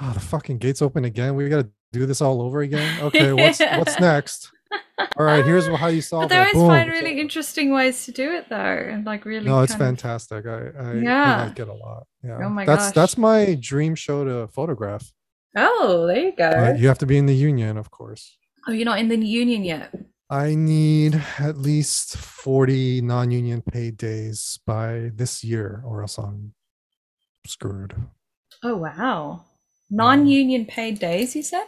"Oh, 0.00 0.12
the 0.12 0.20
fucking 0.20 0.58
gates 0.58 0.80
open 0.80 1.04
again. 1.04 1.34
We 1.34 1.48
got 1.48 1.62
to 1.64 1.70
do 1.92 2.06
this 2.06 2.20
all 2.22 2.40
over 2.40 2.60
again." 2.60 3.00
Okay, 3.02 3.32
what's 3.32 3.58
what's 3.60 3.98
next? 4.00 4.50
All 5.18 5.26
right, 5.26 5.44
here's 5.44 5.66
how 5.66 5.88
you 5.88 6.00
solve 6.00 6.22
but 6.24 6.28
they 6.28 6.36
it. 6.36 6.38
always 6.40 6.52
Boom, 6.54 6.68
find 6.68 6.90
really 6.90 7.20
interesting 7.20 7.72
ways 7.74 8.04
to 8.06 8.12
do 8.12 8.30
it 8.32 8.48
though, 8.48 8.56
and 8.56 9.04
like 9.04 9.24
really. 9.26 9.44
No, 9.44 9.60
it's 9.60 9.72
kind 9.72 9.82
of- 9.82 9.88
fantastic. 10.00 10.46
I 10.46 10.70
I, 10.78 10.92
Yeah. 10.94 11.36
I 11.42 11.46
like 11.48 11.58
it 11.58 11.68
a 11.68 11.74
lot. 11.74 12.06
Yeah, 12.24 12.38
Oh 12.42 12.48
my 12.48 12.64
that's 12.64 12.86
gosh. 12.86 12.94
that's 12.94 13.18
my 13.18 13.54
dream 13.60 13.94
show 13.96 14.24
to 14.24 14.48
photograph. 14.48 15.12
Oh, 15.56 16.06
there 16.06 16.16
you 16.18 16.32
go. 16.36 16.48
Uh, 16.48 16.74
you 16.78 16.88
have 16.88 16.98
to 16.98 17.06
be 17.06 17.18
in 17.18 17.26
the 17.26 17.34
union, 17.34 17.76
of 17.76 17.90
course. 17.90 18.38
oh, 18.66 18.72
you're 18.72 18.86
not 18.86 18.98
in 19.00 19.08
the 19.08 19.16
union 19.18 19.64
yet. 19.64 19.92
I 20.32 20.54
need 20.54 21.22
at 21.38 21.58
least 21.58 22.16
40 22.16 23.02
non-union 23.02 23.60
paid 23.60 23.98
days 23.98 24.58
by 24.66 25.10
this 25.14 25.44
year, 25.44 25.82
or 25.84 26.00
else 26.00 26.16
I'm 26.16 26.54
screwed. 27.46 27.94
Oh 28.64 28.76
wow. 28.76 29.32
Um, 29.32 29.40
non-union 29.90 30.64
paid 30.64 30.98
days, 30.98 31.36
you 31.36 31.42
said? 31.42 31.66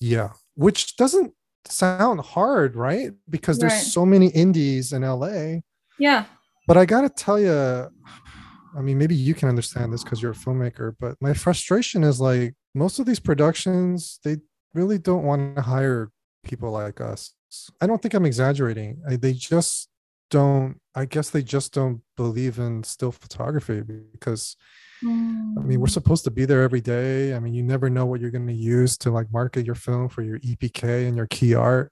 Yeah, 0.00 0.30
which 0.54 0.96
doesn't 0.96 1.34
sound 1.66 2.20
hard, 2.22 2.74
right? 2.74 3.12
Because 3.28 3.58
there's 3.58 3.74
Right. 3.74 3.82
so 3.82 4.06
many 4.06 4.28
indies 4.28 4.94
in 4.94 5.04
LA. 5.04 5.60
Yeah. 5.98 6.24
But 6.66 6.78
I 6.78 6.86
gotta 6.86 7.10
tell 7.10 7.38
you, 7.38 7.52
I 7.52 8.80
mean, 8.80 8.96
maybe 8.96 9.14
you 9.14 9.34
can 9.34 9.50
understand 9.50 9.92
this 9.92 10.04
because 10.04 10.22
you're 10.22 10.32
a 10.32 10.34
filmmaker, 10.34 10.94
but 10.98 11.16
my 11.20 11.34
frustration 11.34 12.02
is 12.02 12.18
like 12.18 12.54
most 12.74 12.98
of 12.98 13.04
these 13.04 13.20
productions, 13.20 14.20
they 14.24 14.38
really 14.72 14.98
don't 14.98 15.24
want 15.24 15.56
to 15.56 15.60
hire 15.60 16.10
people 16.44 16.70
like 16.70 17.02
us. 17.02 17.34
I 17.80 17.86
don't 17.86 18.00
think 18.00 18.14
I'm 18.14 18.26
exaggerating. 18.26 19.02
I, 19.08 19.16
they 19.16 19.32
just 19.32 19.88
don't, 20.30 20.78
I 20.94 21.04
guess 21.06 21.30
they 21.30 21.42
just 21.42 21.72
don't 21.74 22.02
believe 22.16 22.58
in 22.58 22.84
still 22.84 23.10
photography 23.12 23.80
because 23.82 24.56
I 25.02 25.06
mean, 25.06 25.80
we're 25.80 25.86
Mm. 25.86 25.90
supposed 25.90 26.24
to 26.24 26.30
be 26.30 26.44
there 26.44 26.62
every 26.62 26.80
day. 26.82 27.34
I 27.34 27.38
mean, 27.40 27.54
you 27.54 27.62
never 27.62 27.88
know 27.88 28.04
what 28.06 28.20
you're 28.20 28.30
going 28.30 28.46
to 28.46 28.52
use 28.52 28.96
to 28.98 29.10
like 29.10 29.32
market 29.32 29.64
your 29.64 29.74
film 29.74 30.08
for 30.10 30.22
your 30.22 30.38
EPK 30.40 31.08
and 31.08 31.16
your 31.16 31.26
key 31.26 31.54
art 31.54 31.90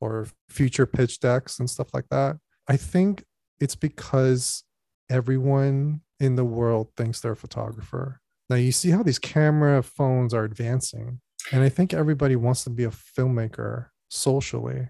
or 0.00 0.26
future 0.48 0.86
pitch 0.86 1.20
decks 1.20 1.58
and 1.58 1.68
stuff 1.68 1.88
like 1.92 2.08
that. 2.10 2.38
I 2.66 2.76
think 2.78 3.24
it's 3.60 3.76
because 3.76 4.64
everyone 5.10 6.00
in 6.18 6.34
the 6.36 6.44
world 6.44 6.88
thinks 6.96 7.20
they're 7.20 7.32
a 7.32 7.36
photographer. 7.36 8.20
Now, 8.48 8.56
you 8.56 8.72
see 8.72 8.90
how 8.90 9.02
these 9.02 9.18
camera 9.18 9.82
phones 9.82 10.32
are 10.32 10.44
advancing, 10.44 11.20
and 11.52 11.62
I 11.62 11.68
think 11.68 11.92
everybody 11.92 12.36
wants 12.36 12.64
to 12.64 12.70
be 12.70 12.84
a 12.84 12.90
filmmaker 12.90 13.88
socially. 14.08 14.88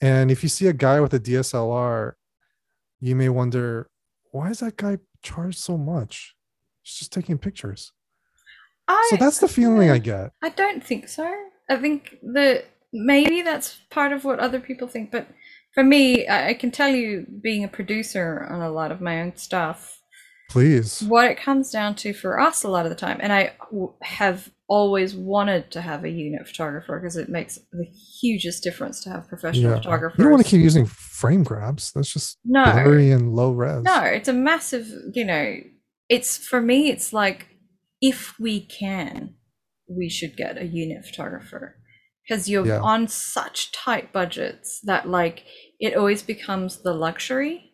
And 0.00 0.30
if 0.30 0.42
you 0.42 0.48
see 0.48 0.66
a 0.66 0.72
guy 0.72 1.00
with 1.00 1.14
a 1.14 1.20
DSLR, 1.20 2.12
you 3.00 3.16
may 3.16 3.28
wonder, 3.28 3.88
why 4.30 4.50
is 4.50 4.60
that 4.60 4.76
guy 4.76 4.98
charged 5.22 5.58
so 5.58 5.76
much? 5.78 6.34
He's 6.82 6.94
just 6.94 7.12
taking 7.12 7.38
pictures. 7.38 7.92
I, 8.88 9.06
So 9.10 9.16
that's 9.16 9.38
the 9.38 9.48
feeling 9.48 9.90
I 9.90 9.98
get. 9.98 10.32
I 10.42 10.50
don't 10.50 10.84
think 10.84 11.08
so. 11.08 11.32
I 11.68 11.76
think 11.76 12.16
that 12.22 12.66
maybe 12.92 13.42
that's 13.42 13.80
part 13.90 14.12
of 14.12 14.24
what 14.24 14.38
other 14.38 14.60
people 14.60 14.86
think, 14.86 15.10
but 15.10 15.26
for 15.76 15.82
me, 15.84 16.26
I, 16.26 16.48
I 16.48 16.54
can 16.54 16.70
tell 16.70 16.88
you, 16.88 17.26
being 17.42 17.62
a 17.62 17.68
producer 17.68 18.46
on 18.48 18.62
a 18.62 18.70
lot 18.70 18.90
of 18.90 19.00
my 19.00 19.20
own 19.20 19.36
stuff, 19.36 19.95
Please. 20.48 21.02
what 21.02 21.30
it 21.30 21.38
comes 21.38 21.70
down 21.70 21.94
to 21.96 22.12
for 22.12 22.40
us 22.40 22.62
a 22.62 22.68
lot 22.68 22.86
of 22.86 22.90
the 22.90 22.96
time, 22.96 23.18
and 23.20 23.32
I 23.32 23.52
have 24.02 24.50
always 24.68 25.14
wanted 25.14 25.70
to 25.72 25.80
have 25.80 26.04
a 26.04 26.08
unit 26.08 26.46
photographer 26.46 26.98
because 26.98 27.16
it 27.16 27.28
makes 27.28 27.58
the 27.72 27.84
hugest 28.20 28.62
difference 28.64 29.02
to 29.04 29.10
have 29.10 29.28
professional 29.28 29.70
Yeah. 29.72 29.76
photographers. 29.76 30.18
You 30.18 30.24
don't 30.24 30.32
want 30.32 30.44
to 30.44 30.50
keep 30.50 30.60
using 30.62 30.86
frame 30.86 31.42
grabs. 31.44 31.92
That's 31.92 32.12
just 32.12 32.38
no, 32.44 32.64
blurry 32.64 33.10
and 33.10 33.34
low 33.34 33.52
res. 33.52 33.82
No, 33.82 34.02
it's 34.02 34.28
a 34.28 34.32
massive, 34.32 34.88
you 35.14 35.24
know, 35.24 35.56
it's 36.08 36.36
for 36.36 36.60
me, 36.60 36.90
it's 36.90 37.12
like 37.12 37.46
if 38.00 38.38
we 38.40 38.60
can, 38.60 39.34
we 39.88 40.08
should 40.08 40.36
get 40.36 40.58
a 40.58 40.64
unit 40.66 41.04
photographer 41.04 41.76
because 42.26 42.48
you're 42.48 42.66
Yeah. 42.66 42.80
on 42.80 43.06
such 43.08 43.70
tight 43.72 44.12
budgets 44.12 44.80
that 44.84 45.08
like 45.08 45.44
it 45.78 45.94
always 45.96 46.22
becomes 46.22 46.82
the 46.82 46.92
luxury 46.92 47.72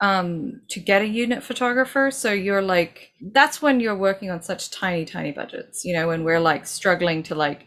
um 0.00 0.60
to 0.68 0.80
get 0.80 1.02
a 1.02 1.06
unit 1.06 1.42
photographer 1.42 2.10
so 2.10 2.32
you're 2.32 2.62
like 2.62 3.10
that's 3.32 3.60
when 3.60 3.80
you're 3.80 3.96
working 3.96 4.30
on 4.30 4.40
such 4.42 4.70
tiny 4.70 5.04
tiny 5.04 5.30
budgets 5.32 5.84
you 5.84 5.92
know 5.92 6.08
when 6.08 6.24
we're 6.24 6.40
like 6.40 6.66
struggling 6.66 7.22
to 7.22 7.34
like 7.34 7.66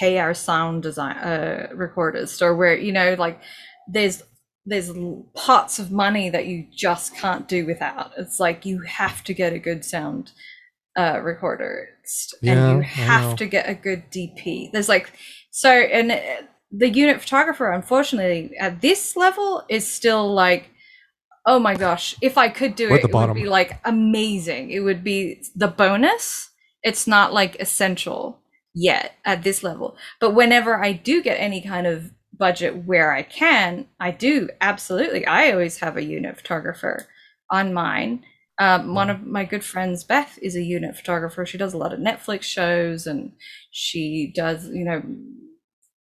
pay 0.00 0.18
our 0.18 0.34
sound 0.34 0.82
design 0.82 1.16
uh 1.16 1.68
recorders 1.74 2.40
or 2.42 2.54
where 2.54 2.76
you 2.76 2.92
know 2.92 3.14
like 3.18 3.40
there's 3.88 4.22
there's 4.64 4.90
pots 5.34 5.78
of 5.78 5.90
money 5.90 6.30
that 6.30 6.46
you 6.46 6.66
just 6.72 7.16
can't 7.16 7.48
do 7.48 7.66
without. 7.66 8.12
It's 8.16 8.38
like 8.38 8.64
you 8.64 8.80
have 8.82 9.24
to 9.24 9.34
get 9.34 9.52
a 9.52 9.58
good 9.58 9.84
sound 9.84 10.30
uh, 10.96 11.20
recorder, 11.22 11.88
Yeah, 12.42 12.52
and 12.52 12.76
you 12.78 12.82
have 12.82 13.36
to 13.36 13.46
get 13.46 13.68
a 13.68 13.74
good 13.74 14.10
DP. 14.10 14.70
There's 14.72 14.88
like 14.88 15.12
so, 15.50 15.70
and 15.70 16.12
uh, 16.12 16.18
the 16.70 16.90
unit 16.90 17.20
photographer, 17.20 17.72
unfortunately, 17.72 18.56
at 18.58 18.80
this 18.80 19.16
level, 19.16 19.64
is 19.68 19.86
still 19.86 20.32
like, 20.32 20.70
oh 21.46 21.58
my 21.58 21.74
gosh, 21.74 22.14
if 22.20 22.38
I 22.38 22.48
could 22.48 22.74
do 22.74 22.90
We're 22.90 22.98
it, 22.98 23.04
it 23.04 23.14
would 23.14 23.34
be 23.34 23.46
like 23.46 23.80
amazing. 23.84 24.70
It 24.70 24.80
would 24.80 25.02
be 25.02 25.42
the 25.54 25.68
bonus. 25.68 26.50
It's 26.82 27.06
not 27.06 27.32
like 27.32 27.56
essential 27.60 28.40
yet 28.74 29.14
at 29.24 29.42
this 29.42 29.62
level. 29.62 29.96
But 30.20 30.34
whenever 30.34 30.82
I 30.82 30.92
do 30.92 31.22
get 31.22 31.36
any 31.36 31.60
kind 31.60 31.86
of 31.86 32.12
budget 32.36 32.84
where 32.86 33.12
I 33.12 33.22
can, 33.22 33.86
I 34.00 34.10
do 34.10 34.48
absolutely. 34.60 35.26
I 35.26 35.52
always 35.52 35.78
have 35.78 35.96
a 35.96 36.04
unit 36.04 36.36
photographer 36.36 37.06
on 37.50 37.74
mine. 37.74 38.24
Um, 38.58 38.94
one 38.94 39.10
of 39.10 39.26
my 39.26 39.44
good 39.44 39.64
friends, 39.64 40.04
Beth, 40.04 40.38
is 40.40 40.56
a 40.56 40.62
unit 40.62 40.96
photographer. 40.96 41.44
She 41.44 41.58
does 41.58 41.74
a 41.74 41.78
lot 41.78 41.92
of 41.92 42.00
Netflix 42.00 42.42
shows 42.42 43.06
and 43.06 43.32
she 43.70 44.32
does, 44.34 44.68
you 44.68 44.84
know, 44.84 45.02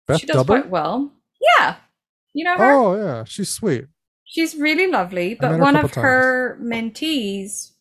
Beth 0.07 0.21
she 0.21 0.27
does 0.27 0.37
Dubber? 0.37 0.47
quite 0.47 0.71
well. 0.71 1.13
Yeah. 1.59 1.77
You 2.33 2.45
know 2.45 2.57
her? 2.57 2.73
Oh 2.73 2.97
yeah, 2.97 3.25
she's 3.25 3.49
sweet. 3.49 3.87
She's 4.25 4.55
really 4.57 4.87
lovely, 4.87 5.35
but 5.35 5.57
one 5.57 5.77
of 5.77 5.95
her 5.97 6.59
mentees 6.61 7.73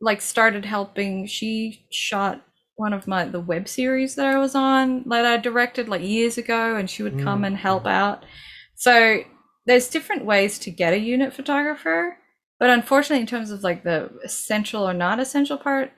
like 0.00 0.20
started 0.20 0.64
helping. 0.64 1.26
She 1.26 1.86
shot 1.90 2.42
one 2.76 2.92
of 2.92 3.06
my 3.06 3.24
the 3.24 3.40
web 3.40 3.68
series 3.68 4.14
that 4.16 4.26
I 4.26 4.38
was 4.38 4.54
on 4.54 5.04
that 5.08 5.24
I 5.24 5.36
directed 5.36 5.88
like 5.88 6.02
years 6.02 6.38
ago 6.38 6.76
and 6.76 6.88
she 6.88 7.02
would 7.02 7.18
come 7.18 7.42
Mm, 7.42 7.48
and 7.48 7.56
help 7.56 7.86
out. 7.86 8.24
So 8.74 9.22
there's 9.66 9.88
different 9.88 10.24
ways 10.24 10.58
to 10.60 10.70
get 10.70 10.94
a 10.94 10.98
unit 10.98 11.32
photographer, 11.32 12.18
but 12.58 12.70
unfortunately 12.70 13.20
in 13.20 13.26
terms 13.26 13.50
of 13.50 13.62
like 13.62 13.84
the 13.84 14.10
essential 14.24 14.88
or 14.88 14.94
not 14.94 15.20
essential 15.20 15.58
part, 15.58 15.92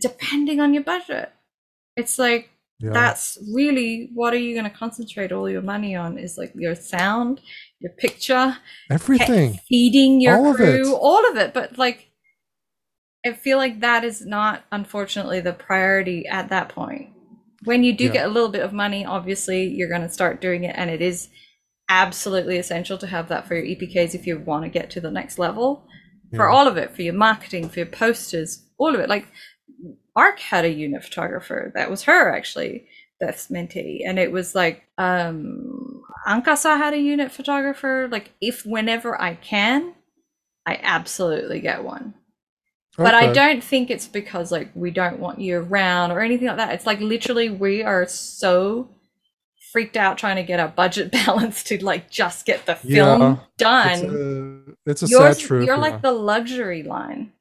depending 0.00 0.60
on 0.60 0.74
your 0.74 0.82
budget. 0.82 1.32
It's 1.96 2.18
like 2.18 2.50
Yeah. 2.80 2.92
that's 2.92 3.38
really 3.54 4.10
what 4.14 4.34
are 4.34 4.38
you 4.38 4.54
going 4.54 4.70
to 4.70 4.76
concentrate 4.78 5.32
all 5.32 5.48
your 5.50 5.62
money 5.62 5.94
on 5.96 6.18
is 6.18 6.36
like 6.38 6.52
your 6.56 6.74
sound 6.74 7.40
your 7.84 7.92
picture 7.92 8.56
Everything. 8.90 9.60
feeding 9.68 10.20
your 10.20 10.36
All 10.38 10.50
of 10.50 10.56
crew 10.56 10.94
it. 10.94 10.98
all 11.08 11.30
of 11.30 11.36
it 11.36 11.52
but 11.54 11.76
like 11.78 12.10
i 13.26 13.32
feel 13.32 13.58
like 13.58 13.80
that 13.80 14.04
is 14.04 14.24
not 14.24 14.64
unfortunately 14.72 15.40
the 15.40 15.52
priority 15.52 16.26
at 16.26 16.48
that 16.48 16.68
point 16.70 17.10
when 17.64 17.84
you 17.84 17.92
do 17.96 18.04
Yeah. 18.06 18.12
get 18.12 18.26
a 18.26 18.32
little 18.36 18.48
bit 18.48 18.62
of 18.62 18.72
money 18.72 19.04
obviously 19.04 19.60
you're 19.68 19.88
going 19.94 20.02
to 20.08 20.08
start 20.20 20.40
doing 20.40 20.64
it 20.64 20.74
and 20.78 20.88
it 20.90 21.02
is 21.02 21.28
absolutely 21.90 22.56
essential 22.58 22.96
to 22.98 23.06
have 23.06 23.28
that 23.28 23.46
for 23.46 23.54
your 23.54 23.66
epks 23.76 24.14
if 24.14 24.26
you 24.26 24.38
want 24.38 24.64
to 24.64 24.70
get 24.70 24.90
to 24.90 25.00
the 25.00 25.10
next 25.10 25.38
level 25.38 25.86
for 26.34 26.48
all 26.50 26.66
of 26.66 26.76
it 26.76 26.90
for 26.96 27.02
your 27.02 27.14
marketing 27.14 27.68
for 27.68 27.78
your 27.80 27.86
posters 27.86 28.64
all 28.78 28.94
of 28.94 29.00
it 29.00 29.08
like 29.08 29.26
arc 30.16 30.38
had 30.40 30.64
a 30.64 30.70
unit 30.70 31.04
photographer 31.04 31.70
that 31.74 31.90
was 31.90 32.02
her 32.04 32.34
actually 32.34 32.86
beth's 33.20 33.48
mentee 33.48 34.00
and 34.08 34.18
it 34.18 34.32
was 34.32 34.54
like 34.54 34.82
um 34.98 35.73
ankasa 36.26 36.76
had 36.76 36.94
a 36.94 36.98
unit 36.98 37.30
photographer 37.30 38.08
like 38.10 38.32
if 38.40 38.64
whenever 38.66 39.20
i 39.20 39.34
can 39.34 39.94
i 40.66 40.78
absolutely 40.82 41.60
get 41.60 41.84
one. 41.84 42.14
But 42.96 43.14
i 43.14 43.32
don't 43.32 43.62
think 43.62 43.90
it's 43.90 44.06
because 44.06 44.52
like 44.52 44.70
we 44.74 44.90
don't 44.92 45.18
want 45.18 45.40
you 45.40 45.58
around 45.58 46.12
or 46.12 46.20
anything 46.20 46.46
like 46.46 46.58
that. 46.58 46.72
It's 46.74 46.86
like 46.86 47.00
literally 47.00 47.50
we 47.50 47.82
are 47.82 48.06
so 48.06 48.88
freaked 49.72 49.96
out 49.96 50.16
trying 50.16 50.36
to 50.36 50.44
get 50.44 50.60
our 50.60 50.68
budget 50.68 51.10
balance 51.26 51.64
to 51.64 51.84
like 51.84 52.08
just 52.08 52.46
get 52.46 52.66
the 52.66 52.76
film 52.76 53.20
Yeah, 53.22 53.36
done 53.58 53.94
It's 53.94 54.02
a, 54.02 54.90
it's 54.90 55.02
a 55.02 55.06
yours, 55.08 55.38
sad 55.38 55.46
truth. 55.46 55.66
you're 55.66 55.74
yeah. 55.76 55.80
like 55.82 56.02
the 56.02 56.12
luxury 56.12 56.82
line 56.84 57.32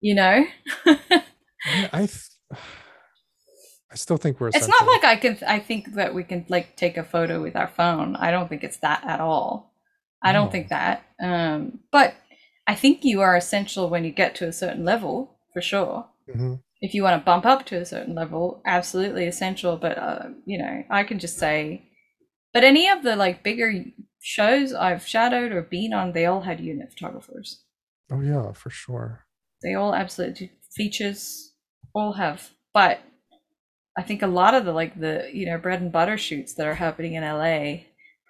you 0.00 0.14
know? 0.14 0.44
I, 0.86 1.88
I, 1.92 2.06
th- 2.06 2.20
I 3.92 3.96
still 3.96 4.16
think 4.16 4.38
we're. 4.40 4.48
it's 4.48 4.68
not 4.68 4.86
like 4.86 5.04
i 5.04 5.16
can 5.16 5.36
i 5.46 5.58
think 5.58 5.94
that 5.94 6.14
we 6.14 6.22
can 6.22 6.44
like 6.48 6.76
take 6.76 6.96
a 6.96 7.02
photo 7.04 7.42
with 7.42 7.56
our 7.56 7.66
phone 7.68 8.14
i 8.16 8.30
don't 8.30 8.48
think 8.48 8.62
it's 8.62 8.78
that 8.78 9.02
at 9.04 9.20
all 9.20 9.72
i 10.22 10.32
don't 10.32 10.52
think 10.52 10.68
that 10.68 11.02
um 11.20 11.80
but 11.90 12.14
i 12.68 12.74
think 12.74 13.04
you 13.04 13.20
are 13.20 13.34
essential 13.36 13.90
when 13.90 14.04
you 14.04 14.12
get 14.12 14.34
to 14.36 14.46
a 14.46 14.52
certain 14.52 14.84
level 14.84 15.36
for 15.52 15.60
sure 15.60 16.06
Mhm. 16.28 16.62
if 16.80 16.94
you 16.94 17.02
want 17.02 17.20
to 17.20 17.24
bump 17.24 17.44
up 17.44 17.66
to 17.66 17.76
a 17.80 17.84
certain 17.84 18.14
level 18.14 18.62
absolutely 18.64 19.26
essential 19.26 19.76
but 19.76 19.98
uh, 19.98 20.28
you 20.46 20.56
know 20.58 20.84
i 20.88 21.02
can 21.02 21.18
just 21.18 21.36
say 21.38 21.82
but 22.54 22.62
any 22.62 22.88
of 22.88 23.02
the 23.02 23.16
like 23.16 23.42
bigger 23.42 23.72
shows 24.20 24.72
i've 24.72 25.04
shadowed 25.06 25.50
or 25.50 25.62
been 25.62 25.92
on 25.92 26.12
they 26.12 26.26
all 26.26 26.42
had 26.42 26.60
unit 26.60 26.90
photographers 26.92 27.64
Oh 28.12 28.20
yeah, 28.20 28.50
for 28.52 28.70
sure. 28.70 29.24
they 29.62 29.74
all 29.74 29.94
absolutely 29.94 30.52
features 30.76 31.52
all 31.94 32.12
have 32.14 32.50
but 32.72 33.00
i 33.98 34.02
think 34.02 34.22
a 34.22 34.26
lot 34.26 34.54
of 34.54 34.64
the 34.64 34.72
like 34.72 34.98
the 34.98 35.28
you 35.32 35.46
know 35.46 35.58
bread 35.58 35.80
and 35.80 35.92
butter 35.92 36.16
shoots 36.18 36.54
that 36.54 36.66
are 36.66 36.74
happening 36.74 37.14
in 37.14 37.22
la 37.24 37.76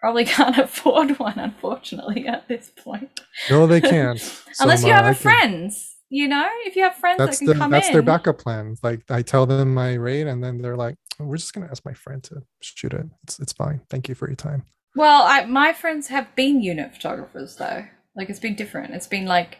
probably 0.00 0.24
can't 0.36 0.58
afford 0.58 1.18
one 1.18 1.38
unfortunately 1.38 2.26
at 2.26 2.48
this 2.48 2.70
point 2.76 3.20
No, 3.50 3.66
they 3.66 3.80
can't. 3.94 4.20
unless 4.60 4.82
you 4.84 4.92
have 4.92 5.06
a 5.06 5.14
friends 5.14 5.96
you 6.08 6.26
know 6.26 6.48
if 6.64 6.74
you 6.76 6.82
have 6.82 6.94
friends 6.96 7.18
That's 7.18 7.38
that 7.38 7.44
can 7.44 7.52
the 7.54 7.60
come 7.60 7.70
that's 7.70 7.86
in 7.88 7.92
their 7.92 8.02
backup 8.02 8.38
plan. 8.38 8.74
Like 8.82 9.02
I 9.10 9.22
tell 9.22 9.46
them 9.46 9.72
my 9.74 9.94
rate, 9.94 10.26
and 10.26 10.42
then 10.42 10.60
they're 10.60 10.76
like, 10.76 10.96
"Oh, 11.20 11.24
"We're 11.24 11.36
just 11.36 11.54
gonna 11.54 11.68
ask 11.70 11.84
my 11.84 11.92
friend 11.94 12.20
to 12.24 12.42
shoot 12.60 12.92
it. 12.92 13.06
It's 13.22 13.38
it's 13.38 13.52
fine. 13.52 13.82
Thank 13.88 14.08
you 14.08 14.16
for 14.16 14.26
your 14.28 14.34
time." 14.34 14.64
Well, 14.96 15.22
I, 15.22 15.44
my 15.44 15.72
friends 15.72 16.08
have 16.08 16.34
been 16.34 16.62
unit 16.62 16.92
photographers 16.94 17.54
though. 17.56 17.84
Like 18.16 18.28
it's 18.28 18.40
been 18.40 18.56
different. 18.56 18.92
It's 18.92 19.06
been 19.06 19.26
like 19.26 19.58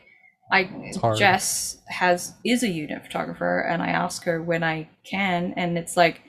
I. 0.51 0.93
Jess 1.17 1.79
has 1.89 2.35
is 2.45 2.63
a 2.63 2.69
unit 2.69 3.03
photographer 3.05 3.61
and 3.61 3.83
I 3.83 3.89
ask 3.89 4.25
her 4.25 4.43
when 4.43 4.63
I 4.65 4.89
can 5.05 5.55
and 5.57 5.79
it's 5.79 5.97
like 5.97 6.23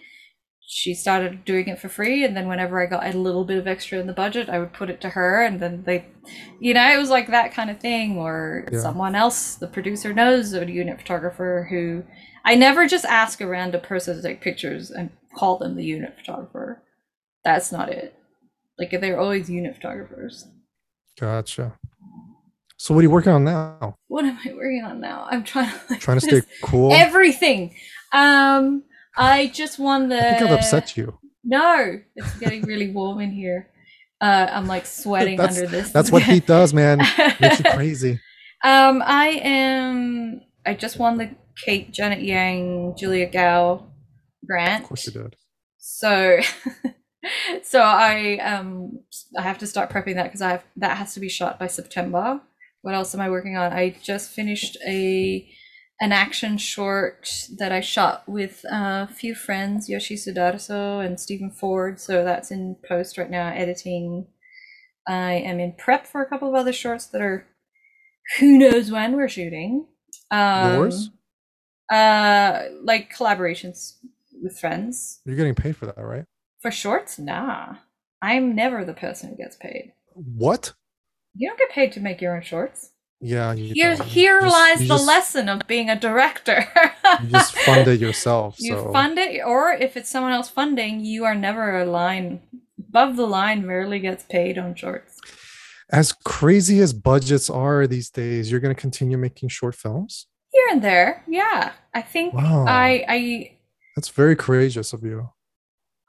she 0.73 0.93
started 0.93 1.43
doing 1.43 1.67
it 1.67 1.79
for 1.79 1.89
free 1.89 2.23
and 2.23 2.35
then 2.35 2.47
whenever 2.47 2.81
i 2.81 2.85
got 2.85 3.05
a 3.05 3.17
little 3.17 3.43
bit 3.43 3.57
of 3.57 3.67
extra 3.67 3.99
in 3.99 4.07
the 4.07 4.13
budget 4.13 4.47
i 4.47 4.57
would 4.57 4.71
put 4.71 4.89
it 4.89 5.01
to 5.01 5.09
her 5.09 5.43
and 5.43 5.59
then 5.59 5.83
they 5.83 6.05
you 6.61 6.73
know 6.73 6.89
it 6.93 6.97
was 6.97 7.09
like 7.09 7.27
that 7.27 7.53
kind 7.53 7.69
of 7.69 7.77
thing 7.81 8.17
or 8.17 8.65
Yeah. 8.71 8.79
someone 8.79 9.13
else 9.13 9.55
the 9.55 9.67
producer 9.67 10.13
knows 10.13 10.53
a 10.53 10.65
unit 10.71 10.97
photographer 10.97 11.67
who 11.69 12.03
i 12.45 12.55
never 12.55 12.87
just 12.87 13.03
ask 13.03 13.41
a 13.41 13.47
random 13.47 13.81
person 13.81 14.15
to 14.15 14.21
take 14.21 14.39
pictures 14.39 14.89
and 14.91 15.09
call 15.35 15.57
them 15.57 15.75
the 15.75 15.83
unit 15.83 16.15
photographer 16.17 16.81
that's 17.43 17.71
not 17.73 17.89
it 17.89 18.15
like 18.79 18.91
they're 18.91 19.19
always 19.19 19.49
unit 19.49 19.75
photographers 19.75 20.47
Gotcha. 21.19 21.73
So 22.83 22.95
what 22.95 23.01
are 23.01 23.03
you 23.03 23.11
working 23.11 23.31
on 23.31 23.43
now? 23.43 23.95
what 24.07 24.25
am 24.25 24.39
i 24.43 24.51
working 24.53 24.83
on 24.83 24.99
now 24.99 25.27
i'm 25.29 25.43
trying 25.43 25.69
to 25.69 25.79
like, 25.89 25.99
Trying 25.99 26.19
to 26.19 26.25
stay 26.25 26.41
cool. 26.63 26.91
everything 26.91 27.75
um 28.11 28.83
i 29.15 29.51
just 29.53 29.77
won 29.77 30.09
the 30.09 30.17
I 30.17 30.39
think 30.39 30.49
I've 30.51 30.57
upset 30.59 30.97
you. 30.97 31.19
No, 31.43 31.99
it's 32.15 32.33
getting 32.39 32.63
really 32.63 32.89
warm 32.91 33.19
in 33.19 33.31
here. 33.31 33.69
Uh, 34.19 34.47
I'm 34.51 34.67
like 34.67 34.85
sweating 34.85 35.37
That's- 35.37 35.57
under 35.57 35.69
this. 35.69 35.91
That's 35.91 36.11
what 36.11 36.23
heat 36.23 36.45
does, 36.45 36.73
man. 36.73 36.99
Makes 37.39 37.59
you 37.59 37.71
crazy. 37.79 38.19
um, 38.63 39.01
I 39.05 39.27
am. 39.43 40.41
I 40.65 40.73
just 40.75 40.97
won 40.99 41.17
the 41.17 41.29
Kate 41.65 41.91
Janet 41.91 42.21
Yang 42.21 42.95
Julia 42.97 43.27
Gao 43.27 43.87
grant. 44.45 44.83
Of 44.83 44.89
course 44.89 45.05
you 45.07 45.13
did. 45.13 45.35
So, 45.79 46.39
so 47.63 47.81
I 47.81 48.37
um 48.37 48.99
I 49.37 49.41
have 49.41 49.57
to 49.59 49.67
start 49.67 49.89
prepping 49.89 50.15
that 50.15 50.25
because 50.25 50.41
I 50.43 50.49
have 50.51 50.63
that 50.77 50.97
has 50.97 51.13
to 51.15 51.19
be 51.19 51.29
shot 51.29 51.57
by 51.59 51.67
September. 51.67 52.41
What 52.81 52.95
else 52.95 53.13
am 53.13 53.21
I 53.21 53.29
working 53.29 53.57
on? 53.57 53.71
I 53.71 53.95
just 54.01 54.31
finished 54.31 54.77
a 54.85 55.47
an 55.99 56.11
action 56.11 56.57
short 56.57 57.29
that 57.59 57.71
I 57.71 57.79
shot 57.79 58.27
with 58.27 58.65
a 58.67 59.07
few 59.07 59.35
friends, 59.35 59.87
Yoshi 59.87 60.15
Sudarso 60.15 61.05
and 61.05 61.19
Stephen 61.19 61.51
Ford. 61.51 61.99
So 61.99 62.23
that's 62.23 62.49
in 62.49 62.75
post 62.87 63.19
right 63.19 63.29
now, 63.29 63.49
editing. 63.49 64.25
I 65.07 65.33
am 65.33 65.59
in 65.59 65.73
prep 65.77 66.07
for 66.07 66.23
a 66.23 66.25
couple 66.27 66.49
of 66.49 66.55
other 66.55 66.73
shorts 66.73 67.05
that 67.07 67.21
are 67.21 67.45
who 68.39 68.57
knows 68.57 68.91
when 68.91 69.15
we're 69.15 69.29
shooting. 69.29 69.87
Um, 70.31 70.73
Yours? 70.73 71.09
Uh, 71.91 72.63
like 72.83 73.13
collaborations 73.15 73.97
with 74.41 74.57
friends. 74.59 75.21
You're 75.25 75.35
getting 75.35 75.55
paid 75.55 75.77
for 75.77 75.85
that, 75.85 75.97
right? 75.97 76.25
For 76.61 76.71
shorts? 76.71 77.19
Nah. 77.19 77.75
I'm 78.23 78.55
never 78.55 78.85
the 78.85 78.93
person 78.93 79.29
who 79.29 79.37
gets 79.37 79.55
paid. 79.55 79.93
What? 80.13 80.73
You 81.33 81.47
don't 81.49 81.59
get 81.59 81.69
paid 81.71 81.91
to 81.93 81.99
make 81.99 82.21
your 82.21 82.35
own 82.35 82.41
shorts. 82.41 82.91
Yeah, 83.23 83.53
you 83.53 83.73
Here, 83.73 83.95
don't. 83.95 84.07
here 84.07 84.41
You 84.41 84.49
lies 84.49 84.79
the 84.79 84.85
just- 84.87 85.05
lesson 85.07 85.47
of 85.49 85.67
being 85.67 85.89
a 85.89 85.99
director. 85.99 86.65
You 87.23 87.29
just 87.29 87.55
fund 87.59 87.87
it 87.87 87.99
yourself. 87.99 88.55
You 88.59 88.73
so 88.73 88.91
fund 88.91 89.17
it, 89.19 89.41
or 89.45 89.71
if 89.73 89.95
it's 89.97 90.09
someone 90.09 90.31
else 90.31 90.49
funding, 90.49 91.01
you 91.05 91.23
are 91.25 91.35
never 91.35 91.79
a 91.79 91.85
line 91.85 92.41
above 92.79 93.15
the 93.17 93.27
line. 93.27 93.65
Rarely 93.67 93.99
gets 93.99 94.23
paid 94.23 94.57
on 94.57 94.73
shorts. 94.75 95.19
as 95.91 96.13
crazy 96.13 96.79
as 96.79 96.93
budgets 96.93 97.49
are 97.49 97.85
these 97.85 98.09
days, 98.09 98.49
you're 98.49 98.61
going 98.61 98.73
to 98.73 98.79
continue 98.81 99.17
making 99.17 99.49
short 99.49 99.75
films. 99.75 100.27
Here 100.51 100.67
and 100.71 100.81
there, 100.81 101.23
yeah. 101.27 101.73
I 101.93 102.01
think 102.01 102.33
Wow. 102.33 102.65
I 102.67 103.05
I 103.07 103.51
That's 103.95 104.09
very 104.09 104.35
courageous 104.35 104.93
of 104.93 105.03
you. 105.03 105.29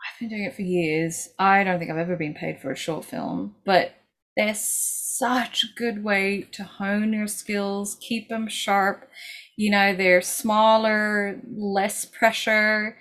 I've 0.05 0.18
been 0.20 0.29
doing 0.31 0.45
it 0.45 0.55
for 0.55 0.62
years. 0.62 1.29
I 1.39 1.62
don't 1.64 1.79
think 1.79 1.91
I've 1.91 1.99
ever 1.99 2.16
been 2.16 2.35
paid 2.35 2.61
for 2.61 2.70
a 2.73 2.77
short 2.77 3.05
film, 3.05 3.57
but 3.66 3.93
they're 4.37 4.55
such 5.19 5.65
a 5.65 5.75
good 5.79 6.05
way 6.05 6.43
to 6.53 6.65
hone 6.65 7.13
your 7.13 7.27
skills, 7.27 7.97
keep 8.01 8.29
them 8.29 8.49
sharp. 8.49 9.09
You 9.57 9.71
know, 9.71 9.95
they're 9.95 10.23
smaller, 10.23 11.41
less 11.57 12.05
pressure. 12.05 12.97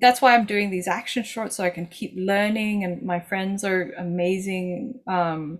That's 0.00 0.22
why 0.22 0.34
I'm 0.34 0.46
doing 0.46 0.70
these 0.70 0.88
action 0.88 1.24
shorts 1.24 1.56
so 1.56 1.64
I 1.64 1.70
can 1.70 1.86
keep 1.86 2.14
learning. 2.16 2.84
And 2.84 3.02
my 3.02 3.20
friends 3.20 3.64
are 3.64 3.92
amazing 3.98 5.00
um, 5.08 5.58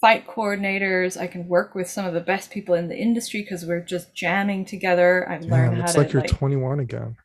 fight 0.00 0.26
coordinators. 0.26 1.20
I 1.20 1.26
can 1.28 1.48
work 1.48 1.74
with 1.74 1.88
some 1.90 2.06
of 2.06 2.14
the 2.14 2.20
best 2.20 2.50
people 2.50 2.74
in 2.74 2.88
the 2.88 2.96
industry 2.98 3.42
because 3.42 3.66
we're 3.66 3.84
just 3.84 4.14
jamming 4.14 4.64
together. 4.66 5.28
I've 5.30 5.44
Yeah, 5.46 5.50
learned 5.50 5.72
it 5.72 5.76
how 5.76 5.76
looks 5.76 5.94
to 5.94 5.96
like 5.96 6.12
you're 6.12 6.22
like, 6.22 6.38
21 6.38 6.78
again. 6.80 7.16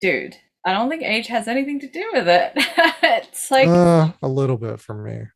dude 0.00 0.36
i 0.66 0.72
don't 0.72 0.88
think 0.88 1.02
age 1.02 1.26
has 1.28 1.48
anything 1.48 1.80
to 1.80 1.88
do 1.88 2.10
with 2.12 2.28
it 2.28 2.52
it's 3.02 3.50
like 3.50 3.72
uh, 3.72 4.12
a 4.22 4.28
little 4.28 4.56
bit 4.58 4.80
for 4.80 4.94
me. 4.94 5.26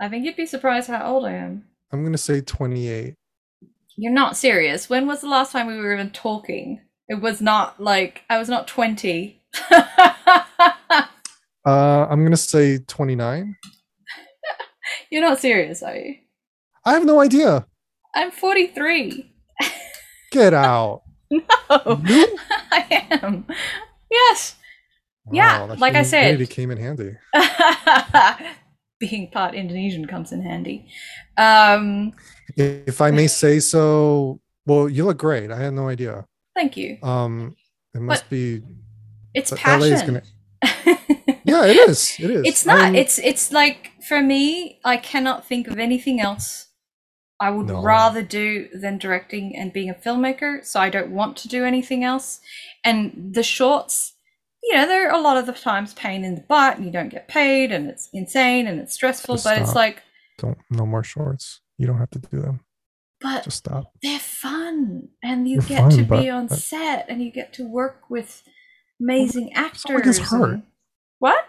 I 0.00 0.08
think 0.08 0.24
you'd 0.24 0.36
be 0.36 0.46
surprised 0.46 0.88
how 0.88 1.06
old 1.12 1.24
i 1.26 1.32
am 1.32 1.64
I'm 1.92 2.02
going 2.02 2.12
to 2.12 2.18
say 2.18 2.40
28. 2.40 3.14
you're 3.96 4.12
not 4.12 4.36
serious 4.36 4.88
when 4.88 5.06
was 5.06 5.20
the 5.20 5.28
last 5.28 5.52
time 5.52 5.66
we 5.66 5.76
were 5.76 5.92
even 5.92 6.10
talking 6.10 6.80
it 7.08 7.20
was 7.20 7.40
not 7.40 7.80
like 7.80 8.22
i 8.30 8.38
was 8.38 8.48
not 8.48 8.66
20 8.68 9.40
Uh, 11.66 12.06
I'm 12.08 12.20
going 12.20 12.30
to 12.30 12.38
say 12.38 12.78
29. 12.78 13.54
you're 15.10 15.20
not 15.22 15.38
serious 15.38 15.82
are 15.82 15.94
you 15.94 16.14
I 16.86 16.94
have 16.94 17.04
no 17.04 17.20
idea. 17.20 17.66
i'm 18.14 18.30
43 18.30 19.30
Get 20.32 20.54
out. 20.70 21.02
You? 21.30 21.42
i 22.72 23.06
am 23.10 23.44
yes 24.10 24.56
Yeah, 25.30 25.66
that 25.66 25.78
like 25.78 25.94
I 25.94 26.02
said. 26.02 26.22
humidity 26.24 26.46
came 26.52 26.70
in 26.70 26.78
handy. 26.78 27.16
Being 29.00 29.28
part 29.30 29.54
indonesian 29.54 30.06
comes 30.06 30.30
in 30.30 30.42
handy 30.42 30.86
um 31.36 32.12
If 32.56 33.00
I 33.00 33.10
may 33.10 33.26
say 33.28 33.60
so, 33.60 34.40
well, 34.66 34.88
you 34.88 35.04
look 35.06 35.18
great. 35.18 35.50
I 35.50 35.58
had 35.64 35.72
no 35.72 35.88
idea. 35.88 36.26
thank 36.54 36.76
you 36.76 36.98
Um, 37.02 37.56
it 37.94 38.00
must 38.02 38.28
be. 38.30 38.62
it's 39.34 39.50
but 39.50 39.60
LA 39.66 39.86
is 39.96 40.02
passion 40.02 40.22
Yeah, 41.44 41.64
it 41.64 41.76
is. 41.88 42.16
It 42.20 42.30
is. 42.30 42.42
it's 42.50 42.64
not 42.66 42.80
I'm- 42.80 42.94
it's 42.94 43.18
it's 43.18 43.50
like 43.60 43.80
for 44.08 44.20
me 44.32 44.78
i 44.84 44.96
cannot 45.10 45.38
think 45.50 45.66
of 45.72 45.78
anything 45.78 46.20
else 46.20 46.48
i 47.40 47.48
would 47.54 47.66
No. 47.68 47.82
rather 47.82 48.22
do 48.22 48.68
than 48.82 48.98
directing 48.98 49.56
and 49.58 49.72
being 49.72 49.90
a 49.90 49.94
filmmaker 50.04 50.52
so 50.70 50.78
i 50.86 50.90
don't 50.96 51.10
want 51.20 51.32
to 51.42 51.48
do 51.48 51.64
anything 51.64 52.04
else 52.04 52.40
and 52.84 52.98
the 53.36 53.42
shorts 53.42 53.96
you 54.62 54.74
know 54.74 54.86
there 54.86 55.08
are 55.10 55.18
a 55.18 55.22
lot 55.22 55.36
of 55.36 55.46
the 55.46 55.52
times 55.52 55.94
pain 55.94 56.24
in 56.24 56.34
the 56.34 56.40
butt 56.42 56.76
and 56.76 56.84
you 56.86 56.92
don't 56.92 57.08
get 57.08 57.28
paid 57.28 57.72
and 57.72 57.88
it's 57.88 58.08
insane 58.12 58.66
and 58.66 58.78
it's 58.80 58.94
stressful 58.94 59.36
Just 59.36 59.44
but 59.44 59.58
it's 59.58 59.74
like 59.74 60.02
don't 60.38 60.58
no 60.70 60.86
more 60.86 61.04
shorts. 61.04 61.60
You 61.78 61.86
don't 61.86 61.98
have 61.98 62.10
to 62.10 62.18
do 62.18 62.40
them. 62.40 62.60
but 63.20 63.44
Just 63.44 63.58
stop. 63.58 63.92
they're 64.02 64.18
fun 64.18 65.08
and 65.22 65.48
you 65.48 65.60
They're 65.60 65.80
get 65.80 65.90
to 65.92 66.04
fun, 66.06 66.20
be 66.20 66.28
on 66.30 66.46
but- 66.48 66.58
set 66.58 67.06
and 67.08 67.22
you 67.22 67.30
get 67.30 67.52
to 67.54 67.64
work 67.66 68.02
with 68.10 68.42
amazing 69.00 69.52
actors 69.54 69.82
someone 69.82 70.02
gets 70.02 70.18
hurt? 70.18 70.52
and- 70.54 70.62
what 71.18 71.44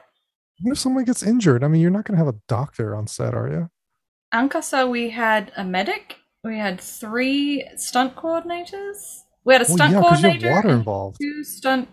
What 0.61 0.73
if 0.73 0.79
someone 0.79 1.05
gets 1.05 1.23
injured? 1.23 1.63
I 1.63 1.67
mean, 1.69 1.81
you're 1.81 1.89
not 1.91 2.05
going 2.05 2.17
to 2.17 2.23
have 2.25 2.33
a 2.33 2.39
doctor 2.47 2.95
on 2.95 3.07
set, 3.07 3.33
are 3.33 3.47
you? 3.49 3.69
Ankasa, 4.33 4.89
we 4.89 5.09
had 5.09 5.51
a 5.57 5.63
medic. 5.63 6.17
We 6.43 6.57
had 6.57 6.79
three 6.81 7.67
stunt 7.77 8.15
coordinators. 8.15 9.21
We 9.45 9.53
had 9.53 9.61
a 9.63 9.65
Well, 9.67 9.75
stunt 9.77 9.91
yeah, 9.93 9.97
you 9.99 10.03
have 10.03 10.03
coordinator 10.21 10.51
water 10.51 10.69
involved. 10.69 11.17
two 11.21 11.43
stunt 11.43 11.89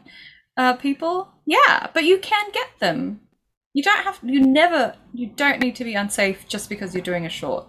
uh, 0.58 0.74
people. 0.74 1.28
Yeah, 1.46 1.86
but 1.94 2.04
you 2.04 2.18
can 2.18 2.50
get 2.52 2.68
them. 2.80 3.20
You 3.72 3.82
don't 3.82 4.02
have. 4.02 4.18
You 4.22 4.40
never. 4.40 4.94
You 5.14 5.28
don't 5.28 5.60
need 5.60 5.76
to 5.76 5.84
be 5.84 5.94
unsafe 5.94 6.46
just 6.48 6.68
because 6.68 6.94
you're 6.94 7.02
doing 7.02 7.24
a 7.24 7.30
short. 7.30 7.66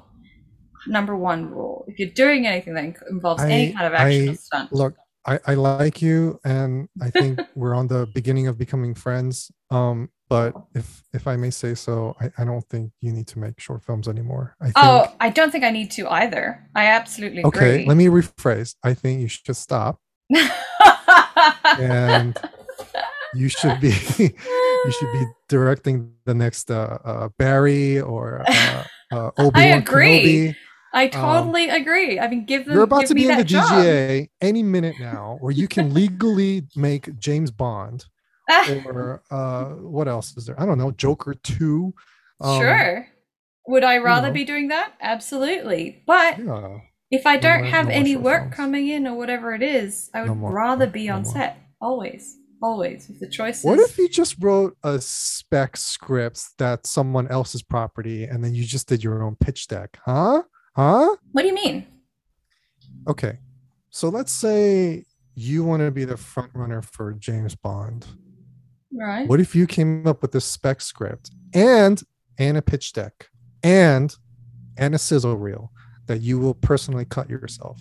Number 0.87 1.15
one 1.15 1.51
rule: 1.51 1.85
if 1.87 1.99
you're 1.99 2.09
doing 2.09 2.47
anything 2.47 2.73
that 2.73 2.95
involves 3.09 3.43
any 3.43 3.71
kind 3.71 3.85
of 3.85 3.93
action 3.93 4.29
I- 4.29 4.31
or 4.31 4.35
stunt, 4.35 4.73
Look, 4.73 4.95
I, 5.25 5.39
I 5.45 5.53
like 5.53 6.01
you, 6.01 6.39
and 6.43 6.89
I 7.01 7.11
think 7.11 7.39
we're 7.55 7.75
on 7.75 7.87
the 7.87 8.07
beginning 8.13 8.47
of 8.47 8.57
becoming 8.57 8.95
friends. 8.95 9.51
Um, 9.69 10.09
but 10.29 10.55
if 10.73 11.03
if 11.13 11.27
I 11.27 11.35
may 11.35 11.51
say 11.51 11.75
so, 11.75 12.15
I, 12.19 12.31
I 12.39 12.45
don't 12.45 12.67
think 12.69 12.91
you 13.01 13.11
need 13.11 13.27
to 13.27 13.39
make 13.39 13.59
short 13.59 13.83
films 13.83 14.07
anymore. 14.07 14.55
I 14.61 14.65
think. 14.65 14.77
oh, 14.77 15.13
I 15.19 15.29
don't 15.29 15.51
think 15.51 15.63
I 15.63 15.71
need 15.71 15.91
to 15.91 16.07
either. 16.09 16.67
I 16.75 16.87
absolutely 16.87 17.39
agree. 17.39 17.49
okay, 17.49 17.73
agree. 17.75 17.87
let 17.87 17.97
me 17.97 18.05
rephrase. 18.05 18.75
I 18.83 18.93
think 18.93 19.21
you 19.21 19.27
should 19.27 19.55
stop, 19.55 19.99
and 21.77 22.37
you 23.35 23.47
should 23.49 23.79
be 23.79 23.89
you 24.17 24.91
should 24.91 25.13
be 25.13 25.25
directing 25.47 26.11
the 26.25 26.33
next 26.33 26.71
uh, 26.71 26.97
uh 27.03 27.29
Barry 27.37 27.99
or 27.99 28.43
uh, 28.47 28.83
uh 29.11 29.31
Obi 29.37 29.59
Wan 29.69 29.77
agree. 29.79 30.23
Kenobi. 30.23 30.55
I 30.91 31.07
totally 31.07 31.69
agree. 31.69 32.19
I 32.19 32.27
mean, 32.27 32.45
give 32.45 32.65
them. 32.65 32.73
You're 32.73 32.83
about 32.83 33.01
give 33.01 33.09
to 33.09 33.15
be 33.15 33.29
in 33.29 33.37
the 33.37 33.43
DGA 33.43 34.21
job. 34.21 34.27
Any 34.41 34.63
minute 34.63 34.95
now, 34.99 35.37
where 35.39 35.51
you 35.51 35.67
can 35.67 35.93
legally 35.93 36.63
make 36.75 37.15
James 37.19 37.51
Bond 37.51 38.05
or 38.85 39.21
uh 39.29 39.65
what 39.65 40.07
else 40.07 40.35
is 40.35 40.45
there? 40.45 40.59
I 40.59 40.65
don't 40.65 40.79
know, 40.79 40.89
Joker 40.91 41.35
2. 41.35 41.93
Um, 42.41 42.59
sure. 42.59 43.07
Would 43.67 43.83
I 43.83 43.97
rather 43.99 44.29
know. 44.29 44.33
be 44.33 44.45
doing 44.45 44.69
that? 44.69 44.93
Absolutely. 44.99 46.01
But 46.07 46.39
Yeah. 46.39 46.79
if 47.11 47.27
I 47.27 47.37
don't 47.37 47.61
more- 47.61 47.69
have 47.69 47.85
no 47.87 47.91
any 47.93 48.15
work 48.15 48.41
films. 48.43 48.55
coming 48.55 48.87
in 48.87 49.05
or 49.05 49.15
whatever 49.15 49.53
it 49.53 49.61
is, 49.61 50.09
I 50.15 50.21
would 50.21 50.39
No 50.41 50.47
rather 50.49 50.87
be 50.87 51.07
No 51.07 51.17
on 51.17 51.25
set. 51.25 51.57
Always. 51.79 52.35
Always. 52.61 53.09
If 53.09 53.19
the 53.19 53.29
choice 53.29 53.63
What 53.63 53.79
if 53.79 53.97
you 53.97 54.09
just 54.09 54.35
wrote 54.39 54.77
a 54.83 54.99
spec 54.99 55.77
script 55.77 56.41
that's 56.57 56.89
someone 56.89 57.27
else's 57.29 57.61
property 57.61 58.25
and 58.25 58.43
then 58.43 58.53
you 58.53 58.65
just 58.65 58.87
did 58.87 59.03
your 59.03 59.23
own 59.23 59.35
pitch 59.35 59.67
deck? 59.67 59.97
Huh? 60.05 60.43
Huh? 60.75 61.15
What 61.31 61.43
do 61.43 61.47
you 61.47 61.53
mean? 61.53 61.87
Okay. 63.07 63.39
So 63.89 64.09
let's 64.09 64.31
say 64.31 65.05
you 65.35 65.63
want 65.63 65.81
to 65.81 65.91
be 65.91 66.03
the 66.03 66.17
front 66.17 66.51
runner 66.53 66.81
for 66.81 67.13
James 67.13 67.55
Bond. 67.55 68.05
Right. 68.93 69.27
What 69.27 69.39
if 69.39 69.55
you 69.55 69.65
came 69.65 70.05
up 70.05 70.21
with 70.21 70.31
this 70.31 70.45
spec 70.45 70.81
script 70.81 71.31
and 71.53 72.01
and 72.37 72.57
a 72.57 72.61
pitch 72.61 72.93
deck 72.93 73.29
and 73.63 74.15
and 74.77 74.95
a 74.95 74.97
sizzle 74.97 75.37
reel 75.37 75.71
that 76.07 76.21
you 76.21 76.39
will 76.39 76.55
personally 76.55 77.05
cut 77.05 77.29
yourself? 77.29 77.79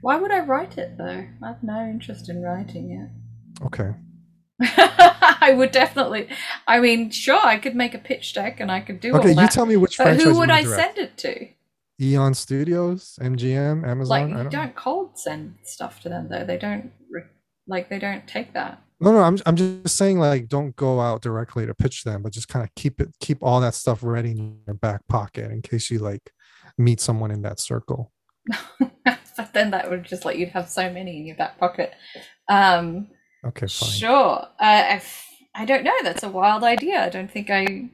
Why 0.00 0.16
would 0.16 0.32
I 0.32 0.40
write 0.40 0.78
it 0.78 0.98
though? 0.98 1.26
I 1.42 1.46
have 1.46 1.62
no 1.62 1.84
interest 1.84 2.28
in 2.28 2.42
writing 2.42 2.90
it. 2.92 3.64
Okay. 3.64 3.94
I 4.60 5.52
would 5.56 5.70
definitely. 5.70 6.28
I 6.66 6.80
mean, 6.80 7.10
sure, 7.10 7.38
I 7.44 7.58
could 7.58 7.74
make 7.74 7.94
a 7.94 7.98
pitch 7.98 8.32
deck 8.34 8.60
and 8.60 8.70
I 8.70 8.80
could 8.80 9.00
do 9.00 9.14
Okay, 9.16 9.30
you 9.30 9.34
that. 9.34 9.50
tell 9.50 9.66
me 9.66 9.76
which 9.76 9.98
but 9.98 10.16
who 10.16 10.38
would 10.38 10.50
I 10.50 10.62
direct. 10.62 10.96
send 10.96 10.98
it 10.98 11.16
to? 11.18 11.48
Eon 12.00 12.34
Studios, 12.34 13.18
MGM, 13.22 13.86
Amazon. 13.86 14.08
Like, 14.08 14.24
I 14.24 14.28
you 14.28 14.34
don't, 14.44 14.50
don't 14.50 14.76
cold 14.76 15.18
send 15.18 15.56
stuff 15.62 16.00
to 16.00 16.08
them 16.08 16.28
though. 16.30 16.44
They 16.44 16.58
don't. 16.58 16.90
Like, 17.66 17.88
they 17.88 17.98
don't 17.98 18.26
take 18.28 18.52
that. 18.54 18.82
No, 19.00 19.12
no, 19.12 19.20
I'm 19.20 19.38
I'm 19.44 19.56
just 19.56 19.96
saying 19.98 20.18
like 20.18 20.48
don't 20.48 20.74
go 20.76 21.00
out 21.00 21.20
directly 21.20 21.66
to 21.66 21.74
pitch 21.74 22.04
them, 22.04 22.22
but 22.22 22.32
just 22.32 22.48
kind 22.48 22.64
of 22.64 22.74
keep 22.76 22.98
it 23.00 23.14
keep 23.20 23.42
all 23.42 23.60
that 23.60 23.74
stuff 23.74 24.02
ready 24.02 24.30
in 24.30 24.58
your 24.66 24.74
back 24.74 25.06
pocket 25.06 25.50
in 25.50 25.60
case 25.60 25.90
you 25.90 25.98
like 25.98 26.30
meet 26.78 27.00
someone 27.00 27.30
in 27.30 27.42
that 27.42 27.60
circle. 27.60 28.10
but 28.78 29.52
then 29.52 29.70
that 29.72 29.90
would 29.90 30.04
just 30.04 30.24
like 30.24 30.38
you'd 30.38 30.48
have 30.50 30.68
so 30.70 30.90
many 30.90 31.18
in 31.18 31.26
your 31.26 31.36
back 31.36 31.58
pocket. 31.58 31.92
Um, 32.48 33.08
Okay, 33.46 33.66
fine. 33.66 33.90
Sure. 33.90 34.46
Uh, 34.58 34.84
if, 34.90 35.26
I 35.54 35.64
don't 35.64 35.84
know. 35.84 35.96
That's 36.02 36.22
a 36.22 36.28
wild 36.28 36.64
idea. 36.64 37.04
I 37.04 37.08
don't 37.08 37.30
think 37.30 37.50
I. 37.50 37.90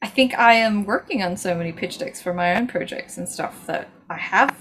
I 0.00 0.06
think 0.06 0.38
I 0.38 0.54
am 0.54 0.84
working 0.84 1.24
on 1.24 1.36
so 1.36 1.56
many 1.56 1.72
pitch 1.72 1.98
decks 1.98 2.22
for 2.22 2.32
my 2.32 2.54
own 2.54 2.68
projects 2.68 3.18
and 3.18 3.28
stuff 3.28 3.66
that 3.66 3.88
I 4.08 4.16
have 4.16 4.56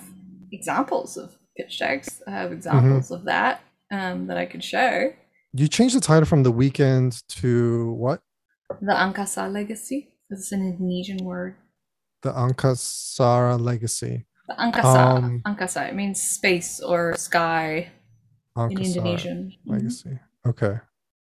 examples 0.51 1.15
of 1.15 1.37
pitch 1.55 1.77
decks. 1.77 2.23
I 2.27 2.31
have 2.31 2.51
examples 2.51 3.11
of 3.11 3.23
that 3.25 3.61
um, 3.91 4.25
that 4.27 4.37
I 4.37 4.47
could 4.47 4.63
show. 4.63 5.13
You 5.53 5.67
changed 5.67 5.95
the 5.95 6.01
title 6.01 6.25
from 6.25 6.41
the 6.43 6.51
weekend 6.51 7.21
to 7.29 7.91
what? 7.93 8.21
The 8.81 8.93
Angkasa 8.93 9.51
Legacy. 9.51 10.09
It's 10.29 10.51
an 10.51 10.61
Indonesian 10.61 11.23
word. 11.23 11.55
The 12.21 12.31
Ankasara 12.31 13.59
Legacy. 13.59 14.25
The 14.47 14.55
Angkasa. 14.55 15.17
Um, 15.17 15.41
Angkasa. 15.45 15.89
It 15.89 15.95
means 15.95 16.21
space 16.21 16.79
or 16.79 17.15
sky 17.15 17.91
in 18.65 18.71
Indonesian. 18.81 19.51
Mhm. 19.67 19.71
Legacy. 19.71 20.19
Okay. 20.45 20.79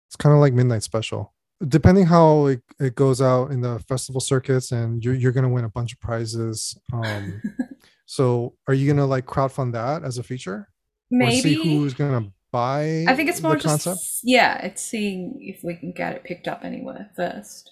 It's 0.08 0.16
kind 0.16 0.34
of 0.34 0.40
like 0.40 0.54
Midnight 0.54 0.84
Special. 0.84 1.34
Depending 1.68 2.06
how 2.06 2.48
it, 2.48 2.62
it 2.80 2.96
goes 2.96 3.22
out 3.22 3.52
in 3.52 3.62
the 3.62 3.80
festival 3.80 4.20
circuits 4.22 4.72
and 4.72 5.04
you're, 5.04 5.14
you're 5.14 5.32
going 5.32 5.44
to 5.46 5.50
win 5.50 5.64
a 5.66 5.70
bunch 5.70 5.94
of 5.94 6.00
prizes. 6.00 6.78
Um, 6.92 7.42
so 8.06 8.56
are 8.68 8.74
you 8.74 8.86
going 8.86 8.98
to 8.98 9.06
like 9.06 9.26
crowdfund 9.26 9.72
that 9.74 10.04
as 10.04 10.18
a 10.18 10.24
feature? 10.24 10.68
Or 11.12 11.32
see 11.32 11.56
Maybe. 11.56 11.64
who's 11.64 11.94
going 11.94 12.24
to 12.26 12.32
buy 12.52 13.06
I 13.08 13.16
think 13.16 13.30
it's 13.30 13.42
more 13.42 13.56
just 13.56 13.66
concept? 13.86 14.02
yeah, 14.24 14.58
it's 14.66 14.82
seeing 14.82 15.38
if 15.42 15.62
we 15.64 15.76
can 15.76 15.92
get 15.92 16.14
it 16.16 16.24
picked 16.24 16.48
up 16.48 16.64
anywhere 16.64 17.10
first. 17.16 17.72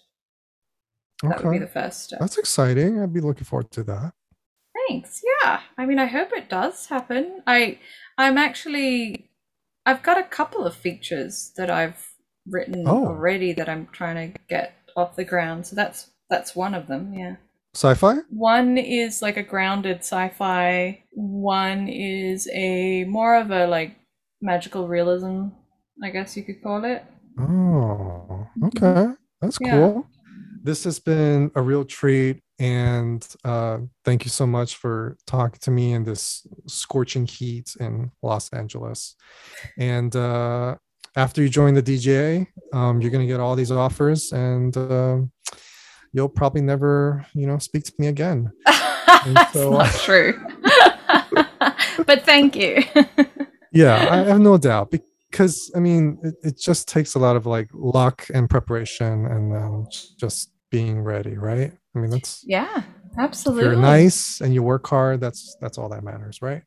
That 1.24 1.44
would 1.44 1.52
be 1.54 1.60
the 1.60 1.68
first 1.68 2.04
step. 2.06 2.20
That's 2.20 2.38
exciting. 2.38 3.02
I'd 3.02 3.14
be 3.14 3.22
looking 3.22 3.46
forward 3.46 3.72
to 3.72 3.84
that. 3.84 4.14
Thanks. 4.88 5.22
Yeah. 5.44 5.62
I 5.78 5.86
mean, 5.86 6.00
I 6.00 6.06
hope 6.06 6.30
it 6.34 6.50
does 6.50 6.86
happen. 6.88 7.42
I 7.48 7.80
I'm 8.18 8.38
actually 8.38 9.30
I've 9.86 10.04
got 10.04 10.18
a 10.18 10.24
couple 10.24 10.66
of 10.66 10.76
features 10.76 11.52
that 11.58 11.70
I've 11.70 12.10
written 12.48 12.84
Oh. 12.88 13.08
already 13.08 13.54
that 13.54 13.70
I'm 13.70 13.88
trying 13.92 14.34
to 14.34 14.40
get 14.50 14.74
off 14.96 15.16
the 15.16 15.24
ground. 15.26 15.66
So 15.68 15.76
that's 15.76 16.12
that's 16.30 16.56
one 16.56 16.74
of 16.74 16.88
them. 16.88 17.14
Yeah. 17.14 17.36
Sci-fi? 17.76 18.18
One 18.30 18.78
is 18.78 19.22
like 19.22 19.38
a 19.38 19.44
grounded 19.44 20.00
sci-fi. 20.00 21.04
One 21.12 21.88
is 21.88 22.48
a 22.54 23.04
more 23.06 23.36
of 23.36 23.52
a 23.52 23.66
like 23.68 23.96
magical 24.42 24.88
realism, 24.88 25.48
I 26.04 26.10
guess 26.12 26.38
you 26.38 26.44
could 26.44 26.62
call 26.62 26.86
it. 26.86 27.04
Oh, 27.40 28.48
okay. 28.66 28.80
Mm-hmm. 28.80 29.12
That's 29.42 29.58
Yeah. 29.62 29.72
cool. 29.72 30.08
This 30.64 30.84
has 30.86 31.00
been 31.00 31.52
a 31.56 31.62
real 31.62 31.84
treat. 31.84 32.40
And 32.64 33.28
uh, 33.44 33.80
thank 34.06 34.24
you 34.24 34.30
so 34.30 34.48
much 34.48 34.78
for 34.78 35.18
talking 35.28 35.60
to 35.64 35.72
me 35.72 35.92
in 35.92 36.06
this 36.06 36.48
scorching 36.66 37.26
heat 37.26 37.76
in 37.78 38.10
Los 38.22 38.50
Angeles. 38.54 39.18
And 39.78 40.16
uh, 40.16 40.78
after 41.18 41.42
you 41.42 41.50
join 41.50 41.74
the 41.74 41.84
DGA, 41.84 42.48
um, 42.72 43.02
you're 43.02 43.12
going 43.12 43.28
to 43.28 43.32
get 43.32 43.42
all 43.42 43.58
these 43.58 43.70
offers 43.70 44.32
and 44.32 44.78
um 44.78 45.32
you'll 46.14 46.30
probably 46.30 46.62
never, 46.62 47.26
you 47.34 47.48
know, 47.48 47.58
speak 47.58 47.84
to 47.84 47.94
me 48.00 48.08
again. 48.08 48.50
That's 48.66 49.52
so- 49.52 49.72
not 49.72 49.92
true. 49.96 50.42
but 52.06 52.24
thank 52.24 52.56
you. 52.56 52.84
Yeah, 53.76 54.08
I 54.12 54.18
have 54.18 54.40
no 54.40 54.60
doubt 54.60 54.92
because 55.32 55.72
I 55.76 55.80
mean, 55.80 56.20
it, 56.22 56.36
it 56.44 56.60
just 56.60 56.88
takes 56.88 57.16
a 57.16 57.20
lot 57.20 57.36
of 57.36 57.48
like 57.48 57.72
luck 57.74 58.28
and 58.32 58.48
preparation 58.48 59.26
and 59.26 59.52
then 59.52 59.88
just 60.20 60.52
being 60.70 61.02
ready, 61.02 61.40
right? 61.40 61.74
I 61.96 62.00
mean, 62.00 62.10
that's 62.12 62.44
yeah, 62.48 62.84
absolutely. 63.18 63.64
you're 63.64 63.76
nice 63.76 64.42
and 64.42 64.54
you 64.54 64.64
work 64.64 64.88
hard, 64.88 65.22
that's 65.22 65.56
that's 65.62 65.78
all 65.78 65.90
that 65.90 66.04
matters, 66.04 66.42
right? 66.42 66.64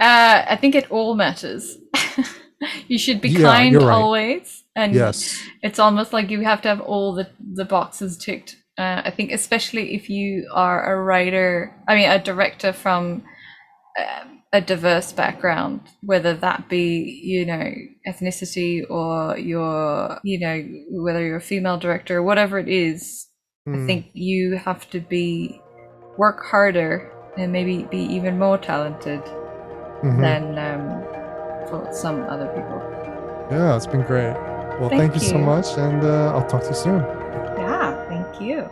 Uh, 0.00 0.44
I 0.48 0.56
think 0.60 0.74
it 0.74 0.90
all 0.90 1.14
matters. 1.14 1.78
you 2.88 2.98
should 2.98 3.20
be 3.20 3.30
Yeah, 3.30 3.42
kind 3.42 3.74
right. 3.74 3.94
always, 3.94 4.64
and 4.76 4.94
Yes. 4.94 5.40
it's 5.62 5.78
almost 5.78 6.12
like 6.12 6.30
you 6.30 6.42
have 6.42 6.62
to 6.62 6.68
have 6.68 6.80
all 6.80 7.14
the 7.14 7.28
the 7.54 7.64
boxes 7.64 8.16
ticked. 8.18 8.56
Uh, 8.76 9.02
I 9.04 9.10
think 9.10 9.30
especially 9.32 9.94
if 9.94 10.10
you 10.10 10.48
are 10.52 10.92
a 10.92 11.02
writer, 11.02 11.74
I 11.88 11.94
mean 11.94 12.10
a 12.10 12.18
director 12.22 12.72
from 12.72 13.22
uh, 13.98 14.24
a 14.52 14.60
diverse 14.60 15.12
background, 15.12 15.80
whether 16.02 16.34
that 16.34 16.68
be 16.68 17.20
you 17.24 17.46
know 17.46 17.72
ethnicity 18.06 18.82
or 18.90 19.38
your 19.38 20.20
you 20.24 20.38
know 20.40 20.62
whether 21.02 21.24
you're 21.24 21.36
a 21.36 21.40
female 21.40 21.78
director 21.78 22.18
or 22.18 22.22
whatever 22.22 22.58
it 22.58 22.68
is. 22.68 23.28
I 23.72 23.76
Mm, 23.76 23.86
think 23.86 24.10
you 24.14 24.56
have 24.56 24.88
to 24.90 25.00
be 25.00 25.60
work 26.16 26.44
harder 26.44 27.12
and 27.36 27.52
maybe 27.52 27.84
be 27.84 27.98
even 28.14 28.38
more 28.38 28.58
talented 28.58 29.22
mhm. 30.02 30.20
than 30.20 30.58
um, 30.58 31.02
for 31.68 31.88
some 31.92 32.22
other 32.24 32.48
people. 32.48 32.82
Yeah, 33.50 33.76
it's 33.76 33.86
been 33.86 34.02
great. 34.02 34.34
Well, 34.80 34.90
Thank 34.90 34.96
thank, 34.96 35.14
you 35.14 35.20
so 35.20 35.38
much, 35.38 35.76
and 35.78 36.02
uh, 36.04 36.34
I'll 36.34 36.46
talk 36.46 36.62
to 36.62 36.68
you 36.70 36.74
soon. 36.74 37.06
Yeah, 37.56 37.94
thank 38.08 38.40
you. 38.40 38.70